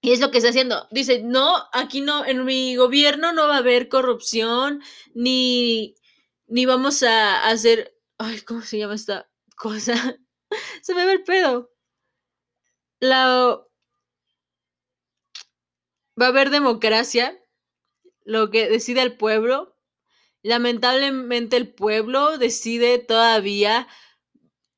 Y 0.00 0.12
es 0.12 0.20
lo 0.20 0.30
que 0.30 0.38
está 0.38 0.50
haciendo. 0.50 0.86
Dice, 0.92 1.22
no, 1.24 1.64
aquí 1.72 2.00
no, 2.00 2.24
en 2.24 2.44
mi 2.44 2.76
gobierno 2.76 3.32
no 3.32 3.48
va 3.48 3.56
a 3.56 3.58
haber 3.58 3.88
corrupción, 3.88 4.80
ni, 5.14 5.96
ni 6.46 6.66
vamos 6.66 7.02
a 7.02 7.48
hacer, 7.48 7.96
ay, 8.18 8.42
¿cómo 8.42 8.60
se 8.60 8.78
llama 8.78 8.94
esta 8.94 9.28
cosa? 9.56 9.94
se 10.82 10.94
me 10.94 11.04
ve 11.04 11.12
el 11.14 11.24
pedo. 11.24 11.72
La... 13.00 13.64
Va 16.20 16.26
a 16.26 16.28
haber 16.28 16.50
democracia, 16.50 17.38
lo 18.24 18.50
que 18.50 18.68
decide 18.68 19.02
el 19.02 19.16
pueblo. 19.16 19.76
Lamentablemente 20.42 21.56
el 21.56 21.72
pueblo 21.74 22.38
decide 22.38 22.98
todavía 22.98 23.88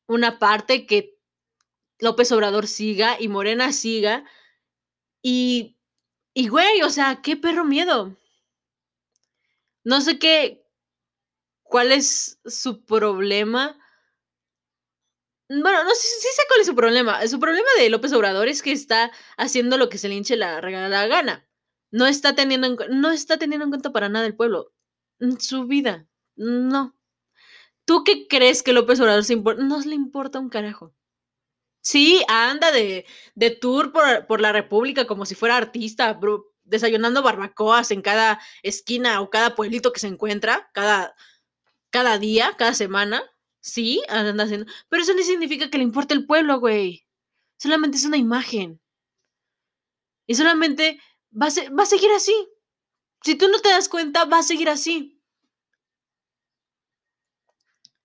una 0.06 0.38
parte 0.38 0.86
que 0.86 1.18
López 1.98 2.30
Obrador 2.32 2.66
siga 2.66 3.16
y 3.20 3.28
Morena 3.28 3.72
siga. 3.72 4.24
Y, 5.22 5.76
y 6.34 6.48
güey, 6.48 6.82
o 6.82 6.90
sea, 6.90 7.20
qué 7.22 7.36
perro 7.36 7.64
miedo. 7.64 8.16
No 9.84 10.00
sé 10.00 10.18
qué, 10.18 10.66
cuál 11.62 11.92
es 11.92 12.40
su 12.44 12.84
problema. 12.84 13.78
Bueno, 15.48 15.84
no 15.84 15.90
sé, 15.94 16.08
sí 16.20 16.28
sé 16.34 16.42
cuál 16.48 16.60
es 16.60 16.66
su 16.66 16.74
problema. 16.74 17.26
Su 17.28 17.38
problema 17.38 17.68
de 17.78 17.88
López 17.90 18.12
Obrador 18.12 18.48
es 18.48 18.62
que 18.62 18.72
está 18.72 19.12
haciendo 19.36 19.78
lo 19.78 19.88
que 19.88 19.98
se 19.98 20.08
le 20.08 20.14
hinche 20.16 20.36
la 20.36 20.60
regalada 20.60 21.06
gana. 21.06 21.48
No 21.90 22.06
está 22.06 22.34
teniendo 22.34 22.66
en, 22.66 23.00
no 23.00 23.10
está 23.12 23.38
teniendo 23.38 23.64
en 23.64 23.70
cuenta 23.70 23.92
para 23.92 24.08
nada 24.08 24.26
el 24.26 24.36
pueblo. 24.36 24.72
Su 25.38 25.66
vida. 25.66 26.06
No. 26.36 26.96
¿Tú 27.84 28.02
qué 28.04 28.26
crees 28.28 28.62
que 28.62 28.72
López 28.72 29.00
Obrador 29.00 29.24
se 29.24 29.34
importa? 29.34 29.62
No 29.62 29.80
le 29.80 29.94
importa 29.94 30.40
un 30.40 30.48
carajo. 30.50 30.94
Sí, 31.80 32.24
anda 32.28 32.72
de, 32.72 33.06
de 33.36 33.50
tour 33.50 33.92
por, 33.92 34.26
por, 34.26 34.40
la 34.40 34.52
República 34.52 35.06
como 35.06 35.24
si 35.24 35.36
fuera 35.36 35.56
artista, 35.56 36.18
desayunando 36.64 37.22
barbacoas 37.22 37.92
en 37.92 38.02
cada 38.02 38.40
esquina 38.64 39.20
o 39.20 39.30
cada 39.30 39.54
pueblito 39.54 39.92
que 39.92 40.00
se 40.00 40.08
encuentra, 40.08 40.68
cada, 40.74 41.14
cada 41.90 42.18
día, 42.18 42.54
cada 42.58 42.74
semana. 42.74 43.22
Sí, 43.66 44.00
anda 44.08 44.44
haciendo. 44.44 44.70
Pero 44.88 45.02
eso 45.02 45.12
no 45.12 45.22
significa 45.24 45.68
que 45.68 45.78
le 45.78 45.82
importe 45.82 46.14
el 46.14 46.24
pueblo, 46.24 46.60
güey. 46.60 47.04
Solamente 47.58 47.96
es 47.96 48.04
una 48.04 48.16
imagen. 48.16 48.80
Y 50.28 50.36
solamente 50.36 51.00
va 51.32 51.46
a, 51.46 51.70
va 51.70 51.82
a 51.82 51.86
seguir 51.86 52.12
así. 52.12 52.32
Si 53.24 53.34
tú 53.34 53.48
no 53.48 53.58
te 53.58 53.70
das 53.70 53.88
cuenta, 53.88 54.24
va 54.24 54.38
a 54.38 54.42
seguir 54.44 54.68
así. 54.68 55.20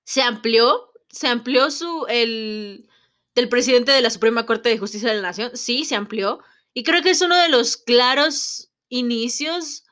Se 0.03 0.23
amplió, 0.23 0.91
se 1.09 1.27
amplió 1.27 1.69
su, 1.69 2.07
el, 2.09 2.89
del 3.35 3.47
presidente 3.47 3.91
de 3.91 4.01
la 4.01 4.09
Suprema 4.09 4.47
Corte 4.47 4.69
de 4.69 4.79
Justicia 4.79 5.09
de 5.09 5.17
la 5.17 5.21
Nación, 5.21 5.51
sí, 5.53 5.85
se 5.85 5.95
amplió. 5.95 6.39
Y 6.73 6.81
creo 6.81 7.03
que 7.03 7.11
es 7.11 7.21
uno 7.21 7.37
de 7.37 7.49
los 7.49 7.77
claros 7.77 8.73
inicios 8.89 9.85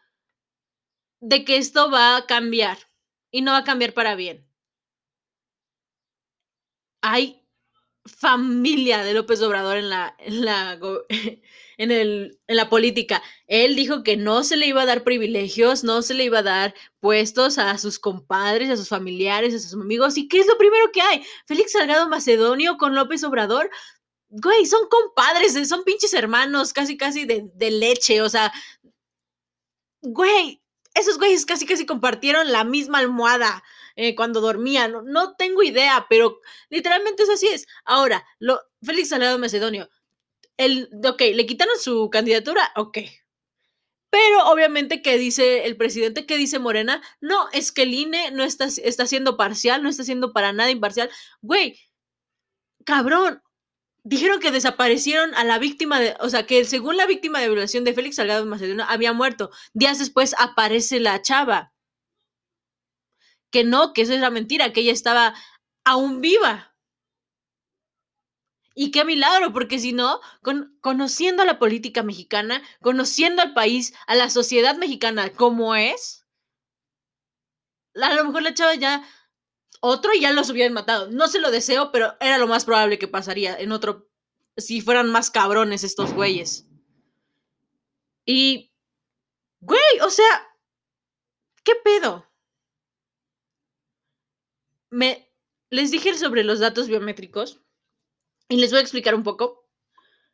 de 1.19 1.45
que 1.45 1.57
esto 1.57 1.91
va 1.91 2.17
a 2.17 2.25
cambiar. 2.25 2.79
Y 3.29 3.43
no 3.43 3.51
va 3.51 3.59
a 3.59 3.63
cambiar 3.63 3.93
para 3.93 4.15
bien. 4.15 4.48
Hay 7.01 7.39
familia 8.05 9.03
de 9.03 9.13
López 9.13 9.41
Obrador 9.41 9.77
en 9.77 9.89
la, 9.89 10.15
en 10.19 10.45
la, 10.45 10.79
en, 11.77 11.91
el, 11.91 12.39
en 12.47 12.55
la 12.55 12.69
política. 12.69 13.21
Él 13.47 13.75
dijo 13.75 14.03
que 14.03 14.17
no 14.17 14.43
se 14.43 14.57
le 14.57 14.67
iba 14.67 14.81
a 14.81 14.85
dar 14.85 15.03
privilegios, 15.03 15.83
no 15.83 16.01
se 16.01 16.13
le 16.13 16.25
iba 16.25 16.39
a 16.39 16.43
dar 16.43 16.73
puestos 16.99 17.57
a 17.57 17.77
sus 17.77 17.99
compadres, 17.99 18.69
a 18.69 18.77
sus 18.77 18.89
familiares, 18.89 19.53
a 19.53 19.59
sus 19.59 19.73
amigos. 19.73 20.17
¿Y 20.17 20.27
qué 20.27 20.39
es 20.39 20.47
lo 20.47 20.57
primero 20.57 20.91
que 20.91 21.01
hay? 21.01 21.23
Félix 21.45 21.73
Salgado 21.73 22.09
Macedonio 22.09 22.77
con 22.77 22.95
López 22.95 23.23
Obrador. 23.23 23.69
Güey, 24.29 24.65
son 24.65 24.87
compadres, 24.89 25.67
son 25.67 25.83
pinches 25.83 26.13
hermanos, 26.13 26.73
casi, 26.73 26.97
casi 26.97 27.25
de, 27.25 27.49
de 27.53 27.71
leche. 27.71 28.21
O 28.21 28.29
sea, 28.29 28.51
güey, 30.01 30.61
esos 30.93 31.17
güeyes 31.17 31.45
casi, 31.45 31.65
casi 31.65 31.85
compartieron 31.85 32.51
la 32.51 32.63
misma 32.63 32.99
almohada. 32.99 33.63
Eh, 34.01 34.15
cuando 34.15 34.39
dormía, 34.39 34.87
no, 34.87 35.35
tengo 35.35 35.61
idea, 35.61 36.05
pero 36.09 36.39
literalmente 36.69 37.23
es 37.23 37.29
así 37.29 37.47
es. 37.47 37.67
Ahora, 37.83 38.25
lo, 38.39 38.61
Félix 38.81 39.09
Salgado 39.09 39.37
Macedonio, 39.37 39.89
el, 40.55 40.89
ok, 41.05 41.21
le 41.33 41.45
quitaron 41.45 41.77
su 41.77 42.09
candidatura, 42.09 42.71
ok. 42.77 42.99
Pero 44.09 44.45
obviamente, 44.47 45.01
¿qué 45.01 45.17
dice 45.17 45.65
el 45.65 45.75
presidente? 45.75 46.25
¿Qué 46.25 46.37
dice 46.37 46.59
Morena? 46.59 47.01
No, 47.19 47.49
es 47.51 47.73
que 47.73 47.81
el 47.81 47.93
INE 47.93 48.31
no 48.31 48.45
está, 48.45 48.67
está 48.67 49.05
siendo 49.05 49.35
parcial, 49.35 49.83
no 49.83 49.89
está 49.89 50.05
siendo 50.05 50.31
para 50.31 50.53
nada 50.53 50.71
imparcial. 50.71 51.09
Güey, 51.41 51.77
cabrón, 52.85 53.43
dijeron 54.03 54.39
que 54.39 54.51
desaparecieron 54.51 55.35
a 55.35 55.43
la 55.43 55.59
víctima 55.59 55.99
de, 55.99 56.15
o 56.21 56.29
sea, 56.29 56.45
que 56.45 56.63
según 56.63 56.95
la 56.95 57.05
víctima 57.05 57.41
de 57.41 57.49
violación 57.49 57.83
de 57.83 57.93
Félix 57.93 58.15
Salgado 58.15 58.45
Macedonio 58.45 58.85
había 58.87 59.11
muerto. 59.11 59.51
Días 59.73 59.99
después 59.99 60.35
aparece 60.39 61.01
la 61.01 61.21
chava 61.21 61.73
que 63.51 63.63
no, 63.63 63.93
que 63.93 64.01
eso 64.01 64.13
es 64.13 64.19
la 64.19 64.29
mentira, 64.29 64.73
que 64.73 64.81
ella 64.81 64.93
estaba 64.93 65.35
aún 65.83 66.21
viva. 66.21 66.75
Y 68.75 68.91
qué 68.91 69.03
milagro, 69.03 69.51
porque 69.51 69.77
si 69.77 69.91
no, 69.91 70.21
con, 70.41 70.77
conociendo 70.81 71.43
a 71.43 71.45
la 71.45 71.59
política 71.59 72.01
mexicana, 72.01 72.61
conociendo 72.81 73.41
al 73.41 73.53
país, 73.53 73.93
a 74.07 74.15
la 74.15 74.29
sociedad 74.29 74.77
mexicana 74.77 75.31
como 75.31 75.75
es, 75.75 76.25
a 77.95 78.13
lo 78.13 78.23
mejor 78.23 78.43
la 78.43 78.53
chava 78.53 78.75
ya, 78.75 79.03
otro 79.81 80.13
y 80.13 80.21
ya 80.21 80.31
los 80.31 80.49
hubieran 80.49 80.73
matado. 80.73 81.09
No 81.11 81.27
se 81.27 81.39
lo 81.39 81.51
deseo, 81.51 81.91
pero 81.91 82.15
era 82.19 82.37
lo 82.37 82.47
más 82.47 82.65
probable 82.65 82.99
que 82.99 83.07
pasaría 83.07 83.59
en 83.59 83.71
otro, 83.71 84.09
si 84.55 84.81
fueran 84.81 85.11
más 85.11 85.29
cabrones 85.31 85.83
estos 85.83 86.13
güeyes. 86.13 86.65
Y, 88.25 88.71
güey, 89.59 89.99
o 90.03 90.09
sea, 90.09 90.55
¿qué 91.63 91.73
pedo? 91.83 92.28
Me, 94.89 95.31
les 95.69 95.91
dije 95.91 96.17
sobre 96.17 96.43
los 96.43 96.59
datos 96.59 96.87
biométricos 96.87 97.61
y 98.47 98.57
les 98.57 98.71
voy 98.71 98.79
a 98.79 98.81
explicar 98.81 99.15
un 99.15 99.23
poco. 99.23 99.69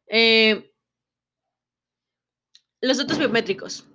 Eh, 0.08 0.74
los 2.82 2.98
datos 2.98 3.18
biométricos. 3.18 3.86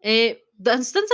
Eh, 0.00 0.48
están, 0.58 1.04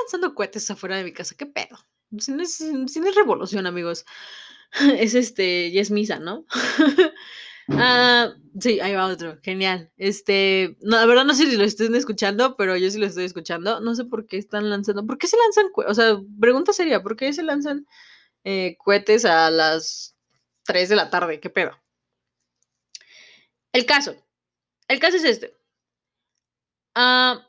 lanzando 0.00 0.34
cohetes 0.34 0.70
afuera 0.70 0.96
de 0.96 1.04
mi 1.04 1.12
casa. 1.12 1.34
¿Qué 1.36 1.46
pedo? 1.46 1.78
Si 2.18 2.32
no 2.32 2.42
es, 2.42 3.14
revolución, 3.14 3.66
amigos. 3.66 4.04
Es 4.98 5.14
este, 5.14 5.68
y 5.68 5.78
es 5.78 5.90
misa, 5.90 6.18
¿no? 6.18 6.44
Ah, 7.68 8.32
sí, 8.60 8.80
ahí 8.80 8.94
va 8.94 9.06
otro. 9.06 9.38
Genial. 9.42 9.90
Este, 9.96 10.76
no, 10.80 10.96
la 10.96 11.06
verdad 11.06 11.24
no 11.24 11.34
sé 11.34 11.46
si 11.46 11.56
lo 11.56 11.64
estén 11.64 11.94
escuchando, 11.94 12.56
pero 12.56 12.76
yo 12.76 12.90
sí 12.90 12.98
lo 12.98 13.06
estoy 13.06 13.24
escuchando. 13.24 13.80
No 13.80 13.94
sé 13.94 14.04
por 14.04 14.26
qué 14.26 14.38
están 14.38 14.70
lanzando. 14.70 15.06
¿Por 15.06 15.18
qué 15.18 15.26
se 15.26 15.36
lanzan? 15.36 15.66
O 15.88 15.94
sea, 15.94 16.18
pregunta 16.40 16.72
seria, 16.72 17.02
¿por 17.02 17.16
qué 17.16 17.32
se 17.32 17.42
lanzan 17.42 17.86
eh, 18.44 18.76
cohetes 18.78 19.24
a 19.24 19.50
las 19.50 20.16
3 20.64 20.88
de 20.88 20.96
la 20.96 21.10
tarde? 21.10 21.40
¿Qué 21.40 21.50
pedo? 21.50 21.72
El 23.72 23.86
caso. 23.86 24.16
El 24.88 24.98
caso 25.00 25.16
es 25.18 25.24
este. 25.24 25.54
Ah, 26.94 27.46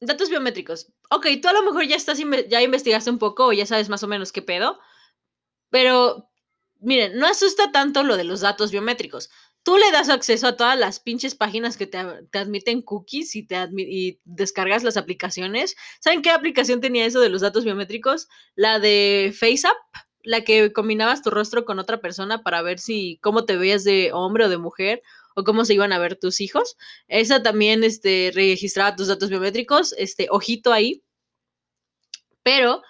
datos 0.00 0.30
biométricos. 0.30 0.92
Ok, 1.10 1.26
tú 1.42 1.48
a 1.48 1.52
lo 1.52 1.62
mejor 1.62 1.86
ya 1.86 1.96
estás 1.96 2.18
ya 2.48 2.62
investigaste 2.62 3.10
un 3.10 3.18
poco 3.18 3.46
o 3.46 3.52
ya 3.52 3.66
sabes 3.66 3.88
más 3.88 4.02
o 4.02 4.08
menos 4.08 4.32
qué 4.32 4.42
pedo. 4.42 4.78
Pero 5.70 6.30
miren, 6.86 7.18
no 7.18 7.26
asusta 7.26 7.72
tanto 7.72 8.04
lo 8.04 8.16
de 8.16 8.22
los 8.22 8.40
datos 8.40 8.70
biométricos. 8.70 9.28
Tú 9.64 9.76
le 9.76 9.90
das 9.90 10.08
acceso 10.08 10.46
a 10.46 10.56
todas 10.56 10.78
las 10.78 11.00
pinches 11.00 11.34
páginas 11.34 11.76
que 11.76 11.88
te, 11.88 11.98
admiten 11.98 12.80
cookies 12.80 13.34
y, 13.34 13.44
te 13.44 13.68
y 13.76 14.20
descargas 14.24 14.84
las 14.84 14.96
aplicaciones. 14.96 15.74
¿Saben 15.98 16.22
qué 16.22 16.30
aplicación 16.30 16.80
tenía 16.80 17.04
eso 17.04 17.18
de 17.18 17.28
los 17.28 17.40
datos 17.40 17.64
biométricos? 17.64 18.28
La 18.54 18.78
de 18.78 19.34
FaceApp, 19.36 19.76
la 20.22 20.44
que 20.44 20.72
combinabas 20.72 21.22
tu 21.22 21.30
rostro 21.30 21.64
con 21.64 21.80
otra 21.80 22.00
persona 22.00 22.44
para 22.44 22.62
ver 22.62 22.78
si 22.78 23.18
cómo 23.20 23.44
te 23.44 23.56
veías 23.56 23.82
de 23.82 24.12
hombre 24.12 24.44
o 24.44 24.48
de 24.48 24.58
mujer 24.58 25.02
o 25.34 25.42
cómo 25.42 25.64
se 25.64 25.74
iban 25.74 25.92
a 25.92 25.98
ver 25.98 26.14
tus 26.14 26.40
hijos. 26.40 26.76
Esa 27.08 27.42
también 27.42 27.82
este, 27.82 28.30
registraba 28.32 28.94
tus 28.94 29.08
datos 29.08 29.28
biométricos, 29.28 29.92
este, 29.98 30.28
ojito 30.30 30.72
ahí. 30.72 31.02
Pero 32.44 32.82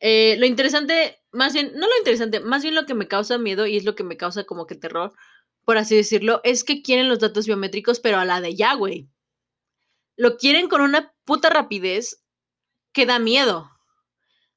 eh, 0.00 0.36
lo 0.38 0.46
interesante, 0.46 1.20
más 1.32 1.52
bien, 1.52 1.72
no 1.74 1.86
lo 1.86 1.96
interesante, 1.98 2.40
más 2.40 2.62
bien 2.62 2.74
lo 2.74 2.86
que 2.86 2.94
me 2.94 3.08
causa 3.08 3.38
miedo 3.38 3.66
y 3.66 3.76
es 3.76 3.84
lo 3.84 3.94
que 3.94 4.04
me 4.04 4.16
causa 4.16 4.44
como 4.44 4.66
que 4.66 4.74
terror, 4.74 5.12
por 5.64 5.76
así 5.78 5.96
decirlo, 5.96 6.40
es 6.44 6.64
que 6.64 6.82
quieren 6.82 7.08
los 7.08 7.18
datos 7.18 7.46
biométricos, 7.46 8.00
pero 8.00 8.18
a 8.18 8.24
la 8.24 8.40
de 8.40 8.56
ya, 8.56 8.74
güey. 8.74 9.08
Lo 10.16 10.36
quieren 10.36 10.68
con 10.68 10.80
una 10.80 11.14
puta 11.24 11.50
rapidez 11.50 12.24
que 12.92 13.06
da 13.06 13.18
miedo. 13.18 13.70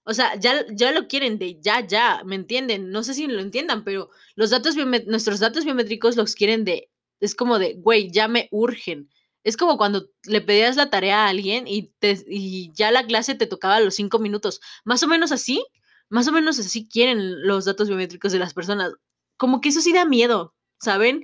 O 0.03 0.13
sea, 0.13 0.39
ya, 0.39 0.65
ya 0.73 0.91
lo 0.91 1.07
quieren 1.07 1.37
de 1.37 1.59
ya, 1.61 1.85
ya, 1.85 2.23
¿me 2.25 2.35
entienden? 2.35 2.91
No 2.91 3.03
sé 3.03 3.13
si 3.13 3.27
lo 3.27 3.39
entiendan, 3.39 3.83
pero 3.83 4.09
los 4.35 4.49
datos 4.49 4.75
nuestros 5.05 5.39
datos 5.39 5.65
biométricos 5.65 6.15
los 6.15 6.33
quieren 6.33 6.65
de, 6.65 6.89
es 7.19 7.35
como 7.35 7.59
de, 7.59 7.75
güey, 7.75 8.11
ya 8.11 8.27
me 8.27 8.47
urgen. 8.51 9.09
Es 9.43 9.57
como 9.57 9.77
cuando 9.77 10.09
le 10.25 10.41
pedías 10.41 10.75
la 10.75 10.89
tarea 10.89 11.25
a 11.25 11.29
alguien 11.29 11.67
y, 11.67 11.93
te, 11.99 12.23
y 12.27 12.71
ya 12.73 12.91
la 12.91 13.05
clase 13.05 13.35
te 13.35 13.47
tocaba 13.47 13.79
los 13.79 13.95
cinco 13.95 14.19
minutos. 14.19 14.61
Más 14.85 15.03
o 15.03 15.07
menos 15.07 15.31
así, 15.31 15.65
más 16.09 16.27
o 16.27 16.31
menos 16.31 16.59
así 16.59 16.87
quieren 16.87 17.47
los 17.47 17.65
datos 17.65 17.87
biométricos 17.87 18.31
de 18.31 18.39
las 18.39 18.53
personas. 18.53 18.93
Como 19.37 19.61
que 19.61 19.69
eso 19.69 19.81
sí 19.81 19.93
da 19.93 20.05
miedo, 20.05 20.55
¿saben? 20.79 21.23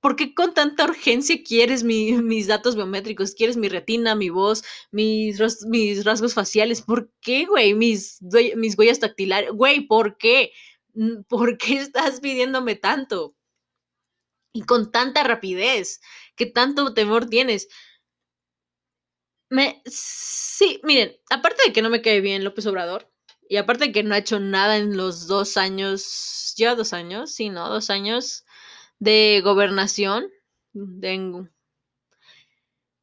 ¿por 0.00 0.14
qué 0.16 0.34
con 0.34 0.54
tanta 0.54 0.84
urgencia 0.84 1.42
quieres 1.44 1.82
mi- 1.82 2.12
mis 2.22 2.46
datos 2.46 2.76
biométricos? 2.76 3.34
¿Quieres 3.34 3.56
mi 3.56 3.68
retina, 3.68 4.14
mi 4.14 4.28
voz, 4.30 4.62
mis, 4.92 5.40
mis 5.66 6.04
rasgos 6.04 6.34
faciales? 6.34 6.82
¿Por 6.82 7.10
qué, 7.20 7.46
güey? 7.46 7.74
Mis, 7.74 8.20
mis 8.56 8.78
huellas 8.78 9.00
dactilares. 9.00 9.50
Güey, 9.52 9.86
¿por 9.88 10.16
qué? 10.18 10.52
¿Por 11.28 11.58
qué 11.58 11.78
estás 11.78 12.20
pidiéndome 12.20 12.76
tanto? 12.76 13.35
Y 14.56 14.62
con 14.62 14.90
tanta 14.90 15.22
rapidez, 15.22 16.00
¿qué 16.34 16.46
tanto 16.46 16.94
temor 16.94 17.26
tienes? 17.28 17.68
Me, 19.50 19.82
sí, 19.84 20.80
miren, 20.82 21.14
aparte 21.28 21.62
de 21.66 21.74
que 21.74 21.82
no 21.82 21.90
me 21.90 22.00
cae 22.00 22.22
bien 22.22 22.42
López 22.42 22.64
Obrador, 22.64 23.12
y 23.50 23.58
aparte 23.58 23.86
de 23.86 23.92
que 23.92 24.02
no 24.02 24.14
ha 24.14 24.18
hecho 24.18 24.40
nada 24.40 24.78
en 24.78 24.96
los 24.96 25.26
dos 25.26 25.58
años, 25.58 26.54
ya 26.56 26.74
dos 26.74 26.94
años, 26.94 27.34
sí, 27.34 27.50
¿no? 27.50 27.68
Dos 27.68 27.90
años 27.90 28.46
de 28.98 29.42
gobernación, 29.44 30.30
de, 30.72 31.12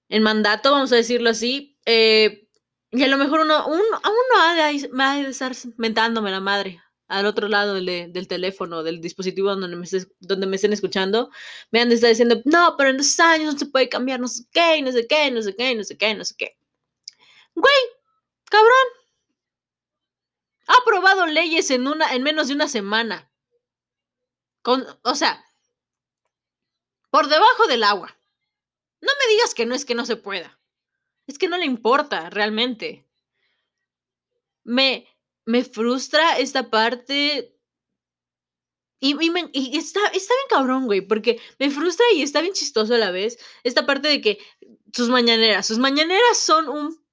en, 0.10 0.24
mandato, 0.24 0.72
vamos 0.72 0.92
a 0.92 0.96
decirlo 0.96 1.30
así, 1.30 1.78
eh, 1.86 2.48
y 2.90 3.04
a 3.04 3.08
lo 3.08 3.18
mejor 3.18 3.42
uno, 3.42 3.68
uno, 3.68 3.84
a 4.02 4.10
uno 4.10 4.42
ha 4.42 4.56
de, 4.56 4.90
ha 5.00 5.16
de 5.18 5.30
estar 5.30 5.54
mentándome 5.78 6.32
la 6.32 6.40
madre 6.40 6.83
al 7.14 7.26
otro 7.28 7.48
lado 7.48 7.76
del, 7.76 8.12
del 8.12 8.28
teléfono, 8.28 8.84
del 8.84 9.00
dispositivo 9.00 9.56
donde 9.56 9.76
me, 9.76 9.88
donde 10.20 10.48
me 10.48 10.56
estén 10.56 10.74
escuchando, 10.74 11.30
me 11.72 11.80
han 11.80 11.90
de 11.90 11.96
estar 11.96 12.10
diciendo, 12.10 12.42
no, 12.46 12.76
pero 12.78 12.90
en 12.90 12.98
dos 12.98 13.20
años 13.20 13.54
no 13.54 13.60
se 13.60 13.68
puede 13.68 13.88
cambiar 13.88 14.20
no 14.20 14.28
sé 14.28 14.46
qué, 14.52 14.82
no 14.82 14.92
sé 14.92 15.08
qué, 15.08 15.30
no 15.32 15.42
sé 15.42 15.56
qué, 15.56 15.76
no 15.76 15.84
sé 15.84 15.98
qué, 15.98 16.16
no 16.16 16.26
sé 16.26 16.36
qué. 16.38 16.58
Güey, 17.56 17.76
cabrón. 18.46 18.88
Ha 20.68 20.78
aprobado 20.78 21.28
leyes 21.28 21.70
en, 21.72 21.88
una, 21.88 22.14
en 22.14 22.24
menos 22.24 22.48
de 22.48 22.56
una 22.56 22.68
semana. 22.68 23.30
Con, 24.62 24.86
o 25.04 25.16
sea, 25.16 25.46
por 27.12 27.28
debajo 27.28 27.68
del 27.68 27.84
agua. 27.84 28.18
No 29.02 29.12
me 29.20 29.34
digas 29.34 29.54
que 29.54 29.66
no 29.66 29.76
es 29.76 29.86
que 29.86 29.94
no 29.94 30.06
se 30.06 30.16
pueda. 30.16 30.60
Es 31.28 31.38
que 31.38 31.48
no 31.48 31.58
le 31.58 31.66
importa 31.66 32.30
realmente. 32.30 33.06
Me, 34.64 35.06
me 35.46 35.64
frustra 35.64 36.38
esta 36.40 36.70
parte. 36.70 37.56
Y, 39.00 39.16
me, 39.16 39.52
está, 39.54 40.00
está 40.14 40.34
bien 40.34 40.48
cabrón, 40.50 40.86
güey, 40.86 41.02
porque 41.02 41.40
me 41.60 41.70
frustra 41.70 42.06
y 42.16 42.22
está 42.22 42.40
bien 42.40 42.54
chistoso 42.54 42.96
a 42.96 42.98
la 42.98 43.12
vez 43.12 43.38
esta 43.64 43.86
parte 43.86 44.08
de 44.08 44.22
que 44.22 44.40
sus 44.94 45.10
mañaneras, 45.10 45.68
sus 45.68 45.78
mañaneras 45.78 46.38
son 46.38 46.70
un... 46.70 47.04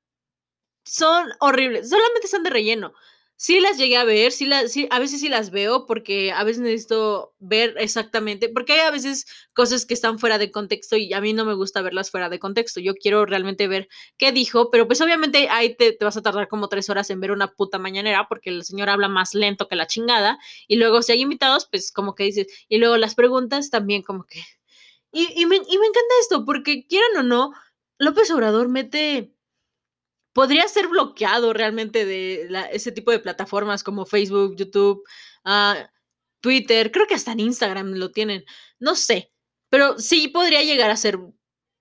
Son 0.84 1.28
horribles, 1.40 1.90
solamente 1.90 2.24
están 2.24 2.42
de 2.42 2.50
relleno. 2.50 2.94
Sí 3.42 3.58
las 3.58 3.78
llegué 3.78 3.96
a 3.96 4.04
ver, 4.04 4.32
sí, 4.32 4.44
las, 4.44 4.70
sí 4.70 4.86
a 4.90 4.98
veces 4.98 5.20
sí 5.20 5.30
las 5.30 5.50
veo 5.50 5.86
porque 5.86 6.30
a 6.30 6.44
veces 6.44 6.60
necesito 6.60 7.34
ver 7.38 7.74
exactamente, 7.78 8.50
porque 8.50 8.74
hay 8.74 8.80
a 8.80 8.90
veces 8.90 9.24
cosas 9.54 9.86
que 9.86 9.94
están 9.94 10.18
fuera 10.18 10.36
de 10.36 10.50
contexto 10.50 10.98
y 10.98 11.14
a 11.14 11.22
mí 11.22 11.32
no 11.32 11.46
me 11.46 11.54
gusta 11.54 11.80
verlas 11.80 12.10
fuera 12.10 12.28
de 12.28 12.38
contexto. 12.38 12.80
Yo 12.80 12.92
quiero 12.94 13.24
realmente 13.24 13.66
ver 13.66 13.88
qué 14.18 14.30
dijo, 14.30 14.70
pero 14.70 14.86
pues 14.86 15.00
obviamente 15.00 15.48
ahí 15.48 15.74
te, 15.74 15.92
te 15.92 16.04
vas 16.04 16.18
a 16.18 16.22
tardar 16.22 16.48
como 16.48 16.68
tres 16.68 16.90
horas 16.90 17.08
en 17.08 17.20
ver 17.20 17.32
una 17.32 17.54
puta 17.54 17.78
mañanera 17.78 18.26
porque 18.28 18.50
el 18.50 18.62
señor 18.62 18.90
habla 18.90 19.08
más 19.08 19.32
lento 19.32 19.68
que 19.68 19.76
la 19.76 19.86
chingada 19.86 20.38
y 20.68 20.76
luego 20.76 21.00
si 21.00 21.12
hay 21.12 21.22
invitados, 21.22 21.66
pues 21.70 21.92
como 21.92 22.14
que 22.14 22.24
dices, 22.24 22.46
y 22.68 22.76
luego 22.76 22.98
las 22.98 23.14
preguntas 23.14 23.70
también 23.70 24.02
como 24.02 24.26
que... 24.26 24.42
Y, 25.12 25.32
y, 25.34 25.46
me, 25.46 25.56
y 25.56 25.78
me 25.78 25.86
encanta 25.86 26.14
esto 26.20 26.44
porque 26.44 26.86
quieran 26.86 27.16
o 27.16 27.22
no, 27.22 27.52
López 27.96 28.30
Obrador 28.32 28.68
mete 28.68 29.32
podría 30.32 30.66
ser 30.68 30.88
bloqueado 30.88 31.52
realmente 31.52 32.04
de 32.04 32.46
la, 32.48 32.64
ese 32.66 32.92
tipo 32.92 33.10
de 33.10 33.18
plataformas 33.18 33.82
como 33.82 34.06
Facebook, 34.06 34.56
YouTube, 34.56 35.02
uh, 35.44 35.86
Twitter, 36.40 36.90
creo 36.92 37.06
que 37.06 37.14
hasta 37.14 37.32
en 37.32 37.40
Instagram 37.40 37.92
lo 37.94 38.12
tienen, 38.12 38.44
no 38.78 38.94
sé, 38.94 39.32
pero 39.68 39.98
sí 39.98 40.28
podría 40.28 40.62
llegar 40.62 40.90
a 40.90 40.96
ser 40.96 41.18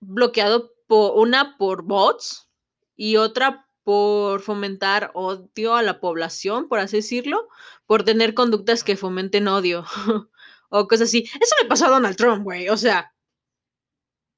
bloqueado 0.00 0.72
por 0.86 1.16
una 1.18 1.56
por 1.56 1.84
bots 1.84 2.48
y 2.96 3.16
otra 3.16 3.66
por 3.84 4.42
fomentar 4.42 5.10
odio 5.14 5.74
a 5.74 5.82
la 5.82 6.00
población, 6.00 6.68
por 6.68 6.80
así 6.80 6.98
decirlo, 6.98 7.48
por 7.86 8.04
tener 8.04 8.34
conductas 8.34 8.84
que 8.84 8.96
fomenten 8.96 9.48
odio 9.48 9.84
o 10.70 10.88
cosas 10.88 11.08
así. 11.08 11.28
Eso 11.40 11.54
le 11.62 11.68
pasó 11.68 11.86
a 11.86 11.90
Donald 11.90 12.16
Trump, 12.16 12.44
güey, 12.44 12.68
o 12.68 12.76
sea, 12.76 13.14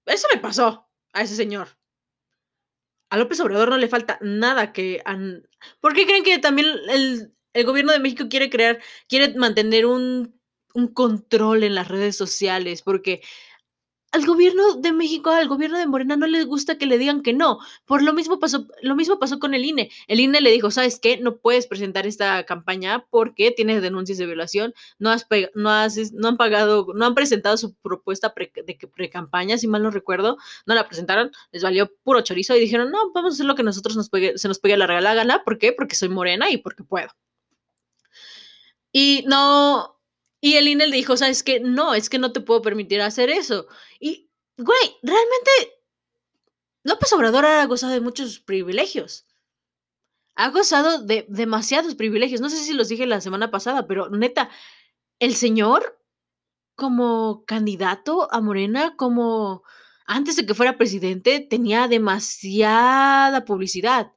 eso 0.07 0.29
le 0.33 0.41
pasó 0.41 0.89
a 1.13 1.23
ese 1.23 1.37
señor 1.37 1.69
a 3.13 3.19
López 3.19 3.39
Obrador 3.41 3.69
no 3.69 3.77
le 3.77 3.89
falta 3.89 4.19
nada 4.23 4.73
que... 4.73 5.03
Han... 5.05 5.47
¿Por 5.81 5.93
qué 5.93 6.07
creen 6.07 6.25
que 6.25 6.39
también 6.39 6.69
el, 6.89 7.35
el, 7.53 7.67
gobierno 7.67 7.93
de 7.93 7.99
México 7.99 8.25
quiere 8.31 8.49
crear, 8.49 8.81
quiere 9.07 9.35
mantener 9.35 9.85
un, 9.85 10.41
un, 10.73 10.89
control 10.95 11.63
en 11.63 11.75
las 11.75 11.89
redes 11.89 12.17
sociales? 12.17 12.81
Porque 12.81 13.21
al 14.13 14.27
gobierno 14.27 14.75
de 14.75 14.93
México, 14.93 15.31
al 15.31 15.49
gobierno 15.49 15.79
de 15.79 15.87
Morena 15.87 16.17
no 16.17 16.27
les 16.27 16.47
gusta 16.47 16.77
que 16.77 16.85
le 16.87 16.99
digan 16.99 17.23
que 17.23 17.33
no. 17.33 17.59
Por 17.87 18.03
lo 18.03 18.13
mismo 18.13 18.39
pasó, 18.39 18.67
lo 18.83 18.95
mismo 18.95 19.19
pasó 19.19 19.39
con 19.39 19.55
el 19.55 19.65
INE. 19.65 19.91
El 20.07 20.21
INE 20.21 20.43
le 20.43 20.51
dijo, 20.51 20.71
¿sabes 20.71 21.01
qué? 21.01 21.17
No 21.17 21.39
puedes 21.39 21.67
presentar 21.67 22.07
esta 22.07 22.45
campaña 22.45 23.07
porque 23.11 23.51
tienes 23.51 23.81
denuncias 23.81 24.19
de 24.19 24.27
violación, 24.27 24.75
no 24.99 25.11
has, 25.11 25.27
no 25.55 25.71
has, 25.71 26.13
no 26.13 26.29
han 26.29 26.37
pagado, 26.37 26.89
no 26.95 27.07
han 27.07 27.15
presentado 27.15 27.57
su 27.57 27.75
propuesta 27.75 28.35
pre, 28.35 28.53
de 28.55 28.79
pre-campaña, 28.95 29.57
si 29.57 29.67
mal 29.67 29.83
no 29.83 29.91
recuerdo, 29.91 30.37
no 30.67 30.75
la 30.75 30.87
presentaron, 30.87 31.33
les 31.51 31.63
valió 31.63 31.91
puro 32.05 32.21
chorizo 32.21 32.55
y 32.55 32.61
dijeron, 32.61 32.91
no, 32.91 33.13
vamos 33.15 33.33
a 33.33 33.35
hacer 33.35 33.47
lo 33.47 33.55
que 33.55 33.63
nosotros 33.63 33.97
nos 33.97 34.11
pegue, 34.11 34.37
se 34.37 34.49
nos 34.49 34.59
pegue 34.59 34.77
la 34.77 34.87
regala 34.87 35.15
gana. 35.15 35.43
¿Por 35.43 35.59
qué? 35.59 35.73
Porque 35.73 35.97
soy 35.97 36.11
morena 36.11 36.51
y 36.51 36.59
porque 36.59 36.85
puedo. 36.85 37.09
Y 38.93 39.25
no, 39.27 39.99
y 40.45 40.57
el 40.57 40.67
INE 40.67 40.89
le 40.89 40.97
dijo, 40.97 41.17
¿sabes 41.17 41.45
qué? 41.45 41.61
No, 41.61 41.95
es 41.95 42.11
que 42.11 42.19
no 42.19 42.33
te 42.33 42.41
puedo 42.41 42.63
permitir 42.63 43.01
hacer 43.01 43.31
eso. 43.31 43.69
Y, 44.01 44.29
güey, 44.59 44.97
realmente 45.01 45.51
López 46.83 47.13
Obrador 47.13 47.47
ha 47.47 47.65
gozado 47.67 47.93
de 47.93 48.01
muchos 48.01 48.41
privilegios. 48.41 49.25
Ha 50.35 50.51
gozado 50.51 50.99
de 50.99 51.27
demasiados 51.29 51.95
privilegios. 51.95 52.41
No 52.41 52.51
sé 52.51 52.57
si 52.57 52.73
los 52.73 52.89
dije 52.89 53.07
la 53.07 53.21
semana 53.21 53.53
pasada, 53.53 53.87
pero 53.87 54.11
neta, 54.11 54.51
el 55.21 55.37
señor 55.37 56.03
como 56.75 57.45
candidato 57.47 58.29
a 58.33 58.41
Morena, 58.41 58.97
como 58.97 59.63
antes 60.07 60.35
de 60.35 60.45
que 60.45 60.55
fuera 60.55 60.77
presidente, 60.77 61.39
tenía 61.39 61.87
demasiada 61.87 63.45
publicidad. 63.45 64.13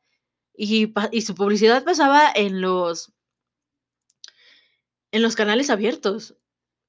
Y, 0.55 0.91
y 1.11 1.21
su 1.21 1.35
publicidad 1.35 1.83
pasaba 1.83 2.31
en 2.33 2.61
los 2.61 3.14
en 5.15 5.21
los 5.21 5.37
canales 5.37 5.69
abiertos. 5.69 6.35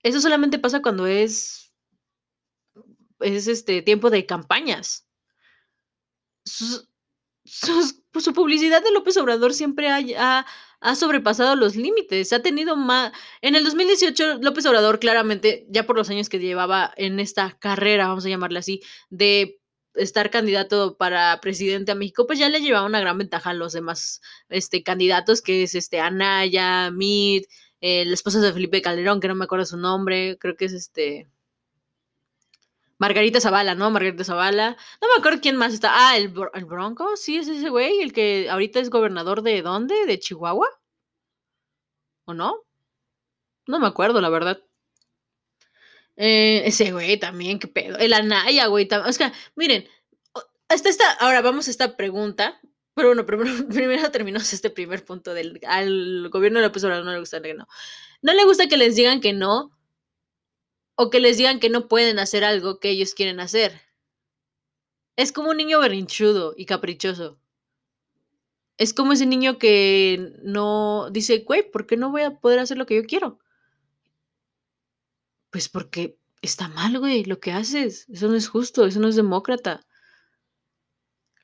Eso 0.03 0.20
solamente 0.20 0.59
pasa 0.59 0.83
cuando 0.83 1.07
es, 1.07 1.72
es 3.20 3.47
este 3.47 3.83
tiempo 3.83 4.11
de 4.11 4.27
campañas. 4.27 5.07
Pues 8.11 8.24
su 8.24 8.33
publicidad 8.33 8.83
de 8.83 8.91
López 8.91 9.16
Obrador 9.18 9.55
siempre 9.55 9.91
ha, 9.91 10.01
ha, 10.18 10.47
ha, 10.81 10.95
sobrepasado 10.97 11.55
los 11.55 11.77
límites. 11.77 12.33
Ha 12.33 12.43
tenido 12.43 12.74
más. 12.74 13.12
En 13.43 13.55
el 13.55 13.62
2018, 13.62 14.39
López 14.43 14.66
Obrador, 14.66 14.99
claramente, 14.99 15.64
ya 15.68 15.87
por 15.87 15.95
los 15.95 16.11
años 16.11 16.29
que 16.29 16.41
llevaba 16.41 16.93
en 16.97 17.20
esta 17.20 17.57
carrera, 17.61 18.09
vamos 18.09 18.27
a 18.27 18.29
llamarla 18.29 18.59
así, 18.59 18.83
de 19.09 19.61
estar 19.95 20.31
candidato 20.31 20.97
para 20.97 21.41
presidente 21.41 21.93
a 21.93 21.95
México, 21.95 22.27
pues 22.27 22.41
ya 22.41 22.49
le 22.49 22.61
llevaba 22.61 22.87
una 22.87 23.01
gran 23.01 23.18
ventaja 23.18 23.51
a 23.51 23.55
los 23.55 23.72
demás 23.72 24.20
este, 24.49 24.83
candidatos, 24.83 25.43
que 25.43 25.62
es 25.62 25.77
este 25.77 26.01
Anaya, 26.01 26.91
Mid, 26.91 27.45
eh, 27.81 28.05
la 28.05 28.14
esposa 28.14 28.41
de 28.41 28.53
Felipe 28.53 28.83
Calderón, 28.83 29.20
que 29.20 29.29
no 29.29 29.35
me 29.35 29.45
acuerdo 29.45 29.66
su 29.66 29.77
nombre, 29.77 30.39
creo 30.39 30.57
que 30.57 30.66
es 30.66 30.72
este. 30.72 31.29
Margarita 32.99 33.41
Zavala, 33.41 33.74
¿no? 33.74 33.91
Margarita 33.91 34.24
Zavala. 34.24 34.77
No 35.03 35.09
me 35.09 35.18
acuerdo 35.18 35.41
quién 35.43 35.57
más 35.57 35.74
está. 35.74 35.91
Ah, 35.93 36.16
el, 36.16 36.33
el 36.55 36.64
Bronco, 36.64 37.16
sí, 37.16 37.37
es 37.37 37.49
ese 37.49 37.68
güey, 37.68 38.01
el 38.01 38.12
que 38.12 38.49
ahorita 38.51 38.81
es 38.81 38.91
gobernador 38.91 39.43
de 39.43 39.62
dónde? 39.62 40.07
¿De 40.07 40.18
Chihuahua? 40.18 40.68
¿O 42.27 42.35
no? 42.35 42.64
No 43.66 43.79
me 43.79 43.87
acuerdo, 43.87 44.20
la 44.20 44.29
verdad. 44.29 44.62
Eh, 46.16 46.62
ese 46.64 46.93
güey 46.93 47.18
también, 47.18 47.59
qué 47.59 47.68
pedo. 47.68 47.99
El 47.99 48.14
Anaya, 48.14 48.66
güey. 48.66 48.89
O 49.07 49.12
sea, 49.12 49.33
miren, 49.55 49.87
hasta 50.68 50.89
esta, 50.89 51.12
ahora 51.14 51.43
vamos 51.43 51.68
a 51.68 51.70
esta 51.70 51.97
pregunta. 51.97 52.61
Pero 52.97 53.09
bueno, 53.09 53.26
primero, 53.26 54.11
terminamos 54.11 54.53
este 54.55 54.70
primer 54.70 55.05
punto 55.05 55.34
del 55.34 55.61
al 55.66 56.30
gobierno 56.30 56.59
de 56.59 56.66
López 56.66 56.82
Obrador 56.82 57.05
no 57.05 57.12
le 57.12 57.20
gusta 57.20 57.42
que 57.42 57.53
no. 57.53 57.68
No 58.22 58.32
le 58.32 58.44
gusta 58.44 58.68
que 58.68 58.78
les 58.78 58.97
digan 58.97 59.20
que 59.20 59.34
no 59.34 59.70
o 60.97 61.11
que 61.11 61.20
les 61.20 61.36
digan 61.36 61.61
que 61.61 61.68
no 61.68 61.88
pueden 61.88 62.18
hacer 62.18 62.42
algo 62.42 62.80
que 62.80 62.88
ellos 62.88 63.12
quieren 63.12 63.38
hacer. 63.38 63.82
Es 65.14 65.30
como 65.30 65.51
un 65.51 65.59
niño 65.59 65.78
berrinchudo 65.78 66.55
y 66.57 66.64
caprichoso. 66.64 67.38
Es 68.78 68.94
como 68.94 69.12
ese 69.12 69.26
niño 69.26 69.59
que 69.59 70.32
no 70.42 71.11
dice, 71.11 71.40
güey, 71.40 71.70
¿por 71.70 71.86
qué 71.86 71.99
no 71.99 72.11
voy 72.11 72.22
a 72.22 72.40
poder 72.40 72.61
hacer 72.61 72.78
lo 72.78 72.86
que 72.86 72.97
yo 72.97 73.05
quiero? 73.05 73.38
Pues 75.51 75.68
porque 75.68 76.18
está 76.40 76.68
mal, 76.68 76.99
güey, 76.99 77.24
lo 77.24 77.40
que 77.40 77.53
haces. 77.53 78.09
Eso 78.09 78.28
no 78.28 78.36
es 78.36 78.49
justo, 78.49 78.86
eso 78.86 79.01
no 79.01 79.09
es 79.09 79.16
demócrata. 79.16 79.86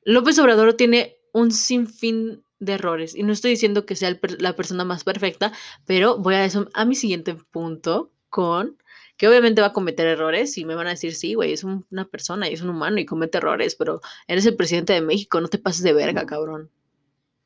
López 0.05 0.39
Obrador 0.39 0.75
tiene 0.75 1.22
un 1.33 1.51
sinfín 1.51 2.43
de 2.59 2.75
errores. 2.75 3.15
Y 3.17 3.23
no 3.25 3.33
estoy 3.33 3.51
diciendo 3.53 3.87
que 3.87 3.97
sea 3.97 4.09
el, 4.09 4.21
la 4.39 4.55
persona 4.55 4.85
más 4.85 5.05
perfecta, 5.05 5.53
pero 5.87 6.19
voy 6.19 6.35
a 6.35 6.45
eso 6.45 6.69
a 6.75 6.85
mi 6.85 6.95
siguiente 6.95 7.35
punto 7.35 8.11
con 8.31 8.77
que 9.17 9.29
obviamente 9.29 9.61
va 9.61 9.69
a 9.69 9.73
cometer 9.73 10.07
errores 10.07 10.57
y 10.59 10.65
me 10.65 10.75
van 10.75 10.87
a 10.87 10.91
decir, 10.91 11.15
sí, 11.15 11.35
güey, 11.35 11.53
es 11.53 11.65
un- 11.65 11.87
una 11.91 12.07
persona 12.07 12.49
y 12.49 12.55
es 12.55 12.61
un 12.63 12.71
humano 12.71 12.99
y 12.99 13.07
comete 13.07 13.39
errores, 13.39 13.75
pero 13.77 14.01
eres 14.27 14.47
el 14.47 14.57
presidente 14.57 14.93
de 14.95 15.01
México, 15.01 15.41
no 15.41 15.49
te 15.49 15.59
pases 15.59 15.83
de 15.83 15.93
verga, 15.93 16.25
cabrón. 16.27 16.71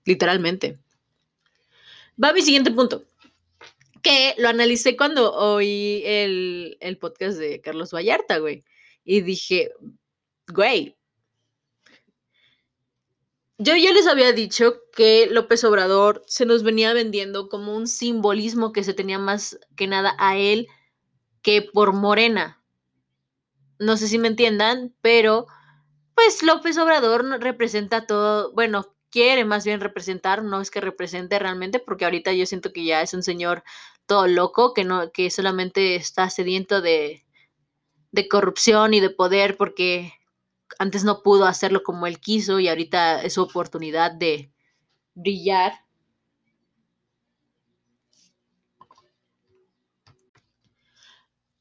Literalmente. 0.05 0.79
Va 2.23 2.33
mi 2.33 2.41
siguiente 2.41 2.71
punto, 2.71 3.05
que 4.03 4.35
lo 4.39 4.49
analicé 4.49 4.97
cuando 4.97 5.35
oí 5.35 6.03
el, 6.05 6.79
el 6.81 6.97
podcast 6.97 7.39
de 7.39 7.61
Carlos 7.61 7.93
Vallarta, 7.93 8.39
güey, 8.39 8.65
y 9.05 9.21
dije, 9.21 9.73
güey, 10.49 10.96
yo 13.59 13.75
ya 13.77 13.93
les 13.93 14.07
había 14.07 14.33
dicho 14.33 14.83
que 14.93 15.29
López 15.31 15.65
Obrador 15.65 16.23
se 16.27 16.45
nos 16.45 16.63
venía 16.63 16.93
vendiendo 16.93 17.49
como 17.49 17.75
un 17.75 17.87
simbolismo 17.87 18.73
que 18.73 18.85
se 18.85 18.95
tenía 18.95 19.19
más 19.19 19.59
que 19.77 19.87
nada 19.87 20.15
a 20.19 20.37
él 20.37 20.69
que 21.43 21.63
por 21.63 21.93
Morena. 21.93 22.63
No 23.79 23.97
sé 23.97 24.09
si 24.09 24.19
me 24.19 24.29
entiendan, 24.29 24.95
pero 25.01 25.47
pues 26.15 26.43
López 26.43 26.77
Obrador 26.79 27.25
representa 27.41 28.07
todo, 28.07 28.53
bueno, 28.53 28.95
quiere 29.11 29.45
más 29.45 29.65
bien 29.65 29.81
representar, 29.81 30.43
no 30.43 30.61
es 30.61 30.71
que 30.71 30.81
represente 30.81 31.39
realmente, 31.39 31.79
porque 31.79 32.05
ahorita 32.05 32.33
yo 32.33 32.47
siento 32.47 32.73
que 32.73 32.85
ya 32.85 33.03
es 33.03 33.15
un 33.15 33.23
señor 33.23 33.65
todo 34.07 34.27
loco, 34.27 34.75
que 34.75 34.85
no, 34.85 35.11
que 35.13 35.31
solamente 35.31 35.97
está 35.97 36.29
sediento 36.31 36.81
de, 36.81 37.25
de 38.13 38.29
corrupción 38.29 38.95
y 38.95 39.01
de 39.01 39.11
poder, 39.11 39.57
porque 39.57 40.13
antes 40.79 41.05
no 41.05 41.23
pudo 41.23 41.47
hacerlo 41.47 41.83
como 41.83 42.07
él 42.07 42.21
quiso 42.21 42.61
y 42.61 42.69
ahorita 42.69 43.23
es 43.23 43.35
su 43.35 43.43
oportunidad 43.43 44.13
de 44.13 44.53
brillar. 45.15 45.73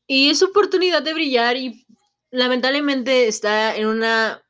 Y 0.07 0.29
es 0.29 0.39
su 0.39 0.45
oportunidad 0.45 1.01
de 1.01 1.13
brillar 1.13 1.57
y 1.57 1.87
lamentablemente 2.29 3.27
está 3.27 3.75
en 3.75 3.87
una... 3.87 4.43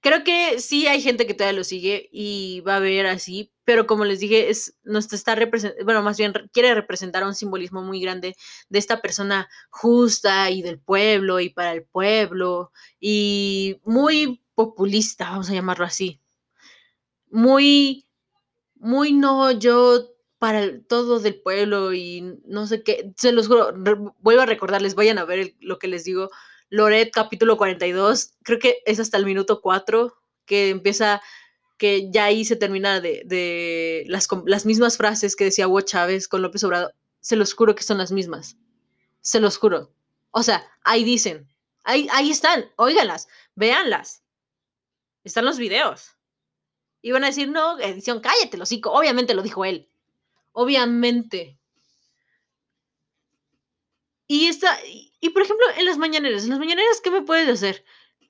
Creo 0.00 0.22
que 0.22 0.60
sí 0.60 0.86
hay 0.86 1.00
gente 1.00 1.26
que 1.26 1.32
todavía 1.32 1.58
lo 1.58 1.64
sigue 1.64 2.10
y 2.12 2.60
va 2.60 2.76
a 2.76 2.80
ver 2.80 3.06
así, 3.06 3.53
pero 3.64 3.86
como 3.86 4.04
les 4.04 4.20
dije, 4.20 4.50
es, 4.50 4.76
nos 4.84 5.12
está 5.12 5.34
representando, 5.34 5.84
bueno, 5.84 6.02
más 6.02 6.18
bien 6.18 6.34
re- 6.34 6.48
quiere 6.52 6.74
representar 6.74 7.24
un 7.24 7.34
simbolismo 7.34 7.82
muy 7.82 8.00
grande 8.00 8.36
de 8.68 8.78
esta 8.78 9.00
persona 9.02 9.48
justa 9.70 10.50
y 10.50 10.62
del 10.62 10.78
pueblo 10.80 11.40
y 11.40 11.50
para 11.50 11.72
el 11.72 11.84
pueblo 11.84 12.72
y 13.00 13.80
muy 13.84 14.42
populista, 14.54 15.30
vamos 15.30 15.50
a 15.50 15.54
llamarlo 15.54 15.84
así. 15.84 16.20
Muy, 17.30 18.06
muy 18.76 19.12
no, 19.12 19.50
yo 19.52 20.10
para 20.38 20.62
el- 20.64 20.86
todo 20.86 21.20
del 21.20 21.40
pueblo 21.40 21.94
y 21.94 22.40
no 22.46 22.66
sé 22.66 22.82
qué, 22.82 23.12
se 23.16 23.32
los 23.32 23.48
juro, 23.48 23.72
vuelvo 24.20 24.42
a 24.42 24.46
recordarles, 24.46 24.94
vayan 24.94 25.18
a 25.18 25.24
ver 25.24 25.54
lo 25.60 25.78
que 25.78 25.88
les 25.88 26.04
digo, 26.04 26.30
Loret 26.70 27.10
capítulo 27.12 27.56
42, 27.56 28.34
creo 28.44 28.58
que 28.58 28.78
es 28.86 29.00
hasta 29.00 29.18
el 29.18 29.26
minuto 29.26 29.60
4 29.62 30.14
que 30.46 30.70
empieza, 30.70 31.22
que 31.76 32.10
ya 32.10 32.24
ahí 32.26 32.44
se 32.44 32.56
termina 32.56 33.00
de, 33.00 33.22
de 33.26 34.04
las, 34.06 34.28
las 34.46 34.66
mismas 34.66 34.96
frases 34.96 35.36
que 35.36 35.44
decía 35.44 35.68
Hugo 35.68 35.80
Chávez 35.80 36.28
con 36.28 36.42
López 36.42 36.64
Obrador, 36.64 36.94
se 37.20 37.36
los 37.36 37.54
juro 37.54 37.74
que 37.74 37.82
son 37.82 37.98
las 37.98 38.12
mismas, 38.12 38.56
se 39.20 39.40
los 39.40 39.56
juro. 39.56 39.92
O 40.30 40.42
sea, 40.42 40.68
ahí 40.82 41.04
dicen, 41.04 41.48
ahí, 41.82 42.08
ahí 42.12 42.30
están, 42.30 42.70
óiganlas, 42.76 43.28
véanlas, 43.54 44.22
están 45.24 45.44
los 45.44 45.58
videos. 45.58 46.16
Y 47.02 47.12
van 47.12 47.24
a 47.24 47.28
decir, 47.28 47.48
no, 47.48 47.78
edición, 47.80 48.20
cállate, 48.20 48.56
lo 48.56 48.64
obviamente 48.90 49.34
lo 49.34 49.42
dijo 49.42 49.64
él. 49.64 49.90
Obviamente. 50.52 51.58
Y 54.26 54.46
esta, 54.46 54.78
y, 54.86 55.12
y, 55.20 55.30
por 55.30 55.42
ejemplo, 55.42 55.66
en 55.76 55.84
las 55.84 55.98
mañaneras, 55.98 56.44
en 56.44 56.50
las 56.50 56.58
mañaneras, 56.58 57.00
¿qué 57.02 57.10
me 57.10 57.22
puedes 57.22 57.48
hacer? 57.48 57.84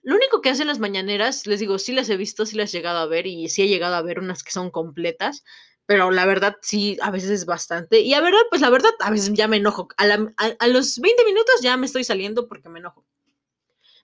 Lo 0.05 0.14
único 0.14 0.42
que 0.42 0.50
hacen 0.50 0.66
las 0.66 0.78
mañaneras, 0.78 1.46
les 1.46 1.61
digo, 1.61 1.78
sí 1.78 1.92
las 1.92 2.11
he 2.11 2.16
visto, 2.18 2.44
sí 2.44 2.57
las 2.57 2.72
he 2.74 2.78
llegado 2.78 2.98
a 2.98 3.07
ver 3.07 3.26
y 3.26 3.48
sí 3.48 3.62
he 3.62 3.68
llegado 3.68 3.94
a 3.94 4.02
ver 4.02 4.20
unas 4.20 4.42
que 4.42 4.52
son 4.52 4.70
completas, 4.70 5.44
pero 5.86 6.11
la 6.11 6.26
verdad 6.26 6.57
sí, 6.61 6.98
a 7.00 7.11
veces 7.11 7.30
es 7.30 7.46
bastante. 7.46 8.00
Y 8.00 8.12
a 8.14 8.20
verdad, 8.20 8.40
pues 8.50 8.61
la 8.61 8.70
verdad, 8.70 8.92
a 9.00 9.11
veces 9.11 9.32
ya 9.32 9.48
me 9.48 9.57
enojo. 9.57 9.88
A, 9.96 10.05
a, 10.05 10.68
los 10.68 10.98
20 10.98 11.24
minutos 11.24 11.55
ya 11.62 11.76
me 11.78 11.86
estoy 11.86 12.05
saliendo 12.05 12.48
porque 12.48 12.68
me 12.68 12.80
enojo. 12.80 13.07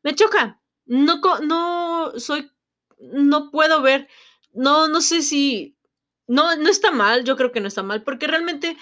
Me 0.03 0.15
choca. 0.15 0.61
No, 0.87 1.21
no 1.43 2.13
soy, 2.19 2.51
no 2.99 3.51
puedo 3.51 3.83
ver, 3.83 4.09
no, 4.53 4.89
no 4.89 5.01
sé 5.01 5.23
si, 5.23 5.77
no, 6.27 6.57
no 6.57 6.69
está 6.69 6.91
mal, 6.91 7.25
yo 7.25 7.37
creo 7.37 7.53
que 7.53 7.61
no 7.61 7.69
está 7.69 7.83
mal, 7.83 8.03
porque 8.03 8.27
realmente 8.27 8.77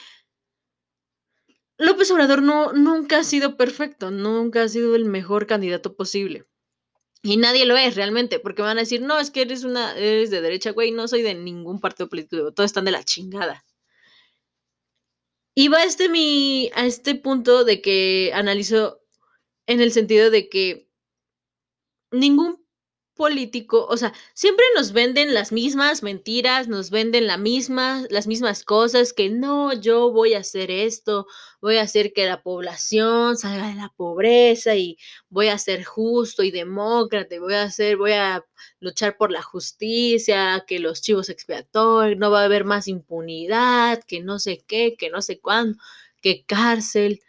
López 1.78 2.10
Obrador 2.10 2.42
no, 2.42 2.72
nunca 2.72 3.18
ha 3.18 3.24
sido 3.24 3.56
perfecto, 3.56 4.10
nunca 4.10 4.62
ha 4.62 4.68
sido 4.68 4.96
el 4.96 5.04
mejor 5.04 5.46
candidato 5.46 5.96
posible. 5.96 6.47
Y 7.22 7.36
nadie 7.36 7.66
lo 7.66 7.76
es 7.76 7.96
realmente, 7.96 8.38
porque 8.38 8.62
van 8.62 8.78
a 8.78 8.82
decir, 8.82 9.02
no, 9.02 9.18
es 9.18 9.30
que 9.30 9.42
eres 9.42 9.64
una, 9.64 9.96
eres 9.96 10.30
de 10.30 10.40
derecha, 10.40 10.70
güey, 10.70 10.92
no 10.92 11.08
soy 11.08 11.22
de 11.22 11.34
ningún 11.34 11.80
partido 11.80 12.08
político, 12.08 12.52
todos 12.52 12.68
están 12.68 12.84
de 12.84 12.92
la 12.92 13.02
chingada. 13.02 13.64
Y 15.54 15.68
va 15.68 15.82
este 15.82 16.08
mi, 16.08 16.70
a 16.74 16.86
este 16.86 17.16
punto 17.16 17.64
de 17.64 17.82
que 17.82 18.30
analizo 18.32 19.00
en 19.66 19.80
el 19.80 19.92
sentido 19.92 20.30
de 20.30 20.48
que 20.48 20.88
ningún 22.12 22.64
político, 23.16 23.86
o 23.90 23.96
sea, 23.96 24.14
siempre 24.32 24.64
nos 24.76 24.92
venden 24.92 25.34
las 25.34 25.50
mismas 25.52 26.02
mentiras, 26.04 26.68
nos 26.68 26.90
venden 26.90 27.26
la 27.26 27.36
misma, 27.36 28.04
las 28.10 28.28
mismas 28.28 28.64
cosas, 28.64 29.12
que 29.12 29.28
no, 29.28 29.72
yo 29.72 30.12
voy 30.12 30.34
a 30.34 30.38
hacer 30.38 30.70
esto, 30.70 31.26
voy 31.60 31.78
a 31.78 31.82
hacer 31.82 32.12
que 32.12 32.26
la 32.26 32.42
población 32.42 33.36
salga 33.36 33.68
de 33.68 33.74
la 33.74 33.88
pobreza 33.96 34.74
y 34.76 34.98
voy 35.28 35.48
a 35.48 35.58
ser 35.58 35.84
justo 35.84 36.42
y 36.42 36.50
demócrata, 36.50 37.38
voy 37.40 37.54
a 37.54 37.64
hacer, 37.64 37.96
voy 37.96 38.12
a 38.12 38.44
luchar 38.80 39.16
por 39.16 39.30
la 39.32 39.42
justicia, 39.42 40.64
que 40.66 40.78
los 40.78 41.02
chivos 41.02 41.28
expiatorios, 41.28 42.18
no 42.18 42.30
va 42.30 42.42
a 42.42 42.44
haber 42.44 42.64
más 42.64 42.88
impunidad, 42.88 44.02
que 44.04 44.20
no 44.20 44.38
sé 44.38 44.64
qué, 44.66 44.96
que 44.98 45.10
no 45.10 45.22
sé 45.22 45.40
cuándo, 45.40 45.78
que 46.22 46.44
cárcel. 46.46 47.20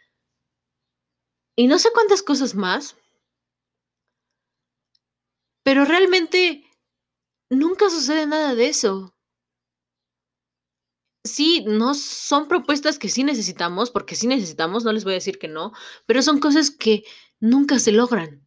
Y 1.56 1.66
no 1.66 1.78
sé 1.78 1.90
cuántas 1.92 2.22
cosas 2.22 2.54
más. 2.54 2.96
Pero 5.62 5.84
realmente 5.84 6.64
nunca 7.50 7.90
sucede 7.90 8.26
nada 8.26 8.54
de 8.54 8.68
eso. 8.68 9.14
Sí, 11.24 11.64
no 11.66 11.92
son 11.94 12.48
propuestas 12.48 12.98
que 12.98 13.08
sí 13.10 13.24
necesitamos, 13.24 13.90
porque 13.90 14.16
sí 14.16 14.26
necesitamos, 14.26 14.84
no 14.84 14.92
les 14.92 15.04
voy 15.04 15.12
a 15.12 15.16
decir 15.16 15.38
que 15.38 15.48
no, 15.48 15.72
pero 16.06 16.22
son 16.22 16.40
cosas 16.40 16.70
que 16.70 17.04
nunca 17.40 17.78
se 17.78 17.92
logran. 17.92 18.42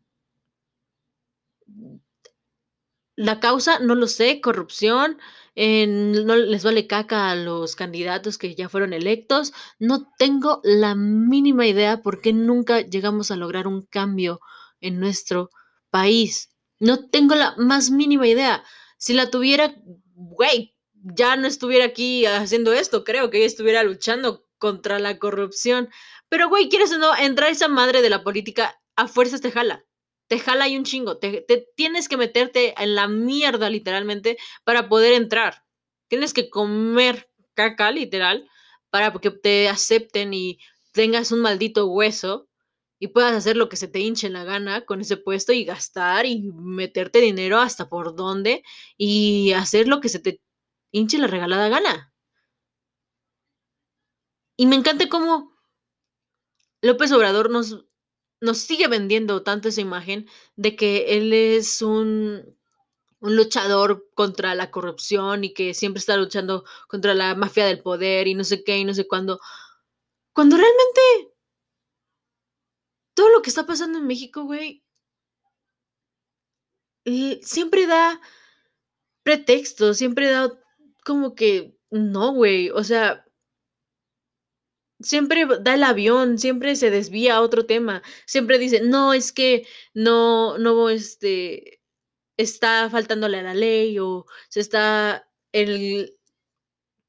La 3.16 3.40
causa, 3.40 3.80
no 3.80 3.94
lo 3.96 4.08
sé, 4.08 4.42
corrupción, 4.42 5.20
eh, 5.56 5.86
no 5.88 6.36
les 6.36 6.64
vale 6.64 6.88
caca 6.88 7.30
a 7.30 7.36
los 7.36 7.76
candidatos 7.76 8.38
que 8.40 8.56
ya 8.56 8.70
fueron 8.70 8.92
electos. 8.94 9.54
No 9.80 10.12
tengo 10.18 10.62
la 10.64 10.96
mínima 10.96 11.68
idea 11.68 12.02
por 12.02 12.22
qué 12.22 12.34
nunca 12.34 12.82
llegamos 12.82 13.30
a 13.30 13.36
lograr 13.36 13.68
un 13.68 13.84
cambio 13.84 14.40
en 14.82 15.00
nuestro 15.00 15.52
país. 15.92 16.50
No 16.80 17.08
tengo 17.10 17.36
la 17.36 17.54
más 17.58 17.92
mínima 17.92 18.28
idea. 18.28 18.64
Si 18.98 19.14
la 19.14 19.30
tuviera, 19.30 19.76
güey, 20.16 20.73
ya 21.04 21.36
no 21.36 21.47
estuviera 21.47 21.86
aquí 21.86 22.26
haciendo 22.26 22.74
esto, 22.74 23.04
creo 23.04 23.30
que 23.30 23.41
ya 23.41 23.45
estuviera 23.45 23.84
luchando 23.84 24.45
contra 24.58 24.99
la 24.99 25.20
corrupción. 25.20 25.89
Pero, 26.30 26.49
güey, 26.49 26.70
quieres 26.70 26.91
o 26.93 26.97
no, 26.97 27.16
entrar 27.16 27.51
esa 27.51 27.68
madre 27.68 28.01
de 28.01 28.10
la 28.10 28.24
política 28.24 28.80
a 28.95 29.08
fuerzas 29.08 29.41
te 29.41 29.51
jala. 29.51 29.86
Te 30.28 30.39
jala 30.39 30.68
y 30.68 30.78
un 30.78 30.86
chingo. 30.86 31.18
Te, 31.18 31.41
te 31.41 31.68
tienes 31.76 32.08
que 32.08 32.18
meterte 32.18 32.74
en 32.82 32.95
la 32.95 33.08
mierda, 33.08 33.70
literalmente, 33.70 34.38
para 34.64 34.88
poder 34.89 35.14
entrar. 35.14 35.64
Tienes 36.08 36.34
que 36.34 36.49
comer 36.49 37.30
caca, 37.54 37.91
literal, 37.91 38.49
para 38.89 39.12
que 39.14 39.32
te 39.32 39.70
acepten 39.70 40.34
y 40.34 40.60
tengas 40.93 41.32
un 41.32 41.41
maldito 41.41 41.88
hueso 41.88 42.47
y 42.99 43.08
puedas 43.10 43.34
hacer 43.34 43.58
lo 43.58 43.68
que 43.68 43.76
se 43.76 43.89
te 43.89 43.99
hinche 43.99 44.28
en 44.28 44.34
la 44.34 44.45
gana 44.45 44.86
con 44.86 45.01
ese 45.01 45.18
puesto 45.18 45.51
y 45.51 45.66
gastar 45.66 46.26
y 46.26 46.41
meterte 46.54 47.20
dinero 47.20 47.60
hasta 47.60 47.89
por 47.89 48.16
donde 48.16 48.64
y 48.97 49.51
hacer 49.54 49.88
lo 49.88 49.99
que 49.99 50.10
se 50.10 50.20
te 50.20 50.41
hinche 50.94 51.18
la 51.18 51.28
regalada 51.28 51.68
gana. 51.68 52.14
Y 54.56 54.68
me 54.68 54.76
encanta 54.76 55.10
cómo 55.10 55.52
López 56.82 57.12
Obrador 57.12 57.50
nos, 57.50 57.86
nos 58.39 58.60
sigue 58.60 58.88
vendiendo 58.88 59.44
tanto 59.44 59.68
esa 59.70 59.82
imagen 59.82 60.30
de 60.56 60.76
que 60.76 61.18
él 61.18 61.34
es 61.34 61.82
un, 61.82 62.58
un 63.20 63.36
luchador 63.36 64.10
contra 64.14 64.54
la 64.54 64.70
corrupción 64.70 65.44
y 65.44 65.54
que 65.54 65.74
siempre 65.74 66.00
está 66.00 66.16
luchando 66.18 66.66
contra 66.88 67.14
la 67.16 67.36
mafia 67.36 67.66
del 67.66 67.82
poder 67.82 68.28
y 68.28 68.36
no 68.36 68.44
sé 68.44 68.64
qué 68.64 68.78
y 68.78 68.86
no 68.86 68.94
sé 68.94 69.08
cuándo. 69.08 69.39
Cuando 70.34 70.58
realmente 70.58 71.02
todo 73.16 73.30
lo 73.30 73.41
que 73.41 73.50
está 73.50 73.66
pasando 73.66 74.00
en 74.00 74.08
México, 74.08 74.44
güey, 74.44 74.84
siempre 77.41 77.88
da 77.88 78.22
pretexto, 79.24 79.94
siempre 79.94 80.30
da 80.30 80.52
como 81.04 81.36
que 81.36 81.78
no, 81.91 82.34
güey, 82.34 82.70
o 82.72 82.84
sea, 82.84 83.26
siempre 85.04 85.45
da 85.62 85.76
el 85.76 85.84
avión, 85.84 86.38
siempre 86.39 86.76
se 86.76 86.89
desvía 86.89 87.36
a 87.36 87.41
otro 87.41 87.66
tema, 87.66 88.01
siempre 88.26 88.58
dice, 88.60 88.82
no, 88.82 89.14
es 89.14 89.32
que 89.32 89.68
no, 89.93 90.58
no, 90.58 90.89
este, 90.89 91.82
está 92.38 92.89
faltándole 92.89 93.39
a 93.39 93.43
la 93.43 93.54
ley 93.54 93.99
o 93.99 94.26
se 94.49 94.60
está 94.60 95.30
el... 95.51 96.18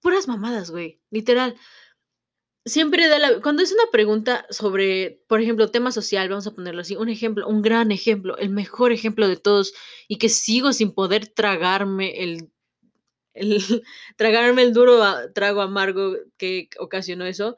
Puras 0.01 0.28
mamadas, 0.28 0.70
güey, 0.70 1.01
literal. 1.11 1.57
Siempre 2.66 3.09
da 3.09 3.18
la... 3.18 3.40
Cuando 3.40 3.62
es 3.62 3.72
una 3.72 3.90
pregunta 3.90 4.47
sobre, 4.51 5.22
por 5.28 5.40
ejemplo, 5.40 5.70
tema 5.70 5.92
social, 5.92 6.28
vamos 6.28 6.47
a 6.47 6.55
ponerlo 6.55 6.82
así, 6.82 6.97
un 6.97 7.09
ejemplo, 7.09 7.49
un 7.49 7.62
gran 7.62 7.90
ejemplo, 7.92 8.36
el 8.38 8.51
mejor 8.51 8.92
ejemplo 8.92 9.28
de 9.28 9.36
todos 9.36 9.74
y 10.09 10.18
que 10.18 10.28
sigo 10.28 10.72
sin 10.72 10.92
poder 10.95 11.28
tragarme 11.28 12.22
el... 12.22 12.51
el 13.35 13.59
tragarme 14.16 14.62
el 14.62 14.72
duro 14.72 15.01
trago 15.35 15.61
amargo 15.61 16.14
que 16.39 16.68
ocasionó 16.78 17.24
eso 17.26 17.57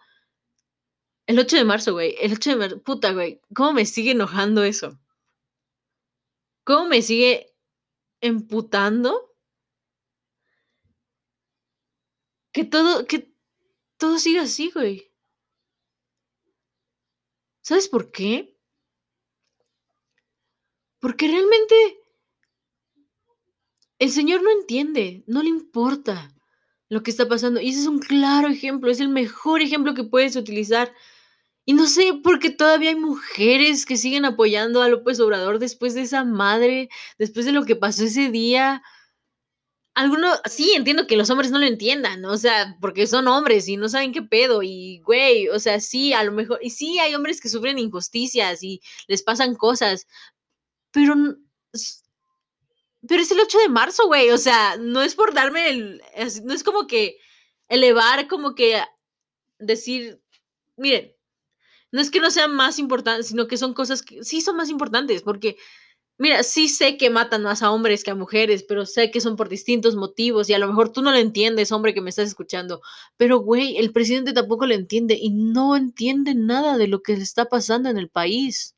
el 1.27 1.39
8 1.39 1.57
de 1.57 1.65
marzo, 1.65 1.93
güey. 1.93 2.15
El 2.21 2.33
8 2.33 2.51
de 2.51 2.57
marzo. 2.57 2.83
Puta, 2.83 3.13
güey. 3.13 3.41
¿Cómo 3.55 3.73
me 3.73 3.85
sigue 3.85 4.13
enojando 4.13 4.63
eso? 4.63 4.99
¿Cómo 6.65 6.87
me 6.89 7.03
sigue 7.03 7.53
emputando? 8.21 9.35
Que 12.53 12.65
todo, 12.65 13.07
que 13.07 13.33
todo 13.99 14.19
siga 14.19 14.43
así, 14.43 14.71
güey. 14.71 15.13
¿Sabes 17.61 17.89
por 17.89 18.13
qué? 18.13 18.57
Porque 21.01 21.29
realmente 21.29 21.75
el 23.99 24.11
Señor 24.11 24.43
no 24.43 24.51
entiende, 24.53 25.25
no 25.27 25.43
le 25.43 25.49
importa 25.49 26.31
lo 26.89 27.03
que 27.03 27.11
está 27.11 27.29
pasando. 27.29 27.61
Y 27.61 27.71
ese 27.71 27.81
es 27.81 27.87
un 27.87 27.99
claro 28.01 28.49
ejemplo, 28.49 28.91
es 28.91 29.01
el 29.01 29.09
mejor 29.09 29.63
ejemplo 29.63 29.95
que 29.95 30.05
puedes 30.05 30.37
utilizar 30.37 30.93
y 31.67 31.75
no 31.75 31.87
sé 31.89 32.15
por 32.25 32.41
qué 32.41 32.51
todavía 32.51 32.91
hay 32.91 32.97
mujeres 32.97 33.87
que 33.87 33.97
siguen 33.99 34.25
apoyando 34.27 34.83
a 34.83 34.89
López 34.89 35.21
Obrador 35.21 35.59
después 35.61 35.95
de 35.95 36.03
esa 36.03 36.25
madre, 36.25 36.89
después 37.19 37.47
de 37.47 37.53
lo 37.53 37.65
que 37.65 37.77
pasó 37.77 38.05
ese 38.05 38.31
día. 38.31 38.83
Algunos, 39.95 40.39
sí, 40.45 40.73
entiendo 40.77 41.07
que 41.07 41.17
los 41.17 41.31
hombres 41.31 41.51
no 41.51 41.59
lo 41.59 41.65
entiendan, 41.67 42.23
o 42.27 42.37
sea, 42.37 42.77
porque 42.83 43.07
son 43.07 43.29
hombres 43.29 43.67
y 43.67 43.79
no 43.79 43.89
saben 43.89 44.13
qué 44.13 44.21
pedo, 44.21 44.63
y 44.63 45.01
güey, 45.01 45.49
o 45.49 45.59
sea, 45.59 45.81
sí, 45.81 46.13
a 46.13 46.23
lo 46.23 46.33
mejor, 46.33 46.59
y 46.63 46.69
sí, 46.69 46.99
hay 46.99 47.15
hombres 47.15 47.41
que 47.41 47.49
sufren 47.49 47.79
injusticias 47.79 48.63
y 48.63 48.83
les 49.09 49.23
pasan 49.23 49.55
cosas, 49.55 50.07
pero, 50.93 51.15
pero 53.09 53.23
es 53.23 53.31
el 53.31 53.41
8 53.41 53.59
de 53.59 53.69
marzo, 53.69 54.07
güey, 54.07 54.31
o 54.31 54.39
sea, 54.39 54.77
no 54.79 55.03
es 55.03 55.15
por 55.15 55.35
darme 55.35 55.69
el, 55.71 56.03
no 56.45 56.55
es 56.55 56.63
como 56.65 56.87
que 56.87 57.19
elevar, 57.69 58.29
como 58.29 58.55
que 58.55 58.83
decir, 59.59 60.21
miren, 60.77 61.13
no 61.93 62.01
es 62.01 62.11
que 62.11 62.21
no 62.21 62.31
sean 62.31 62.55
más 62.55 62.79
importantes, 62.79 63.29
sino 63.29 63.49
que 63.49 63.57
son 63.57 63.75
cosas 63.75 64.03
que 64.03 64.25
sí 64.25 64.41
son 64.41 64.57
más 64.57 64.71
importantes, 64.71 65.23
porque, 65.23 65.57
mira, 66.19 66.43
sí 66.43 66.69
sé 66.69 66.99
que 66.99 67.11
matan 67.11 67.43
más 67.43 67.63
a 67.63 67.73
hombres 67.73 68.05
que 68.05 68.13
a 68.13 68.15
mujeres, 68.15 68.65
pero 68.65 68.87
sé 68.87 69.11
que 69.11 69.21
son 69.21 69.37
por 69.37 69.49
distintos 69.49 69.97
motivos 69.97 70.51
y 70.51 70.55
a 70.55 70.59
lo 70.59 70.69
mejor 70.69 70.93
tú 70.93 71.03
no 71.03 71.13
lo 71.13 71.19
entiendes, 71.19 71.73
hombre 71.73 71.95
que 71.95 72.01
me 72.03 72.11
estás 72.11 72.29
escuchando, 72.29 72.83
pero, 73.17 73.41
güey, 73.41 73.79
el 73.79 73.93
presidente 73.93 74.33
tampoco 74.33 74.67
lo 74.67 74.75
entiende 74.75 75.19
y 75.21 75.31
no 75.31 75.77
entiende 75.77 76.35
nada 76.35 76.79
de 76.79 76.89
lo 76.89 77.03
que 77.03 77.17
le 77.17 77.23
está 77.25 77.47
pasando 77.47 77.89
en 77.91 77.99
el 77.99 78.11
país. 78.11 78.76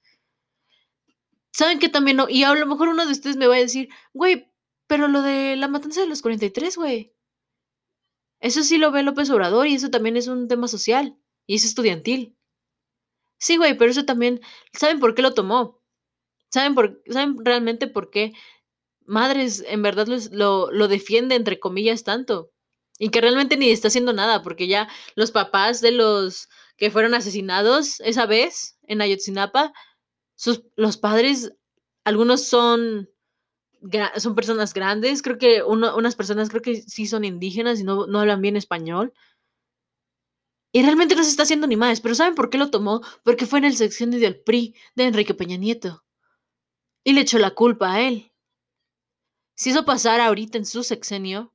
¿Saben 1.58 1.80
que 1.80 1.88
también 1.88 2.18
no? 2.18 2.28
Y 2.28 2.44
a 2.44 2.54
lo 2.54 2.66
mejor 2.66 2.86
uno 2.88 3.04
de 3.04 3.10
ustedes 3.10 3.36
me 3.36 3.48
va 3.48 3.56
a 3.56 3.58
decir, 3.58 3.88
güey, 4.12 4.48
pero 4.86 5.08
lo 5.08 5.22
de 5.22 5.56
la 5.56 5.66
matanza 5.66 6.00
de 6.00 6.06
los 6.06 6.22
43, 6.22 6.76
güey. 6.76 7.12
Eso 8.38 8.62
sí 8.62 8.78
lo 8.78 8.92
ve 8.92 9.02
López 9.02 9.28
Obrador 9.30 9.66
y 9.66 9.74
eso 9.74 9.90
también 9.90 10.16
es 10.16 10.28
un 10.28 10.46
tema 10.46 10.68
social 10.68 11.18
y 11.48 11.56
es 11.56 11.64
estudiantil. 11.64 12.36
Sí, 13.40 13.56
güey, 13.56 13.76
pero 13.76 13.90
eso 13.90 14.04
también, 14.04 14.40
¿saben 14.72 15.00
por 15.00 15.16
qué 15.16 15.22
lo 15.22 15.34
tomó? 15.34 15.82
¿Saben, 16.48 16.76
por, 16.76 17.02
¿saben 17.08 17.44
realmente 17.44 17.88
por 17.88 18.10
qué 18.10 18.34
Madres 19.04 19.64
en 19.66 19.82
verdad 19.82 20.06
lo, 20.30 20.70
lo 20.70 20.86
defiende, 20.86 21.34
entre 21.34 21.58
comillas, 21.58 22.04
tanto? 22.04 22.52
Y 23.00 23.08
que 23.08 23.20
realmente 23.20 23.56
ni 23.56 23.70
está 23.70 23.88
haciendo 23.88 24.12
nada, 24.12 24.44
porque 24.44 24.68
ya 24.68 24.88
los 25.16 25.32
papás 25.32 25.80
de 25.80 25.90
los 25.90 26.48
que 26.76 26.92
fueron 26.92 27.14
asesinados 27.14 27.98
esa 27.98 28.26
vez 28.26 28.78
en 28.84 29.00
Ayotzinapa, 29.00 29.72
los 30.76 30.96
padres, 30.96 31.52
algunos 32.04 32.44
son, 32.44 33.10
son 34.16 34.34
personas 34.34 34.72
grandes, 34.72 35.22
creo 35.22 35.38
que 35.38 35.62
unas 35.62 36.16
personas 36.16 36.48
creo 36.48 36.62
que 36.62 36.82
sí 36.82 37.06
son 37.06 37.24
indígenas 37.24 37.80
y 37.80 37.84
no, 37.84 38.06
no 38.06 38.20
hablan 38.20 38.40
bien 38.40 38.56
español. 38.56 39.12
Y 40.72 40.82
realmente 40.82 41.16
no 41.16 41.24
se 41.24 41.30
está 41.30 41.44
haciendo 41.44 41.66
ni 41.66 41.76
más. 41.76 42.00
Pero 42.00 42.14
¿saben 42.14 42.34
por 42.34 42.50
qué 42.50 42.58
lo 42.58 42.70
tomó? 42.70 43.00
Porque 43.24 43.46
fue 43.46 43.58
en 43.58 43.64
el 43.64 43.76
sexenio 43.76 44.20
del 44.20 44.40
PRI 44.40 44.74
de 44.94 45.04
Enrique 45.04 45.34
Peña 45.34 45.56
Nieto. 45.56 46.04
Y 47.04 47.14
le 47.14 47.22
echó 47.22 47.38
la 47.38 47.52
culpa 47.52 47.94
a 47.94 48.00
él. 48.02 48.32
Si 49.56 49.70
eso 49.70 49.84
pasara 49.84 50.26
ahorita 50.26 50.58
en 50.58 50.66
su 50.66 50.84
sexenio, 50.84 51.54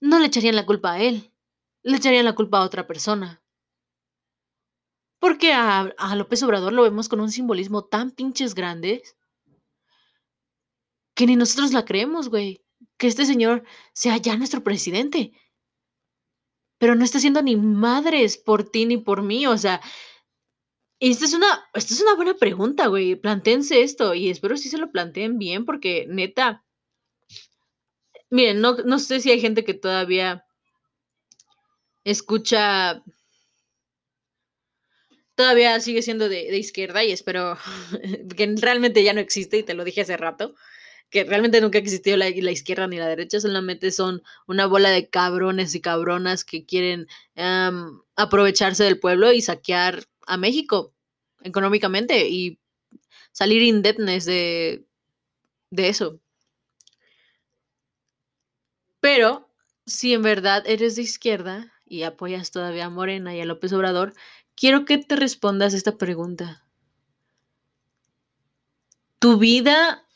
no 0.00 0.18
le 0.18 0.26
echarían 0.26 0.56
la 0.56 0.66
culpa 0.66 0.94
a 0.94 1.00
él. 1.00 1.32
Le 1.82 1.98
echarían 1.98 2.24
la 2.24 2.34
culpa 2.34 2.58
a 2.58 2.64
otra 2.64 2.86
persona. 2.86 3.42
Porque 5.26 5.52
a, 5.52 5.92
López 6.14 6.40
Obrador 6.44 6.72
lo 6.72 6.84
vemos 6.84 7.08
con 7.08 7.18
un 7.18 7.32
simbolismo 7.32 7.84
tan 7.84 8.12
pinches 8.12 8.54
grandes 8.54 9.16
que 11.16 11.26
ni 11.26 11.34
nosotros 11.34 11.72
la 11.72 11.84
creemos, 11.84 12.28
güey. 12.28 12.62
Que 12.96 13.08
este 13.08 13.26
señor 13.26 13.64
sea 13.92 14.18
ya 14.18 14.36
nuestro 14.36 14.62
presidente 14.62 15.32
pero 16.78 16.94
no 16.94 17.04
está 17.04 17.18
haciendo 17.18 17.42
ni 17.42 17.56
madres 17.56 18.36
por 18.36 18.70
ti 18.70 18.86
ni 18.86 18.98
por 18.98 19.22
mí, 19.22 19.48
o 19.48 19.58
sea, 19.58 19.80
esta 21.00 21.24
es 21.24 21.32
una, 21.32 21.68
esta 21.74 21.92
es 21.92 22.00
una 22.00 22.14
buena 22.14 22.34
pregunta, 22.34 22.86
güey, 22.86 23.16
plantéense 23.16 23.82
esto 23.82 24.14
y 24.14 24.30
espero 24.30 24.56
si 24.56 24.68
se 24.68 24.78
lo 24.78 24.92
planteen 24.92 25.38
bien 25.38 25.64
porque 25.64 26.06
neta, 26.08 26.64
miren, 28.30 28.60
no, 28.60 28.76
no 28.76 28.98
sé 29.00 29.20
si 29.20 29.30
hay 29.32 29.40
gente 29.40 29.64
que 29.64 29.74
todavía 29.74 30.44
escucha 32.04 33.02
todavía 35.36 35.78
sigue 35.80 36.02
siendo 36.02 36.28
de, 36.28 36.56
izquierda 36.56 37.04
y 37.04 37.12
espero 37.12 37.56
que 38.36 38.54
realmente 38.60 39.04
ya 39.04 39.12
no 39.12 39.20
existe 39.20 39.58
y 39.58 39.62
te 39.62 39.74
lo 39.74 39.84
dije 39.84 40.00
hace 40.00 40.16
rato 40.16 40.54
que 41.08 41.22
realmente 41.22 41.60
nunca 41.60 41.78
existió 41.78 42.16
la, 42.16 42.28
la, 42.30 42.50
izquierda 42.50 42.88
ni 42.88 42.98
la 42.98 43.06
derecha, 43.06 43.38
solamente 43.38 43.92
son 43.92 44.24
una 44.48 44.66
bola 44.66 44.90
de 44.90 45.08
cabrones 45.08 45.72
y 45.76 45.80
cabronas 45.80 46.44
que 46.44 46.66
quieren 46.66 47.06
aprovecharse 48.16 48.82
del 48.82 48.98
pueblo 48.98 49.32
y 49.32 49.40
saquear 49.40 50.04
a 50.26 50.36
México 50.36 50.92
económicamente 51.44 52.28
y 52.28 52.58
salir 53.30 53.62
indebnes 53.62 54.24
de, 54.24 54.84
de 55.70 55.88
eso. 55.88 56.20
Pero 59.00 59.48
si 59.86 60.14
en 60.14 60.22
verdad 60.22 60.64
eres 60.66 60.96
de 60.96 61.02
izquierda 61.02 61.72
y 61.86 62.02
apoyas 62.02 62.50
todavía 62.50 62.86
a 62.86 62.90
Morena 62.90 63.34
y 63.36 63.40
a 63.40 63.44
López 63.44 63.72
Obrador, 63.72 64.14
quiero 64.56 64.84
que 64.84 64.98
te 64.98 65.14
respondas 65.14 65.74
esta 65.74 65.96
pregunta. 65.96 66.64
¿Tu 69.18 69.38
vida 69.38 70.06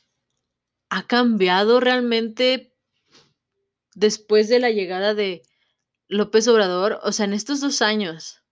ha 0.88 1.06
cambiado 1.06 1.80
realmente 1.80 2.74
después 3.94 4.48
de 4.48 4.58
la 4.58 4.70
llegada 4.70 5.14
de 5.14 5.42
López 6.08 6.48
Obrador? 6.48 6.98
O 7.02 7.12
sea, 7.12 7.26
en 7.26 7.34
estos 7.34 7.60
dos 7.60 7.82
años 7.82 8.42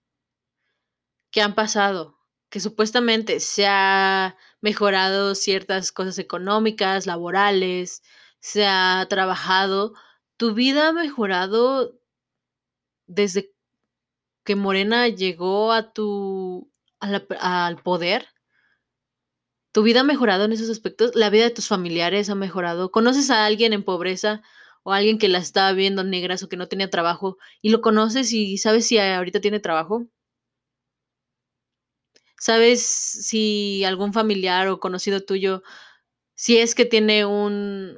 que 1.31 1.41
han 1.41 1.55
pasado, 1.55 2.17
que 2.49 2.59
supuestamente 2.59 3.39
se 3.39 3.67
ha 3.67 4.35
mejorado 4.61 5.35
ciertas 5.35 5.91
cosas 5.91 6.17
económicas, 6.17 7.05
laborales, 7.05 8.01
se 8.39 8.65
ha 8.65 9.05
trabajado, 9.09 9.93
¿tu 10.37 10.53
vida 10.53 10.87
ha 10.87 10.93
mejorado 10.93 11.99
desde 13.05 13.53
que 14.49 14.55
Morena 14.55 15.07
llegó 15.07 15.71
a 15.71 15.93
tu 15.93 16.71
al 16.99 17.77
poder? 17.83 18.25
¿Tu 19.71 19.83
vida 19.83 19.99
ha 19.99 20.03
mejorado 20.03 20.45
en 20.45 20.53
esos 20.53 20.71
aspectos? 20.71 21.11
¿La 21.13 21.29
vida 21.29 21.43
de 21.43 21.51
tus 21.51 21.67
familiares 21.67 22.31
ha 22.31 22.35
mejorado? 22.35 22.89
¿Conoces 22.89 23.29
a 23.29 23.45
alguien 23.45 23.73
en 23.73 23.83
pobreza 23.83 24.41
o 24.81 24.91
alguien 24.91 25.19
que 25.19 25.27
la 25.27 25.37
estaba 25.37 25.71
viendo 25.73 26.03
negras 26.03 26.41
o 26.41 26.49
que 26.49 26.57
no 26.57 26.67
tenía 26.67 26.89
trabajo 26.89 27.37
y 27.61 27.69
lo 27.69 27.81
conoces 27.81 28.33
y 28.33 28.57
sabes 28.57 28.87
si 28.87 28.97
ahorita 28.97 29.39
tiene 29.39 29.59
trabajo? 29.59 30.07
¿Sabes 32.39 32.81
si 32.81 33.83
algún 33.83 34.13
familiar 34.13 34.67
o 34.69 34.79
conocido 34.79 35.21
tuyo, 35.21 35.61
si 36.33 36.57
es 36.57 36.73
que 36.73 36.85
tiene 36.85 37.23
un, 37.25 37.88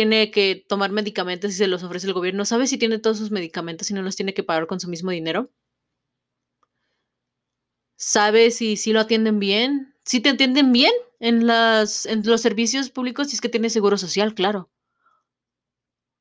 tiene 0.00 0.30
que 0.30 0.64
tomar 0.68 0.92
medicamentos 0.92 1.50
y 1.52 1.54
se 1.54 1.66
los 1.68 1.82
ofrece 1.82 2.06
el 2.06 2.14
gobierno, 2.14 2.44
¿sabes 2.46 2.70
si 2.70 2.78
tiene 2.78 2.98
todos 2.98 3.18
sus 3.18 3.30
medicamentos 3.30 3.90
y 3.90 3.94
no 3.94 4.02
los 4.02 4.16
tiene 4.16 4.34
que 4.34 4.42
pagar 4.44 4.66
con 4.66 4.80
su 4.80 4.88
mismo 4.88 5.10
dinero? 5.10 5.50
¿Sabes 7.96 8.56
si, 8.56 8.76
si 8.76 8.92
lo 8.92 8.98
atienden 9.00 9.38
bien? 9.38 9.94
Si 10.04 10.18
te 10.20 10.30
entienden 10.30 10.72
bien 10.72 10.92
en, 11.20 11.46
las, 11.46 12.04
en 12.06 12.22
los 12.26 12.40
servicios 12.40 12.90
públicos, 12.90 13.28
si 13.28 13.34
es 13.36 13.40
que 13.40 13.48
tienes 13.48 13.72
seguro 13.72 13.96
social, 13.98 14.34
claro. 14.34 14.70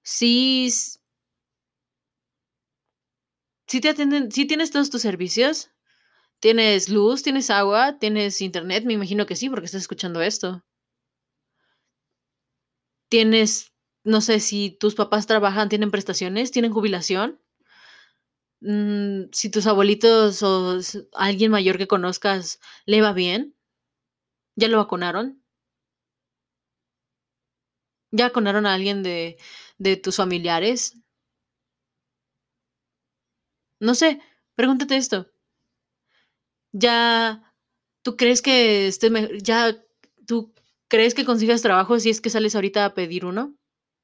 Sí. 0.04 0.70
¿Sí 3.68 3.80
te 3.80 3.88
atienden, 3.88 4.34
sí 4.34 4.44
tienes 4.46 4.70
todos 4.70 4.90
tus 4.90 5.02
servicios? 5.02 5.72
¿Tienes 6.42 6.90
luz? 6.90 7.24
¿Tienes 7.24 7.50
agua? 7.52 8.00
¿Tienes 8.00 8.42
internet? 8.42 8.86
Me 8.86 8.94
imagino 8.94 9.26
que 9.28 9.36
sí, 9.38 9.50
porque 9.50 9.68
estás 9.68 9.82
escuchando 9.84 10.22
esto. 10.22 10.64
¿Tienes, 13.10 13.69
no 14.04 14.22
sé, 14.22 14.40
si 14.42 14.72
tus 14.72 14.96
papás 14.96 15.26
trabajan, 15.28 15.70
tienen 15.70 15.92
prestaciones? 15.92 16.52
¿Tienen 16.52 16.74
jubilación? 16.74 17.40
Mm, 18.62 19.30
si 19.32 19.50
tus 19.50 19.68
abuelitos 19.68 20.44
o 20.44 20.80
alguien 21.14 21.52
mayor 21.52 21.78
que 21.78 21.88
conozcas 21.88 22.60
le 22.86 23.02
va 23.02 23.14
bien, 23.14 23.56
¿ya 24.56 24.68
lo 24.68 24.78
vacunaron? 24.78 25.42
¿Ya 28.12 28.26
vacunaron 28.28 28.66
a 28.68 28.74
alguien 28.76 29.02
de, 29.04 29.38
de 29.80 29.98
tus 29.98 30.18
familiares? 30.18 30.94
No 33.88 33.94
sé, 33.94 34.22
pregúntate 34.56 34.96
esto. 34.96 35.28
¿Ya 36.72 37.44
tú 38.04 38.18
crees 38.18 38.42
que 38.42 38.88
esté 38.88 39.10
ya 39.44 39.78
tú 40.28 40.54
crees 40.90 41.16
que 41.16 41.26
consigas 41.26 41.62
trabajo 41.62 42.00
si 42.00 42.10
es 42.10 42.22
que 42.22 42.30
sales 42.30 42.56
ahorita 42.56 42.86
a 42.86 42.94
pedir 42.96 43.26
uno? 43.26 43.59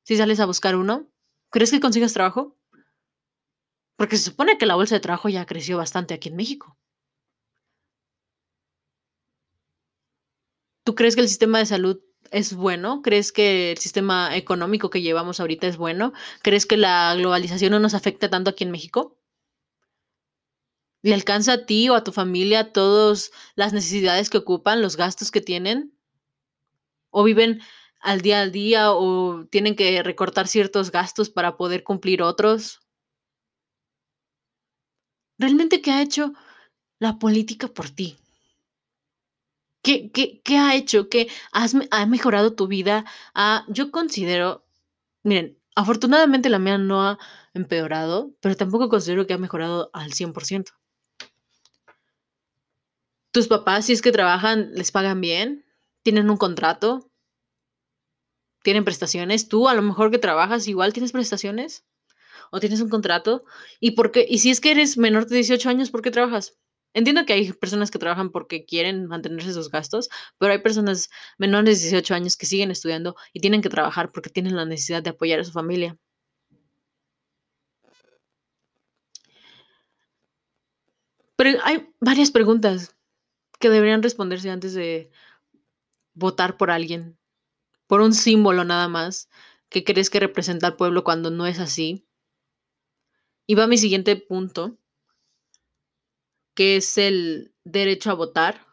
Si 0.06 0.16
sales 0.18 0.40
a 0.40 0.46
buscar 0.46 0.76
uno, 0.76 1.12
¿crees 1.50 1.72
que 1.72 1.80
consigas 1.80 2.14
trabajo? 2.14 2.56
Porque 3.98 4.18
se 4.18 4.26
supone 4.26 4.60
que 4.60 4.68
la 4.68 4.76
bolsa 4.76 4.94
de 4.94 5.02
trabajo 5.02 5.30
ya 5.30 5.48
creció 5.48 5.78
bastante 5.78 6.14
aquí 6.14 6.30
en 6.30 6.36
México. 6.36 6.78
¿Tú 10.84 10.94
crees 10.94 11.16
que 11.16 11.22
el 11.22 11.28
sistema 11.28 11.58
de 11.58 11.66
salud 11.66 12.00
es 12.30 12.54
bueno? 12.54 13.02
¿Crees 13.02 13.32
que 13.32 13.72
el 13.72 13.80
sistema 13.80 14.38
económico 14.38 14.92
que 14.92 15.02
llevamos 15.02 15.40
ahorita 15.40 15.66
es 15.66 15.78
bueno? 15.78 16.14
¿Crees 16.44 16.68
que 16.68 16.78
la 16.78 17.16
globalización 17.16 17.72
no 17.72 17.80
nos 17.80 17.96
afecta 17.96 18.30
tanto 18.30 18.52
aquí 18.52 18.64
en 18.64 18.72
México? 18.72 19.18
¿Le 21.02 21.16
alcanza 21.16 21.54
a 21.54 21.66
ti 21.66 21.90
o 21.90 21.96
a 21.96 22.04
tu 22.04 22.12
familia 22.12 22.72
todas 22.74 23.32
las 23.56 23.74
necesidades 23.74 24.30
que 24.30 24.38
ocupan, 24.38 24.84
los 24.84 24.98
gastos 24.98 25.32
que 25.32 25.42
tienen? 25.42 25.98
¿O 27.10 27.24
viven 27.24 27.62
al 28.00 28.22
día 28.22 28.42
al 28.42 28.52
día 28.52 28.92
o 28.92 29.46
tienen 29.50 29.76
que 29.76 30.02
recortar 30.04 30.48
ciertos 30.48 30.92
gastos 30.92 31.30
para 31.30 31.58
poder 31.58 31.84
cumplir 31.84 32.22
otros? 32.22 32.82
¿Realmente 35.38 35.82
qué 35.82 35.92
ha 35.92 36.02
hecho 36.02 36.34
la 37.00 37.20
política 37.20 37.68
por 37.68 37.90
ti? 37.90 38.18
¿Qué, 39.84 40.12
qué, 40.12 40.42
qué 40.44 40.58
ha 40.58 40.76
hecho? 40.76 41.10
¿Qué 41.10 41.28
has, 41.52 41.76
ha 41.92 42.06
mejorado 42.06 42.56
tu 42.56 42.68
vida? 42.68 43.06
Ah, 43.36 43.66
yo 43.68 43.92
considero, 43.92 44.66
miren, 45.24 45.60
afortunadamente 45.76 46.50
la 46.50 46.60
mía 46.60 46.78
no 46.78 47.04
ha 47.04 47.20
empeorado, 47.54 48.34
pero 48.42 48.56
tampoco 48.56 48.90
considero 48.90 49.28
que 49.28 49.34
ha 49.34 49.38
mejorado 49.38 49.92
al 49.94 50.12
100%. 50.14 50.72
Tus 53.32 53.48
papás, 53.48 53.86
si 53.86 53.94
es 53.94 54.02
que 54.02 54.12
trabajan, 54.12 54.72
les 54.74 54.92
pagan 54.92 55.22
bien, 55.22 55.66
tienen 56.04 56.30
un 56.30 56.38
contrato, 56.38 57.12
tienen 58.66 58.84
prestaciones. 58.84 59.48
Tú, 59.48 59.70
a 59.70 59.76
lo 59.76 59.84
mejor 59.84 60.12
que 60.12 60.18
trabajas, 60.18 60.68
igual 60.68 60.92
tienes 60.92 61.12
prestaciones 61.14 61.86
o 62.52 62.60
tienes 62.60 62.82
un 62.82 62.90
contrato. 62.90 63.46
¿Y? 63.80 63.96
Y 64.28 64.40
si 64.40 64.50
es 64.50 64.60
que 64.60 64.72
eres 64.72 64.98
menor 64.98 65.28
de 65.28 65.36
18 65.36 65.70
años, 65.70 65.92
¿por 65.92 66.02
qué 66.02 66.12
trabajas? 66.12 66.58
Entiendo 66.94 67.26
que 67.26 67.34
hay 67.34 67.54
personas 67.54 67.92
que 67.92 68.00
trabajan 68.00 68.32
porque 68.32 68.66
quieren 68.66 69.06
mantenerse 69.08 69.54
sus 69.54 69.70
gastos, 69.70 70.10
pero 70.40 70.54
hay 70.54 70.60
personas 70.60 71.10
menores 71.38 71.80
de 71.80 71.90
18 71.90 72.16
años 72.16 72.38
que 72.38 72.48
siguen 72.48 72.72
estudiando 72.72 73.16
y 73.34 73.40
tienen 73.40 73.62
que 73.62 73.70
trabajar 73.70 74.12
porque 74.12 74.30
tienen 74.32 74.56
la 74.56 74.66
necesidad 74.66 75.04
de 75.04 75.12
apoyar 75.12 75.40
a 75.40 75.44
su 75.44 75.52
familia. 75.52 75.98
Pero 81.36 81.60
hay 81.64 81.88
varias 82.00 82.32
preguntas 82.32 82.96
que 83.60 83.70
deberían 83.70 84.02
responderse 84.02 84.50
antes 84.50 84.74
de 84.74 85.12
votar 86.14 86.58
por 86.58 86.72
alguien, 86.72 87.18
por 87.88 88.02
un 88.02 88.14
símbolo 88.14 88.64
nada 88.64 88.88
más 88.88 89.30
que 89.70 89.84
crees 89.84 90.10
que 90.10 90.20
representa 90.20 90.68
al 90.68 90.76
pueblo 90.76 91.04
cuando 91.04 91.32
no 91.32 91.46
es 91.48 91.60
así. 91.60 92.08
Y 93.48 93.56
va 93.56 93.68
mi 93.68 93.78
siguiente 93.78 94.16
punto, 94.16 94.78
que 96.54 96.78
es 96.78 96.98
el 96.98 97.54
derecho 97.64 98.12
a 98.12 98.16
votar. 98.16 98.66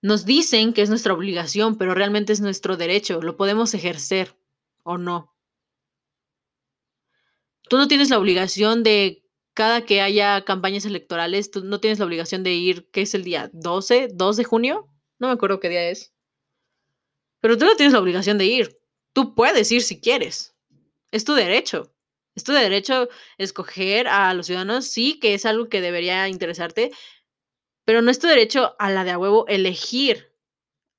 Nos 0.00 0.24
dicen 0.24 0.72
que 0.72 0.82
es 0.82 0.88
nuestra 0.88 1.12
obligación, 1.12 1.76
pero 1.76 1.94
realmente 1.94 2.32
es 2.32 2.40
nuestro 2.40 2.76
derecho. 2.76 3.20
Lo 3.20 3.36
podemos 3.36 3.74
ejercer 3.74 4.36
o 4.82 4.98
no. 4.98 5.34
Tú 7.68 7.76
no 7.76 7.86
tienes 7.86 8.08
la 8.10 8.18
obligación 8.18 8.82
de, 8.82 9.28
cada 9.58 9.84
que 9.84 10.00
haya 10.00 10.44
campañas 10.44 10.84
electorales, 10.84 11.50
tú 11.50 11.64
no 11.64 11.80
tienes 11.80 11.98
la 11.98 12.04
obligación 12.04 12.44
de 12.44 12.52
ir, 12.52 12.88
¿qué 12.92 13.02
es 13.02 13.12
el 13.14 13.24
día? 13.24 13.50
¿12? 13.50 14.14
¿2 14.14 14.36
de 14.36 14.44
junio? 14.44 14.88
No 15.18 15.26
me 15.26 15.32
acuerdo 15.32 15.58
qué 15.58 15.68
día 15.68 15.90
es. 15.90 16.14
Pero 17.40 17.56
tú 17.56 17.64
no 17.64 17.76
tienes 17.76 17.92
la 17.92 18.00
obligación 18.00 18.38
de 18.38 18.46
ir. 18.46 18.78
Tú 19.12 19.34
puedes 19.34 19.70
ir 19.72 19.82
si 19.82 20.00
quieres. 20.00 20.56
Es 21.10 21.24
tu 21.24 21.34
derecho. 21.34 21.94
Es 22.34 22.44
tu 22.44 22.52
derecho 22.52 23.08
escoger 23.36 24.06
a 24.06 24.32
los 24.34 24.46
ciudadanos, 24.46 24.86
sí, 24.86 25.18
que 25.18 25.34
es 25.34 25.44
algo 25.44 25.68
que 25.68 25.80
debería 25.80 26.28
interesarte, 26.28 26.92
pero 27.84 28.00
no 28.00 28.10
es 28.12 28.20
tu 28.20 28.28
derecho 28.28 28.76
a 28.78 28.90
la 28.90 29.02
de 29.02 29.10
a 29.10 29.18
huevo 29.18 29.46
elegir 29.48 30.32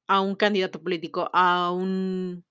a 0.08 0.22
un 0.22 0.36
candidato 0.36 0.82
político, 0.82 1.30
a 1.34 1.72
un, 1.72 2.44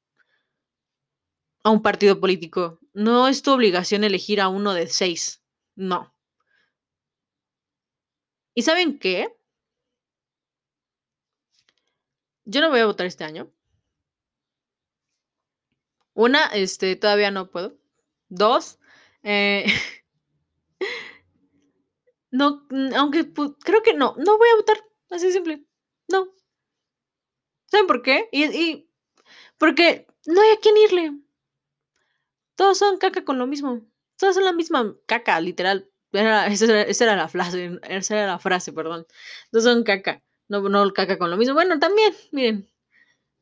a 1.64 1.70
un 1.70 1.82
partido 1.82 2.18
político. 2.20 2.78
No 2.94 3.28
es 3.28 3.42
tu 3.42 3.52
obligación 3.52 4.04
elegir 4.04 4.40
a 4.40 4.48
uno 4.48 4.72
de 4.72 4.86
seis. 4.86 5.42
No. 5.74 6.14
¿Y 8.54 8.62
saben 8.62 8.98
qué? 8.98 9.36
Yo 12.44 12.60
no 12.60 12.70
voy 12.70 12.80
a 12.80 12.86
votar 12.86 13.06
este 13.06 13.24
año. 13.24 13.52
Una, 16.24 16.46
este, 16.48 16.96
todavía 16.96 17.30
no 17.30 17.50
puedo. 17.50 17.78
Dos, 18.28 18.78
eh, 19.22 19.64
no, 22.30 22.66
aunque 22.96 23.32
creo 23.64 23.82
que 23.82 23.94
no, 23.94 24.14
no 24.18 24.38
voy 24.38 24.48
a 24.52 24.56
votar. 24.56 24.78
Así 25.10 25.32
simple. 25.32 25.64
No. 26.08 26.28
¿Saben 27.66 27.86
por 27.86 28.02
qué? 28.02 28.28
Y, 28.32 28.44
y 28.44 28.90
porque 29.58 30.08
no 30.26 30.42
hay 30.42 30.52
a 30.52 30.60
quién 30.60 30.78
irle. 30.78 31.12
Todos 32.56 32.78
son 32.78 32.98
caca 32.98 33.24
con 33.24 33.38
lo 33.38 33.46
mismo. 33.46 33.82
Todos 34.18 34.34
son 34.34 34.44
la 34.44 34.52
misma 34.52 34.96
caca, 35.06 35.40
literal. 35.40 35.88
Era- 36.12 36.46
esa, 36.48 36.64
era, 36.66 36.82
esa 36.82 37.04
era 37.04 37.16
la 37.16 37.28
frase, 37.28 37.78
esa 37.88 38.14
era 38.16 38.26
la 38.26 38.38
frase, 38.38 38.72
perdón. 38.72 39.06
Todos 39.50 39.64
son 39.64 39.84
caca. 39.84 40.22
No, 40.48 40.60
no 40.68 40.92
caca 40.92 41.18
con 41.18 41.30
lo 41.30 41.36
mismo. 41.36 41.54
Bueno, 41.54 41.78
también, 41.78 42.14
miren, 42.32 42.68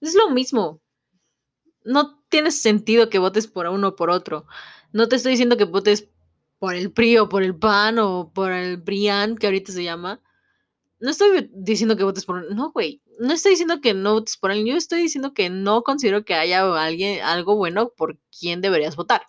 es 0.02 0.16
lo 0.16 0.30
mismo. 0.30 0.82
No 1.86 2.20
tiene 2.28 2.50
sentido 2.50 3.08
que 3.08 3.18
votes 3.18 3.46
por 3.46 3.66
uno 3.68 3.88
o 3.88 3.96
por 3.96 4.10
otro. 4.10 4.46
No 4.92 5.08
te 5.08 5.16
estoy 5.16 5.32
diciendo 5.32 5.56
que 5.56 5.64
votes 5.64 6.10
por 6.58 6.74
el 6.74 6.92
PRI 6.92 7.18
o 7.18 7.28
por 7.28 7.42
el 7.42 7.56
PAN 7.56 7.98
o 7.98 8.32
por 8.34 8.52
el 8.52 8.76
BRIAN, 8.78 9.36
que 9.36 9.46
ahorita 9.46 9.72
se 9.72 9.84
llama. 9.84 10.20
No 10.98 11.10
estoy 11.10 11.50
diciendo 11.52 11.96
que 11.96 12.04
votes 12.04 12.24
por... 12.24 12.54
No, 12.54 12.72
güey. 12.72 13.02
No 13.18 13.32
estoy 13.32 13.52
diciendo 13.52 13.80
que 13.80 13.94
no 13.94 14.14
votes 14.14 14.36
por 14.36 14.50
alguien. 14.50 14.68
Yo 14.68 14.76
estoy 14.76 15.02
diciendo 15.02 15.34
que 15.34 15.50
no 15.50 15.82
considero 15.82 16.24
que 16.24 16.34
haya 16.34 16.62
alguien, 16.82 17.22
algo 17.22 17.56
bueno 17.56 17.90
por 17.96 18.18
quien 18.38 18.60
deberías 18.60 18.96
votar. 18.96 19.22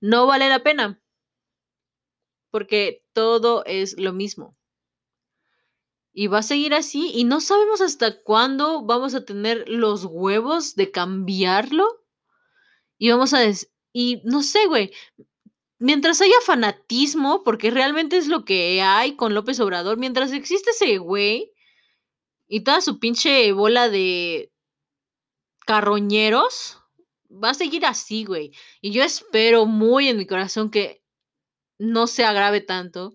No 0.00 0.26
vale 0.26 0.48
la 0.48 0.62
pena. 0.62 1.00
Porque 2.50 3.04
todo 3.12 3.64
es 3.66 3.98
lo 3.98 4.12
mismo. 4.12 4.57
Y 6.20 6.26
va 6.26 6.38
a 6.38 6.42
seguir 6.42 6.74
así 6.74 7.12
y 7.14 7.22
no 7.22 7.40
sabemos 7.40 7.80
hasta 7.80 8.20
cuándo 8.24 8.82
vamos 8.82 9.14
a 9.14 9.24
tener 9.24 9.68
los 9.68 10.04
huevos 10.04 10.74
de 10.74 10.90
cambiarlo. 10.90 11.86
Y 12.98 13.08
vamos 13.10 13.34
a... 13.34 13.38
Des 13.38 13.70
y 13.92 14.20
no 14.24 14.42
sé, 14.42 14.66
güey. 14.66 14.90
Mientras 15.78 16.20
haya 16.20 16.34
fanatismo, 16.44 17.44
porque 17.44 17.70
realmente 17.70 18.16
es 18.16 18.26
lo 18.26 18.44
que 18.44 18.82
hay 18.82 19.14
con 19.14 19.32
López 19.32 19.60
Obrador, 19.60 19.96
mientras 19.96 20.32
existe 20.32 20.70
ese 20.70 20.98
güey 20.98 21.52
y 22.48 22.64
toda 22.64 22.80
su 22.80 22.98
pinche 22.98 23.52
bola 23.52 23.88
de 23.88 24.50
carroñeros, 25.66 26.78
va 27.30 27.50
a 27.50 27.54
seguir 27.54 27.86
así, 27.86 28.24
güey. 28.24 28.50
Y 28.80 28.90
yo 28.90 29.04
espero 29.04 29.66
muy 29.66 30.08
en 30.08 30.16
mi 30.16 30.26
corazón 30.26 30.72
que 30.72 31.00
no 31.78 32.08
se 32.08 32.24
agrave 32.24 32.60
tanto, 32.60 33.14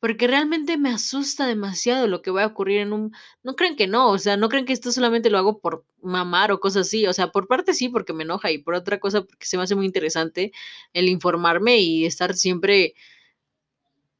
porque 0.00 0.26
realmente 0.26 0.78
me 0.78 0.90
asusta 0.90 1.46
demasiado 1.46 2.06
lo 2.08 2.22
que 2.22 2.30
va 2.30 2.44
a 2.44 2.46
ocurrir 2.46 2.80
en 2.80 2.92
un... 2.94 3.12
No 3.42 3.54
creen 3.54 3.76
que 3.76 3.86
no, 3.86 4.10
o 4.10 4.18
sea, 4.18 4.36
no 4.38 4.48
creen 4.48 4.64
que 4.64 4.72
esto 4.72 4.92
solamente 4.92 5.30
lo 5.30 5.38
hago 5.38 5.60
por 5.60 5.84
mamar 6.02 6.52
o 6.52 6.60
cosas 6.60 6.86
así, 6.86 7.06
o 7.06 7.12
sea, 7.12 7.30
por 7.30 7.46
parte 7.46 7.74
sí, 7.74 7.90
porque 7.90 8.14
me 8.14 8.24
enoja 8.24 8.50
y 8.50 8.58
por 8.58 8.74
otra 8.74 8.98
cosa, 8.98 9.22
porque 9.22 9.46
se 9.46 9.58
me 9.58 9.62
hace 9.64 9.74
muy 9.76 9.86
interesante 9.86 10.52
el 10.94 11.08
informarme 11.08 11.78
y 11.78 12.06
estar 12.06 12.34
siempre... 12.34 12.94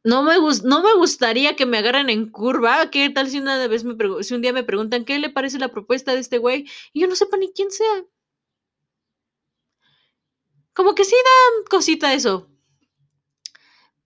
No 0.05 0.23
me, 0.23 0.35
no 0.65 0.83
me 0.83 0.95
gustaría 0.95 1.57
que 1.57 1.67
me 1.67 1.79
agarren 1.79 2.09
en 2.11 2.31
curva. 2.31 2.91
¿Qué 2.91 3.11
tal 3.11 3.29
si 3.29 3.39
una 3.39 3.67
vez 3.69 3.85
me 3.85 3.95
si 4.23 4.35
un 4.35 4.41
día 4.43 4.53
me 4.53 4.65
preguntan 4.65 5.05
qué 5.05 5.19
le 5.19 5.29
parece 5.31 5.59
la 5.59 5.69
propuesta 5.69 6.15
de 6.15 6.21
este 6.21 6.39
güey 6.39 6.67
y 6.95 7.01
yo 7.01 7.07
no 7.07 7.17
sepa 7.17 7.37
ni 7.37 7.53
quién 7.53 7.71
sea? 7.71 8.05
Como 10.73 10.95
que 10.95 11.05
sí 11.05 11.15
da 11.15 11.69
cosita 11.69 12.15
eso. 12.15 12.49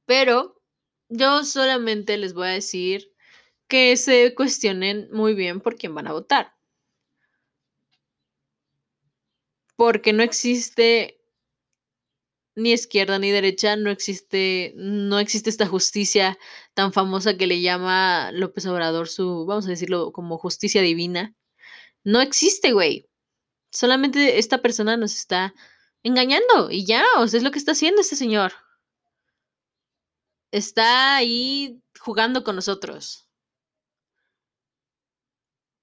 Pero 0.07 0.54
yo 1.17 1.45
solamente 1.45 2.17
les 2.19 2.35
voy 2.35 2.49
a 2.49 2.51
decir 2.51 3.12
que 3.69 3.97
se 3.97 4.35
cuestionen 4.35 5.09
muy 5.12 5.35
bien 5.35 5.61
por 5.61 5.77
quién 5.77 5.95
van 5.95 6.09
a 6.09 6.12
votar. 6.12 6.55
Porque 9.77 10.12
no 10.12 10.23
existe 10.23 11.21
ni 12.57 12.73
izquierda 12.73 13.19
ni 13.19 13.31
derecha, 13.31 13.77
no 13.77 13.91
existe, 13.91 14.73
no 14.77 15.19
existe 15.19 15.51
esta 15.51 15.67
justicia 15.67 16.39
tan 16.75 16.93
famosa 16.93 17.37
que 17.37 17.47
le 17.47 17.61
llama 17.61 18.31
López 18.33 18.67
Obrador 18.67 19.09
su, 19.09 19.45
vamos 19.47 19.67
a 19.67 19.71
decirlo 19.71 20.12
como 20.12 20.39
justicia 20.39 20.83
divina. 20.83 21.35
No 22.05 22.21
existe, 22.21 22.73
güey. 22.73 23.09
Solamente 23.73 24.39
esta 24.39 24.62
persona 24.62 24.97
nos 24.97 25.15
está 25.15 25.55
engañando 26.05 26.71
y 26.71 26.87
ya, 26.87 27.05
o 27.19 27.27
sea, 27.29 27.39
es 27.39 27.45
lo 27.45 27.51
que 27.51 27.59
está 27.59 27.73
haciendo 27.73 28.01
este 28.01 28.17
señor. 28.17 28.53
Está 30.55 31.17
ahí 31.17 31.83
jugando 31.99 32.45
con 32.45 32.55
nosotros. 32.55 33.29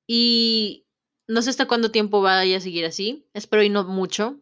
Y 0.07 0.87
no 1.27 1.41
sé 1.41 1.49
hasta 1.49 1.67
cuánto 1.67 1.91
tiempo 1.91 2.21
vaya 2.21 2.55
a 2.55 2.61
seguir 2.61 2.85
así. 2.85 3.27
Espero 3.33 3.63
y 3.63 3.69
no 3.69 3.83
mucho. 3.83 4.39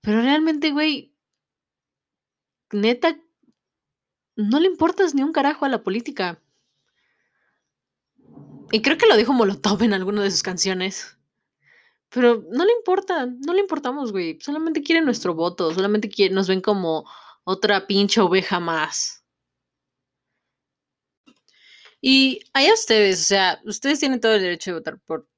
Pero 0.00 0.22
realmente, 0.22 0.70
güey, 0.70 1.14
neta, 2.72 3.20
no 4.36 4.58
le 4.58 4.66
importas 4.66 5.14
ni 5.14 5.22
un 5.22 5.32
carajo 5.32 5.66
a 5.66 5.68
la 5.68 5.82
política. 5.82 6.42
Y 8.72 8.80
creo 8.80 8.96
que 8.96 9.06
lo 9.06 9.18
dijo 9.18 9.34
Molotov 9.34 9.82
en 9.82 9.92
alguna 9.92 10.22
de 10.22 10.30
sus 10.30 10.42
canciones. 10.42 11.18
Pero 12.08 12.42
no 12.50 12.64
le 12.64 12.72
importa, 12.72 13.26
no 13.26 13.52
le 13.52 13.60
importamos, 13.60 14.12
güey. 14.12 14.40
Solamente 14.40 14.82
quiere 14.82 15.02
nuestro 15.02 15.34
voto, 15.34 15.74
solamente 15.74 16.08
quiere, 16.08 16.34
nos 16.34 16.48
ven 16.48 16.62
como 16.62 17.04
otra 17.50 17.86
pinche 17.86 18.20
oveja 18.20 18.60
más. 18.60 19.24
Y 22.00 22.40
allá 22.54 22.72
ustedes, 22.72 23.20
o 23.20 23.24
sea, 23.24 23.60
ustedes 23.64 23.98
tienen 24.00 24.20
todo 24.20 24.34
el 24.34 24.42
derecho 24.42 24.70
de 24.70 24.78
votar 24.78 24.98
por 25.00 25.28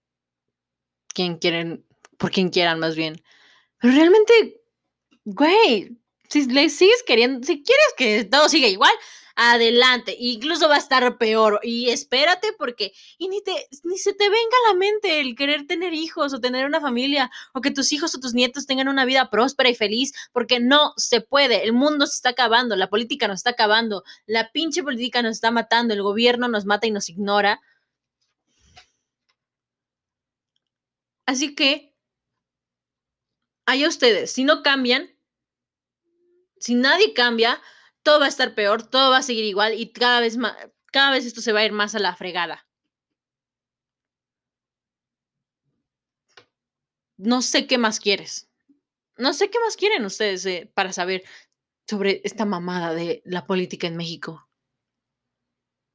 quien 1.13 1.39
quieren, 1.39 1.85
por 2.19 2.31
quien 2.31 2.51
quieran 2.51 2.79
más 2.79 2.95
bien. 2.95 3.21
Pero 3.81 3.95
realmente, 3.95 4.61
güey, 5.25 5.99
si 6.29 6.47
le 6.47 6.69
sigues 6.71 7.03
queriendo, 7.05 7.45
si 7.45 7.63
quieres 7.63 7.95
que 7.97 8.25
todo 8.25 8.49
siga 8.49 8.69
igual, 8.69 8.95
adelante, 9.35 10.17
incluso 10.19 10.69
va 10.69 10.77
a 10.77 10.79
estar 10.79 11.19
peor 11.19 11.61
y 11.63 11.91
espérate 11.91 12.53
porque 12.59 12.93
y 13.19 13.29
ni 13.29 13.43
te 13.43 13.53
ni 13.85 13.99
se 13.99 14.13
te 14.13 14.29
venga 14.29 14.57
a 14.67 14.73
la 14.73 14.79
mente 14.79 15.21
el 15.21 15.35
querer 15.35 15.67
tener 15.67 15.95
hijos 15.95 16.33
o 16.35 16.41
tener 16.41 16.67
una 16.67 16.81
familia 16.81 17.31
o 17.53 17.61
que 17.61 17.71
tus 17.71 17.93
hijos 17.93 18.15
o 18.15 18.21
tus 18.21 18.35
nietos 18.35 18.67
tengan 18.67 18.89
una 18.89 19.05
vida 19.05 19.31
próspera 19.31 19.71
y 19.71 19.75
feliz 19.75 20.13
porque 20.33 20.61
no 20.61 20.93
se 20.97 21.21
puede, 21.21 21.65
el 21.65 21.73
mundo 21.73 22.07
se 22.07 22.17
está 22.17 22.31
acabando, 22.31 22.77
la 22.77 22.91
política 22.91 23.29
nos 23.29 23.41
está 23.41 23.51
acabando, 23.51 24.05
la 24.27 24.51
pinche 24.53 24.83
política 24.83 25.23
nos 25.23 25.33
está 25.33 25.51
matando, 25.51 25.95
el 25.95 26.03
gobierno 26.03 26.49
nos 26.49 26.65
mata 26.65 26.87
y 26.87 26.91
nos 26.91 27.09
ignora. 27.09 27.61
Así 31.27 31.55
que 31.55 31.95
allá 33.67 33.89
ustedes, 33.89 34.33
si 34.33 34.45
no 34.45 34.63
cambian, 34.63 35.11
si 36.59 36.75
nadie 36.75 37.15
cambia, 37.15 37.61
todo 38.03 38.21
va 38.21 38.27
a 38.27 38.29
estar 38.29 38.55
peor, 38.55 38.83
todo 38.83 39.11
va 39.11 39.19
a 39.19 39.23
seguir 39.23 39.45
igual 39.45 39.75
y 39.75 39.93
cada 39.93 40.21
vez 40.21 40.37
más, 40.37 40.57
cada 40.93 41.13
vez 41.13 41.25
esto 41.25 41.41
se 41.41 41.53
va 41.53 41.61
a 41.61 41.65
ir 41.65 41.73
más 41.73 41.95
a 41.95 41.99
la 41.99 42.15
fregada. 42.17 42.67
No 47.17 47.43
sé 47.43 47.67
qué 47.67 47.79
más 47.79 48.01
quieres. 48.01 48.49
No 49.17 49.33
sé 49.33 49.51
qué 49.51 49.59
más 49.61 49.77
quieren 49.77 50.05
ustedes 50.05 50.45
eh, 50.47 50.71
para 50.75 50.93
saber 50.93 51.23
sobre 51.89 52.21
esta 52.25 52.45
mamada 52.45 52.95
de 52.95 53.23
la 53.25 53.47
política 53.47 53.87
en 53.87 53.97
México. 53.97 54.49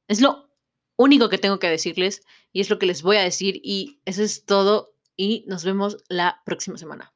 Es 0.08 0.20
lo 0.20 0.50
único 0.96 1.28
que 1.28 1.38
tengo 1.38 1.58
que 1.58 1.68
decirles 1.68 2.22
y 2.52 2.60
es 2.60 2.70
lo 2.70 2.78
que 2.78 2.86
les 2.86 3.02
voy 3.02 3.16
a 3.16 3.22
decir 3.22 3.60
y 3.62 4.00
eso 4.04 4.22
es 4.22 4.44
todo 4.46 4.94
y 5.16 5.44
nos 5.46 5.64
vemos 5.64 5.98
la 6.08 6.42
próxima 6.44 6.78
semana. 6.78 7.12